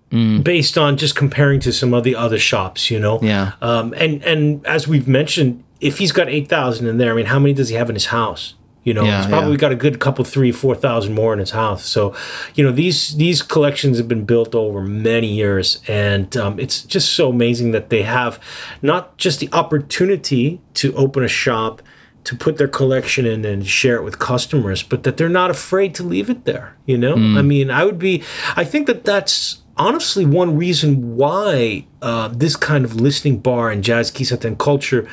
based 0.09 0.77
on 0.77 0.97
just 0.97 1.15
comparing 1.15 1.59
to 1.61 1.71
some 1.71 1.93
of 1.93 2.03
the 2.03 2.15
other 2.15 2.39
shops. 2.39 2.91
You 2.91 2.99
know. 2.99 3.19
Yeah. 3.21 3.53
Um, 3.61 3.93
and 3.97 4.23
and 4.23 4.65
as 4.65 4.87
we've 4.87 5.07
mentioned, 5.07 5.63
if 5.81 5.97
he's 5.97 6.11
got 6.11 6.29
eight 6.29 6.47
thousand 6.47 6.87
in 6.87 6.97
there, 6.97 7.11
I 7.11 7.15
mean, 7.15 7.27
how 7.27 7.39
many 7.39 7.53
does 7.53 7.69
he 7.69 7.75
have 7.75 7.89
in 7.89 7.95
his 7.95 8.07
house? 8.07 8.55
You 8.83 8.93
know, 8.93 9.03
Yeah, 9.03 9.17
he's 9.17 9.27
probably 9.27 9.51
yeah. 9.51 9.57
got 9.57 9.71
a 9.71 9.75
good 9.75 9.99
couple, 9.99 10.23
three, 10.25 10.51
four 10.51 10.73
thousand 10.73 11.13
more 11.13 11.33
in 11.33 11.39
his 11.39 11.51
house. 11.51 11.85
So, 11.85 12.15
you 12.55 12.63
know, 12.63 12.71
these 12.71 13.15
these 13.17 13.41
collections 13.41 13.97
have 13.97 14.07
been 14.07 14.25
built 14.25 14.55
over 14.55 14.81
many 14.81 15.27
years, 15.27 15.81
and 15.87 16.35
um, 16.37 16.59
it's 16.59 16.83
just 16.83 17.11
so 17.13 17.29
amazing 17.29 17.71
that 17.71 17.89
they 17.89 18.03
have 18.03 18.39
not 18.81 19.17
just 19.17 19.39
the 19.41 19.49
opportunity 19.51 20.61
to 20.75 20.93
open 20.95 21.23
a 21.23 21.27
shop, 21.27 21.81
to 22.23 22.35
put 22.35 22.57
their 22.57 22.67
collection 22.67 23.25
in 23.25 23.43
and 23.45 23.67
share 23.67 23.95
it 23.97 24.03
with 24.03 24.17
customers, 24.19 24.81
but 24.83 25.03
that 25.03 25.17
they're 25.17 25.29
not 25.29 25.49
afraid 25.51 25.93
to 25.95 26.03
leave 26.03 26.29
it 26.29 26.45
there. 26.45 26.75
You 26.85 26.97
know, 26.97 27.15
I 27.15 27.41
mean, 27.41 27.69
I 27.69 27.83
would 27.85 27.99
be. 27.99 28.23
I 28.55 28.63
think 28.63 28.87
that 28.87 29.03
that's 29.03 29.61
honestly 29.79 30.25
one 30.25 30.57
reason 30.57 31.15
why 31.15 31.85
uh, 32.01 32.27
this 32.27 32.55
kind 32.55 32.83
of 32.85 32.99
listening 32.99 33.39
bar 33.39 33.71
and 33.71 33.83
jazz 33.83 34.11
kissaten 34.11 34.57
culture 34.57 35.07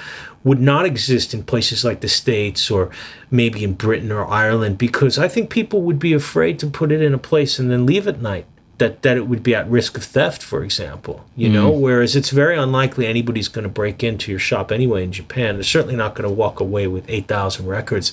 would 0.45 0.61
not 0.61 0.85
exist 0.85 1.33
in 1.33 1.43
places 1.43 1.85
like 1.85 2.01
the 2.01 2.09
states 2.09 2.71
or 2.71 2.91
maybe 3.31 3.65
in 3.65 3.75
Britain 3.75 4.13
or 4.13 4.27
Ireland 4.27 4.77
because 4.77 5.19
I 5.19 5.29
think 5.29 5.51
people 5.51 5.83
would 5.83 5.99
be 5.99 6.13
afraid 6.13 6.59
to 6.59 6.67
put 6.67 6.93
it 6.93 7.01
in 7.01 7.15
a 7.15 7.19
place 7.19 7.59
and 7.59 7.71
then 7.71 7.87
leave 7.87 8.07
at 8.07 8.21
night 8.21 8.47
that 8.79 9.03
that 9.03 9.17
it 9.17 9.27
would 9.27 9.43
be 9.43 9.55
at 9.55 9.69
risk 9.69 9.97
of 9.97 10.05
theft 10.05 10.43
for 10.43 10.63
example 10.63 11.25
you 11.37 11.49
know? 11.49 11.71
Whereas 11.71 12.17
it's 12.17 12.31
very 12.31 12.57
unlikely 12.57 13.07
anybody's 13.07 13.49
going 13.49 13.63
to 13.63 13.69
break 13.69 14.03
into 14.03 14.31
your 14.33 14.41
shop 14.41 14.73
anyway 14.73 15.05
in 15.05 15.13
Japan. 15.13 15.57
They're 15.57 15.63
certainly 15.63 15.97
not 15.97 16.15
going 16.15 16.29
to 16.29 16.35
walk 16.35 16.61
away 16.61 16.87
with 16.87 17.09
8000 17.09 17.67
records. 17.67 18.13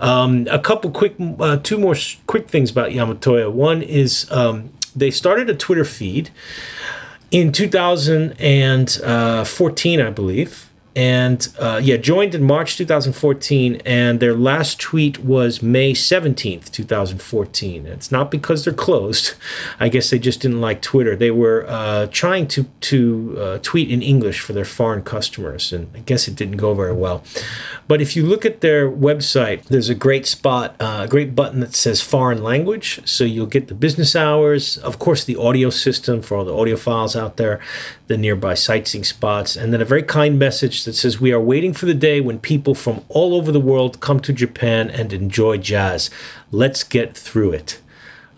Um, 0.00 0.46
a 0.50 0.58
couple 0.58 0.90
quick 0.90 1.16
uh, 1.40 1.56
two 1.56 1.78
more 1.78 1.96
quick 2.26 2.48
things 2.48 2.70
about 2.70 2.90
Yamatoya. 2.90 3.50
One 3.50 3.82
is 3.82 4.30
um, 4.30 4.70
they 4.98 5.10
started 5.10 5.50
a 5.50 5.54
Twitter 5.54 5.84
feed 5.84 6.30
in 7.30 7.52
2014, 7.52 10.00
uh, 10.00 10.06
I 10.06 10.10
believe. 10.10 10.67
And 10.98 11.46
uh, 11.60 11.80
yeah, 11.80 11.96
joined 11.96 12.34
in 12.34 12.42
March 12.42 12.76
2014, 12.76 13.82
and 13.86 14.18
their 14.18 14.34
last 14.34 14.80
tweet 14.80 15.20
was 15.20 15.62
May 15.62 15.92
17th, 15.92 16.72
2014. 16.72 17.86
It's 17.86 18.10
not 18.10 18.32
because 18.32 18.64
they're 18.64 18.74
closed. 18.74 19.34
I 19.78 19.90
guess 19.90 20.10
they 20.10 20.18
just 20.18 20.40
didn't 20.40 20.60
like 20.60 20.82
Twitter. 20.82 21.14
They 21.14 21.30
were 21.30 21.64
uh, 21.68 22.08
trying 22.10 22.48
to 22.48 22.64
to 22.80 23.36
uh, 23.38 23.58
tweet 23.62 23.92
in 23.92 24.02
English 24.02 24.40
for 24.40 24.52
their 24.52 24.64
foreign 24.64 25.02
customers, 25.02 25.72
and 25.72 25.88
I 25.94 26.00
guess 26.00 26.26
it 26.26 26.34
didn't 26.34 26.56
go 26.56 26.74
very 26.74 26.94
well. 26.94 27.22
But 27.86 28.02
if 28.02 28.16
you 28.16 28.26
look 28.26 28.44
at 28.44 28.60
their 28.60 28.90
website, 28.90 29.66
there's 29.66 29.88
a 29.88 29.94
great 29.94 30.26
spot, 30.26 30.74
uh, 30.80 31.02
a 31.04 31.08
great 31.08 31.36
button 31.36 31.60
that 31.60 31.76
says 31.76 32.00
foreign 32.00 32.42
language. 32.42 33.00
So 33.04 33.22
you'll 33.22 33.46
get 33.46 33.68
the 33.68 33.74
business 33.74 34.16
hours, 34.16 34.78
of 34.78 34.98
course, 34.98 35.24
the 35.24 35.36
audio 35.36 35.70
system 35.70 36.22
for 36.22 36.38
all 36.38 36.44
the 36.44 36.52
audiophiles 36.52 37.14
out 37.14 37.36
there, 37.36 37.60
the 38.08 38.18
nearby 38.18 38.54
sightseeing 38.54 39.04
spots, 39.04 39.54
and 39.56 39.72
then 39.72 39.80
a 39.80 39.84
very 39.84 40.02
kind 40.02 40.38
message 40.38 40.84
that 40.84 40.94
says, 40.94 41.20
We 41.20 41.32
are 41.32 41.40
waiting 41.40 41.72
for 41.72 41.86
the 41.86 41.94
day 41.94 42.20
when 42.20 42.38
people 42.38 42.74
from 42.74 43.04
all 43.08 43.34
over 43.34 43.52
the 43.52 43.60
world 43.60 44.00
come 44.00 44.20
to 44.20 44.32
Japan 44.32 44.90
and 44.90 45.12
enjoy 45.12 45.58
jazz. 45.58 46.10
Let's 46.50 46.82
get 46.82 47.16
through 47.16 47.52
it. 47.52 47.80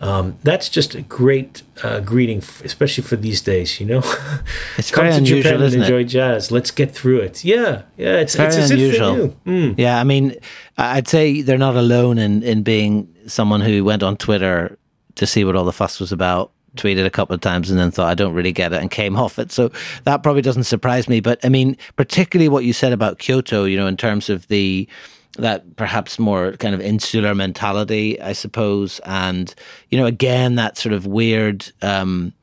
Um, 0.01 0.37
that's 0.41 0.67
just 0.67 0.95
a 0.95 1.03
great 1.03 1.61
uh, 1.83 1.99
greeting, 1.99 2.39
especially 2.63 3.03
for 3.03 3.15
these 3.15 3.39
days, 3.39 3.79
you 3.79 3.85
know? 3.85 4.01
It's 4.77 4.89
Come 4.91 5.03
very 5.03 5.11
to 5.11 5.17
unusual, 5.19 5.41
Japan 5.43 5.55
and 5.55 5.63
isn't 5.63 5.81
it? 5.81 5.83
enjoy 5.83 6.03
jazz. 6.05 6.51
Let's 6.51 6.71
get 6.71 6.91
through 6.91 7.19
it. 7.19 7.45
Yeah, 7.45 7.83
yeah, 7.97 8.17
it's, 8.17 8.35
it's 8.35 8.55
they 8.69 8.73
unusual. 8.73 9.37
Mm. 9.45 9.75
Yeah, 9.77 9.99
I 9.99 10.03
mean, 10.03 10.35
I'd 10.77 11.07
say 11.07 11.43
they're 11.43 11.59
not 11.59 11.75
alone 11.75 12.17
in, 12.17 12.41
in 12.41 12.63
being 12.63 13.13
someone 13.27 13.61
who 13.61 13.83
went 13.83 14.01
on 14.01 14.17
Twitter 14.17 14.77
to 15.15 15.27
see 15.27 15.43
what 15.45 15.55
all 15.55 15.65
the 15.65 15.71
fuss 15.73 15.99
was 15.99 16.11
about, 16.11 16.51
tweeted 16.75 17.05
a 17.05 17.09
couple 17.09 17.33
of 17.33 17.41
times, 17.41 17.69
and 17.69 17.79
then 17.79 17.91
thought, 17.91 18.09
I 18.09 18.15
don't 18.15 18.33
really 18.33 18.51
get 18.51 18.73
it, 18.73 18.81
and 18.81 18.89
came 18.89 19.15
off 19.17 19.39
it. 19.39 19.51
So 19.51 19.71
that 20.03 20.23
probably 20.23 20.41
doesn't 20.41 20.63
surprise 20.63 21.07
me. 21.07 21.19
But 21.19 21.39
I 21.43 21.49
mean, 21.49 21.77
particularly 21.95 22.49
what 22.49 22.65
you 22.65 22.73
said 22.73 22.93
about 22.93 23.19
Kyoto, 23.19 23.65
you 23.65 23.77
know, 23.77 23.87
in 23.87 23.97
terms 23.97 24.29
of 24.29 24.47
the 24.47 24.87
that 25.37 25.77
perhaps 25.77 26.19
more 26.19 26.53
kind 26.53 26.75
of 26.75 26.81
insular 26.81 27.33
mentality, 27.33 28.19
I 28.21 28.33
suppose, 28.33 28.99
and 29.05 29.53
you 29.89 29.97
know, 29.97 30.05
again, 30.05 30.55
that 30.55 30.77
sort 30.77 30.93
of 30.93 31.05
weird. 31.05 31.71
Um, 31.81 32.33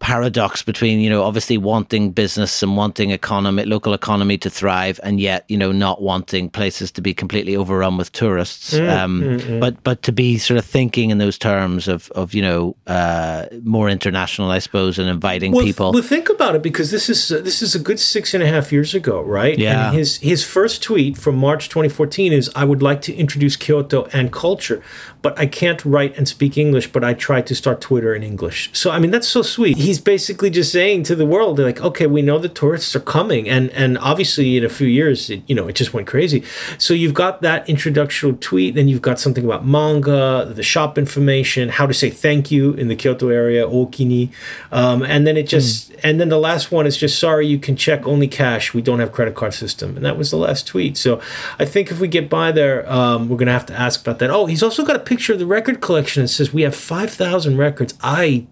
paradox 0.00 0.62
between 0.62 1.00
you 1.00 1.10
know 1.10 1.22
obviously 1.24 1.58
wanting 1.58 2.10
business 2.12 2.62
and 2.62 2.76
wanting 2.76 3.10
economy 3.10 3.64
local 3.64 3.92
economy 3.94 4.38
to 4.38 4.48
thrive 4.48 5.00
and 5.02 5.18
yet 5.20 5.44
you 5.48 5.56
know 5.56 5.72
not 5.72 6.00
wanting 6.00 6.48
places 6.50 6.90
to 6.92 7.00
be 7.00 7.12
completely 7.12 7.56
overrun 7.56 7.96
with 7.98 8.10
tourists 8.12 8.74
Mm, 8.74 8.98
um 8.98 9.60
but 9.60 9.82
but 9.82 10.02
to 10.02 10.12
be 10.12 10.38
sort 10.38 10.58
of 10.58 10.64
thinking 10.64 11.10
in 11.10 11.18
those 11.18 11.38
terms 11.38 11.88
of 11.88 12.10
of 12.14 12.32
you 12.34 12.42
know 12.42 12.76
uh 12.86 13.46
more 13.64 13.88
international 13.90 14.50
i 14.50 14.60
suppose 14.60 14.98
and 14.98 15.08
inviting 15.08 15.52
Well, 15.52 15.64
people 15.64 15.92
well, 15.92 16.02
think 16.02 16.28
about 16.28 16.54
it 16.54 16.62
because 16.62 16.90
this 16.90 17.08
is 17.08 17.32
uh, 17.32 17.40
this 17.40 17.62
is 17.62 17.74
a 17.74 17.78
good 17.78 17.98
six 17.98 18.34
and 18.34 18.42
a 18.42 18.46
half 18.46 18.72
years 18.72 18.94
ago, 18.94 19.20
right? 19.20 19.58
Yeah. 19.58 19.88
And 19.88 19.98
his 19.98 20.18
his 20.18 20.44
first 20.44 20.82
tweet 20.82 21.16
from 21.18 21.34
March 21.36 21.68
2014 21.68 22.32
is, 22.32 22.50
"I 22.54 22.64
would 22.64 22.82
like 22.82 23.00
to 23.02 23.12
introduce 23.14 23.56
Kyoto 23.56 24.06
and 24.12 24.30
culture, 24.32 24.80
but 25.22 25.32
I 25.38 25.46
can't 25.46 25.84
write 25.84 26.16
and 26.18 26.26
speak 26.28 26.56
English. 26.56 26.92
But 26.92 27.02
I 27.04 27.14
tried 27.14 27.46
to 27.46 27.54
start 27.54 27.80
Twitter 27.80 28.14
in 28.14 28.22
English. 28.22 28.70
So 28.72 28.90
I 28.90 28.98
mean, 28.98 29.10
that's 29.10 29.28
so 29.28 29.42
sweet. 29.42 29.76
He's 29.88 29.98
basically 29.98 30.50
just 30.50 30.70
saying 30.70 31.04
to 31.04 31.14
the 31.14 31.24
world, 31.24 31.56
they're 31.56 31.64
like, 31.64 31.80
okay, 31.80 32.06
we 32.06 32.20
know 32.20 32.38
the 32.38 32.50
tourists 32.50 32.94
are 32.94 33.00
coming, 33.00 33.48
and 33.48 33.70
and 33.70 33.96
obviously 33.96 34.58
in 34.58 34.64
a 34.64 34.68
few 34.68 34.86
years, 34.86 35.30
it, 35.30 35.40
you 35.46 35.54
know, 35.54 35.66
it 35.66 35.76
just 35.76 35.94
went 35.94 36.06
crazy. 36.06 36.42
So 36.76 36.92
you've 36.92 37.14
got 37.14 37.40
that 37.40 37.66
introductory 37.70 38.34
tweet, 38.34 38.74
then 38.74 38.86
you've 38.88 39.00
got 39.00 39.18
something 39.18 39.46
about 39.46 39.64
manga, 39.64 40.52
the 40.60 40.62
shop 40.62 40.98
information, 40.98 41.70
how 41.70 41.86
to 41.86 41.94
say 41.94 42.10
thank 42.10 42.50
you 42.50 42.74
in 42.74 42.88
the 42.88 42.96
Kyoto 42.96 43.30
area, 43.30 43.66
okini, 43.66 44.30
um, 44.72 45.02
and 45.02 45.26
then 45.26 45.38
it 45.38 45.48
just 45.48 45.94
and 46.02 46.20
then 46.20 46.28
the 46.28 46.38
last 46.38 46.70
one 46.70 46.86
is 46.86 46.98
just 46.98 47.18
sorry 47.18 47.46
you 47.46 47.58
can 47.58 47.74
check 47.74 48.06
only 48.06 48.28
cash. 48.28 48.74
We 48.74 48.82
don't 48.82 49.00
have 49.00 49.12
credit 49.12 49.36
card 49.36 49.54
system, 49.54 49.96
and 49.96 50.04
that 50.04 50.18
was 50.18 50.30
the 50.30 50.36
last 50.36 50.66
tweet. 50.66 50.98
So 50.98 51.18
I 51.58 51.64
think 51.64 51.90
if 51.90 51.98
we 51.98 52.08
get 52.08 52.28
by 52.28 52.52
there, 52.52 52.78
um, 52.92 53.30
we're 53.30 53.38
gonna 53.38 53.52
have 53.52 53.66
to 53.72 53.78
ask 53.86 54.02
about 54.02 54.18
that. 54.18 54.28
Oh, 54.28 54.44
he's 54.44 54.62
also 54.62 54.84
got 54.84 54.96
a 54.96 55.04
picture 55.12 55.32
of 55.32 55.38
the 55.38 55.46
record 55.46 55.80
collection 55.80 56.22
that 56.24 56.28
says 56.28 56.52
we 56.52 56.62
have 56.68 56.76
five 56.76 57.10
thousand 57.10 57.56
records. 57.56 57.94
I 58.02 58.46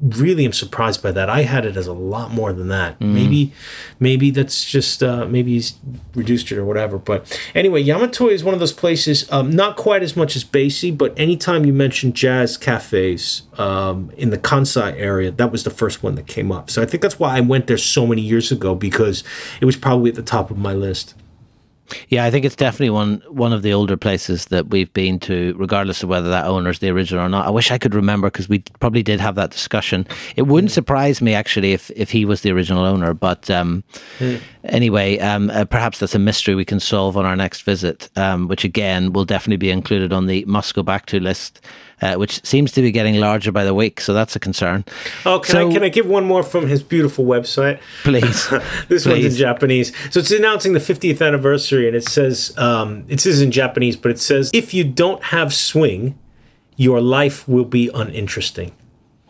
really 0.00 0.44
am 0.44 0.52
surprised 0.52 1.02
by 1.02 1.12
that. 1.12 1.28
I 1.28 1.42
had 1.42 1.66
it 1.66 1.76
as 1.76 1.86
a 1.86 1.92
lot 1.92 2.30
more 2.30 2.52
than 2.52 2.68
that. 2.68 3.00
Maybe, 3.00 3.52
maybe 3.98 4.30
that's 4.30 4.64
just 4.64 5.02
uh, 5.02 5.26
maybe 5.26 5.52
he's 5.52 5.74
reduced 6.14 6.50
it 6.50 6.58
or 6.58 6.64
whatever. 6.64 6.98
But 6.98 7.38
anyway, 7.54 7.84
Yamatoya 7.84 8.32
is 8.32 8.42
one 8.42 8.54
of 8.54 8.60
those 8.60 8.72
places. 8.72 9.30
Um, 9.30 9.50
not 9.50 9.76
quite 9.76 10.02
as 10.02 10.16
much 10.16 10.36
as 10.36 10.44
Basie, 10.44 10.96
but 10.96 11.18
anytime 11.18 11.66
you 11.66 11.72
mention 11.72 12.12
jazz 12.12 12.56
cafes 12.56 13.42
um, 13.58 14.10
in 14.16 14.30
the 14.30 14.38
Kansai 14.38 14.94
area, 14.98 15.30
that 15.30 15.52
was 15.52 15.64
the 15.64 15.70
first 15.70 16.02
one 16.02 16.14
that 16.14 16.26
came 16.26 16.50
up. 16.50 16.70
So 16.70 16.80
I 16.80 16.86
think 16.86 17.02
that's 17.02 17.18
why 17.18 17.36
I 17.36 17.40
went 17.40 17.66
there 17.66 17.78
so 17.78 18.06
many 18.06 18.22
years 18.22 18.50
ago 18.50 18.74
because 18.74 19.22
it 19.60 19.66
was 19.66 19.76
probably 19.76 20.10
at 20.10 20.16
the 20.16 20.22
top 20.22 20.50
of 20.50 20.56
my 20.56 20.72
list. 20.72 21.14
Yeah, 22.08 22.24
I 22.24 22.30
think 22.30 22.44
it's 22.44 22.56
definitely 22.56 22.90
one 22.90 23.22
one 23.28 23.52
of 23.52 23.62
the 23.62 23.72
older 23.72 23.96
places 23.96 24.46
that 24.46 24.68
we've 24.68 24.92
been 24.92 25.18
to, 25.20 25.54
regardless 25.58 26.02
of 26.02 26.08
whether 26.08 26.28
that 26.30 26.46
owner's 26.46 26.78
the 26.78 26.88
original 26.88 27.24
or 27.24 27.28
not. 27.28 27.46
I 27.46 27.50
wish 27.50 27.70
I 27.70 27.78
could 27.78 27.94
remember 27.94 28.28
because 28.28 28.48
we 28.48 28.60
probably 28.80 29.02
did 29.02 29.20
have 29.20 29.34
that 29.36 29.50
discussion. 29.50 30.06
It 30.36 30.42
wouldn't 30.42 30.70
surprise 30.70 31.20
me 31.20 31.34
actually 31.34 31.72
if 31.72 31.90
if 31.96 32.10
he 32.10 32.24
was 32.24 32.42
the 32.42 32.52
original 32.52 32.84
owner, 32.84 33.14
but 33.14 33.50
um, 33.50 33.84
anyway, 34.64 35.18
um, 35.18 35.50
uh, 35.50 35.64
perhaps 35.64 35.98
that's 35.98 36.14
a 36.14 36.18
mystery 36.18 36.54
we 36.54 36.64
can 36.64 36.80
solve 36.80 37.16
on 37.16 37.24
our 37.24 37.36
next 37.36 37.62
visit, 37.62 38.08
um, 38.16 38.48
which 38.48 38.64
again 38.64 39.12
will 39.12 39.24
definitely 39.24 39.56
be 39.56 39.70
included 39.70 40.12
on 40.12 40.26
the 40.26 40.44
must 40.46 40.74
go 40.74 40.82
back 40.82 41.06
to 41.06 41.20
list. 41.20 41.60
Uh, 42.02 42.14
which 42.14 42.42
seems 42.46 42.72
to 42.72 42.80
be 42.80 42.90
getting 42.90 43.16
larger 43.20 43.52
by 43.52 43.62
the 43.62 43.74
week, 43.74 44.00
so 44.00 44.14
that's 44.14 44.34
a 44.34 44.40
concern. 44.40 44.86
Oh, 45.26 45.38
can 45.38 45.52
So- 45.52 45.68
I 45.68 45.72
can 45.72 45.82
I 45.82 45.90
give 45.90 46.06
one 46.06 46.24
more 46.24 46.42
from 46.42 46.66
his 46.66 46.82
beautiful 46.82 47.26
website? 47.26 47.78
Please, 48.04 48.48
this 48.88 49.04
one's 49.04 49.24
in 49.26 49.32
Japanese. 49.34 49.92
So 50.10 50.20
it's 50.20 50.30
announcing 50.30 50.72
the 50.72 50.80
50th 50.80 51.20
anniversary, 51.20 51.86
and 51.86 51.94
it 51.94 52.08
says, 52.08 52.54
um, 52.56 53.04
it 53.08 53.20
says 53.20 53.42
in 53.42 53.50
Japanese, 53.50 53.96
but 53.96 54.10
it 54.10 54.18
says, 54.18 54.50
if 54.54 54.72
you 54.72 54.82
don't 54.82 55.22
have 55.24 55.52
swing, 55.52 56.18
your 56.76 57.02
life 57.02 57.46
will 57.46 57.66
be 57.66 57.90
uninteresting. 57.92 58.72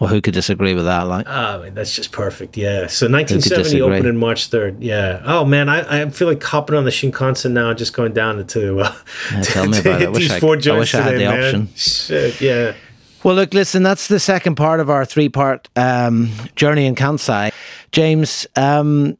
Well, 0.00 0.08
who 0.10 0.20
could 0.20 0.34
disagree 0.34 0.74
with 0.74 0.86
that? 0.86 1.02
Like, 1.02 1.26
Ah, 1.28 1.58
man, 1.62 1.74
that's 1.74 1.94
just 1.94 2.10
perfect. 2.10 2.56
Yeah. 2.56 2.86
So 2.88 3.06
1970 3.06 3.62
disagree? 3.62 3.80
opened 3.82 4.06
in 4.06 4.16
March 4.16 4.50
3rd. 4.50 4.78
Yeah. 4.80 5.22
Oh, 5.24 5.44
man, 5.44 5.68
I, 5.68 6.02
I 6.04 6.10
feel 6.10 6.26
like 6.26 6.42
hopping 6.42 6.74
on 6.74 6.84
the 6.84 6.90
Shinkansen 6.90 7.52
now 7.52 7.68
and 7.70 7.78
just 7.78 7.92
going 7.92 8.12
down 8.14 8.44
to, 8.46 8.80
uh, 8.80 8.96
Yeah, 9.32 9.42
tell 9.42 9.66
me 9.66 9.72
to 9.80 9.80
about 9.80 9.92
it. 9.92 9.94
I 9.94 9.98
hit 10.00 10.12
wish 10.12 10.22
these 10.22 10.32
I- 10.32 10.40
four 10.40 10.56
I 10.56 10.58
joints 10.58 10.94
I 10.94 11.02
had 11.02 11.10
today, 11.12 11.24
the 11.24 11.30
man. 11.30 11.44
option. 11.44 11.68
Shit, 11.76 12.40
yeah. 12.40 12.74
Well, 13.22 13.34
look, 13.34 13.52
listen, 13.52 13.82
that's 13.82 14.08
the 14.08 14.18
second 14.18 14.54
part 14.54 14.80
of 14.80 14.88
our 14.88 15.04
three 15.04 15.28
part 15.28 15.68
um, 15.76 16.30
journey 16.56 16.86
in 16.86 16.94
Kansai. 16.94 17.52
James, 17.92 18.46
um, 18.56 19.18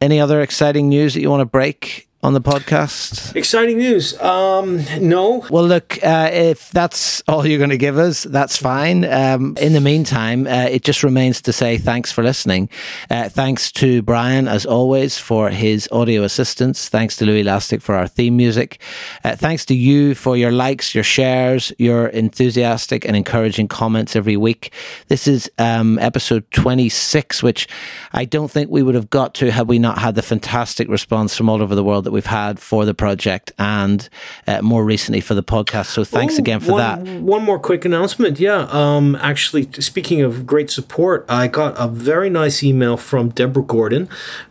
any 0.00 0.20
other 0.20 0.40
exciting 0.40 0.88
news 0.88 1.14
that 1.14 1.20
you 1.22 1.30
want 1.30 1.40
to 1.40 1.46
break 1.46 2.08
on 2.26 2.32
the 2.32 2.40
podcast? 2.40 3.36
Exciting 3.36 3.78
news. 3.78 4.20
Um, 4.20 4.84
no. 4.98 5.46
Well, 5.48 5.64
look, 5.64 5.96
uh, 6.02 6.28
if 6.32 6.72
that's 6.72 7.22
all 7.28 7.46
you're 7.46 7.58
going 7.58 7.70
to 7.70 7.78
give 7.78 7.98
us, 7.98 8.24
that's 8.24 8.56
fine. 8.56 9.04
Um, 9.04 9.56
in 9.60 9.74
the 9.74 9.80
meantime, 9.80 10.48
uh, 10.48 10.66
it 10.68 10.82
just 10.82 11.04
remains 11.04 11.40
to 11.42 11.52
say 11.52 11.78
thanks 11.78 12.10
for 12.10 12.24
listening. 12.24 12.68
Uh, 13.08 13.28
thanks 13.28 13.70
to 13.72 14.02
Brian, 14.02 14.48
as 14.48 14.66
always, 14.66 15.16
for 15.18 15.50
his 15.50 15.88
audio 15.92 16.24
assistance. 16.24 16.88
Thanks 16.88 17.16
to 17.18 17.24
Louis 17.24 17.42
Elastic 17.42 17.80
for 17.80 17.94
our 17.94 18.08
theme 18.08 18.36
music. 18.36 18.80
Uh, 19.22 19.36
thanks 19.36 19.64
to 19.66 19.76
you 19.76 20.16
for 20.16 20.36
your 20.36 20.50
likes, 20.50 20.96
your 20.96 21.04
shares, 21.04 21.72
your 21.78 22.08
enthusiastic 22.08 23.04
and 23.04 23.14
encouraging 23.16 23.68
comments 23.68 24.16
every 24.16 24.36
week. 24.36 24.72
This 25.06 25.28
is 25.28 25.48
um, 25.58 25.96
episode 26.00 26.50
26, 26.50 27.44
which 27.44 27.68
I 28.12 28.24
don't 28.24 28.50
think 28.50 28.68
we 28.68 28.82
would 28.82 28.96
have 28.96 29.10
got 29.10 29.32
to 29.34 29.52
had 29.52 29.68
we 29.68 29.78
not 29.78 29.98
had 29.98 30.16
the 30.16 30.22
fantastic 30.22 30.88
response 30.88 31.36
from 31.36 31.48
all 31.48 31.62
over 31.62 31.76
the 31.76 31.84
world 31.84 32.02
that 32.02 32.15
we've 32.16 32.32
had 32.42 32.58
for 32.70 32.84
the 32.84 32.94
project 32.94 33.52
and 33.58 34.08
uh, 34.46 34.60
more 34.62 34.84
recently 34.94 35.20
for 35.20 35.34
the 35.34 35.42
podcast. 35.42 35.86
So 35.96 36.02
thanks 36.02 36.34
Oh, 36.36 36.42
again 36.44 36.60
for 36.60 36.72
one, 36.72 36.80
that. 37.04 37.20
One 37.22 37.42
more 37.50 37.58
quick 37.60 37.84
announcement. 37.84 38.40
Yeah. 38.40 38.66
Um, 38.70 39.14
actually, 39.32 39.64
speaking 39.92 40.20
of 40.22 40.46
great 40.52 40.70
support, 40.70 41.24
I 41.28 41.46
got 41.48 41.74
a 41.78 41.88
very 41.88 42.30
nice 42.30 42.62
email 42.70 42.96
from 42.96 43.28
Deborah 43.38 43.62
Gordon, 43.62 44.08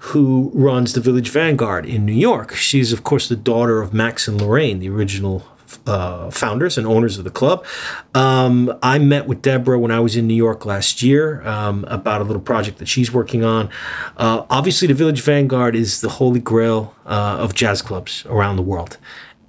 who 0.10 0.52
runs 0.54 0.94
the 0.94 1.02
Village 1.02 1.30
Vanguard 1.30 1.86
in 1.86 2.06
New 2.06 2.20
York. 2.30 2.54
She's, 2.56 2.94
of 2.94 3.04
course, 3.04 3.28
the 3.28 3.36
daughter 3.52 3.82
of 3.82 3.94
Max 3.94 4.28
and 4.30 4.40
Lorraine, 4.42 4.80
the 4.80 4.90
original 4.90 5.44
uh, 5.88 6.30
founders 6.32 6.78
and 6.78 6.88
owners 6.88 7.18
of 7.18 7.24
the 7.24 7.30
club. 7.30 7.66
Um, 8.14 8.78
I 8.82 9.00
met 9.00 9.28
with 9.28 9.42
Deborah 9.42 9.80
when 9.80 9.92
I 9.92 10.00
was 10.00 10.16
in 10.16 10.28
New 10.28 10.36
York 10.36 10.66
last 10.66 11.02
year 11.02 11.46
um, 11.48 11.86
about 11.86 12.22
a 12.22 12.24
little 12.24 12.42
project 12.42 12.78
that 12.80 12.88
she's 12.88 13.12
working 13.12 13.44
on. 13.44 13.70
Uh, 14.18 14.46
obviously, 14.50 14.88
the 14.88 14.94
Village 14.94 15.22
Vanguard 15.22 15.76
is 15.76 16.02
the 16.02 16.10
holy 16.10 16.40
grail 16.40 16.96
uh, 17.06 17.38
of 17.40 17.54
jazz 17.54 17.82
clubs 17.82 18.26
around 18.28 18.56
the 18.56 18.62
world, 18.64 18.98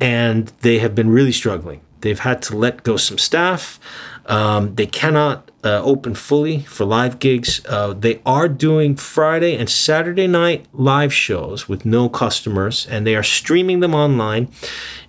and 0.01 0.53
they 0.61 0.79
have 0.79 0.95
been 0.95 1.11
really 1.11 1.33
struggling. 1.33 1.81
They've 2.01 2.18
had 2.18 2.43
to 2.43 2.57
let 2.57 2.83
go 2.83 2.97
some 2.97 3.18
staff. 3.18 3.81
Um, 4.27 4.74
they 4.74 4.87
cannot 4.87 5.51
uh, 5.65 5.83
open 5.83 6.15
fully 6.15 6.61
for 6.61 6.85
live 6.85 7.19
gigs. 7.19 7.61
Uh, 7.69 7.93
they 7.93 8.21
are 8.25 8.49
doing 8.49 8.95
Friday 8.95 9.57
and 9.57 9.69
Saturday 9.69 10.27
night 10.27 10.67
live 10.73 11.13
shows 11.13 11.69
with 11.69 11.85
no 11.85 12.09
customers, 12.09 12.87
and 12.87 13.07
they 13.07 13.17
are 13.17 13.23
streaming 13.23 13.81
them 13.81 13.95
online 13.95 14.49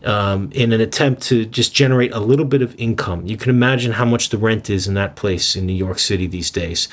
um, 0.03 0.49
in 0.53 0.71
an 0.71 0.81
attempt 0.81 1.21
to 1.23 1.45
just 1.45 1.73
generate 1.73 2.11
a 2.13 2.19
little 2.19 2.45
bit 2.45 2.61
of 2.61 2.73
income. 2.79 3.25
You 3.25 3.37
can 3.37 3.49
imagine 3.49 3.93
how 3.93 4.05
much 4.05 4.29
the 4.29 4.37
rent 4.37 4.69
is 4.69 4.87
in 4.87 4.93
that 4.95 5.15
place 5.15 5.55
in 5.55 5.65
New 5.65 5.73
York 5.73 5.99
City 5.99 6.27
these 6.27 6.49
days. 6.49 6.87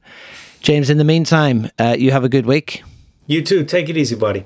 James, 0.62 0.90
in 0.90 0.98
the 0.98 1.04
meantime, 1.04 1.70
uh, 1.78 1.96
you 1.98 2.12
have 2.12 2.22
a 2.22 2.28
good 2.28 2.46
week. 2.46 2.84
You 3.26 3.42
too. 3.42 3.64
Take 3.64 3.88
it 3.88 3.96
easy, 3.96 4.14
buddy. 4.14 4.44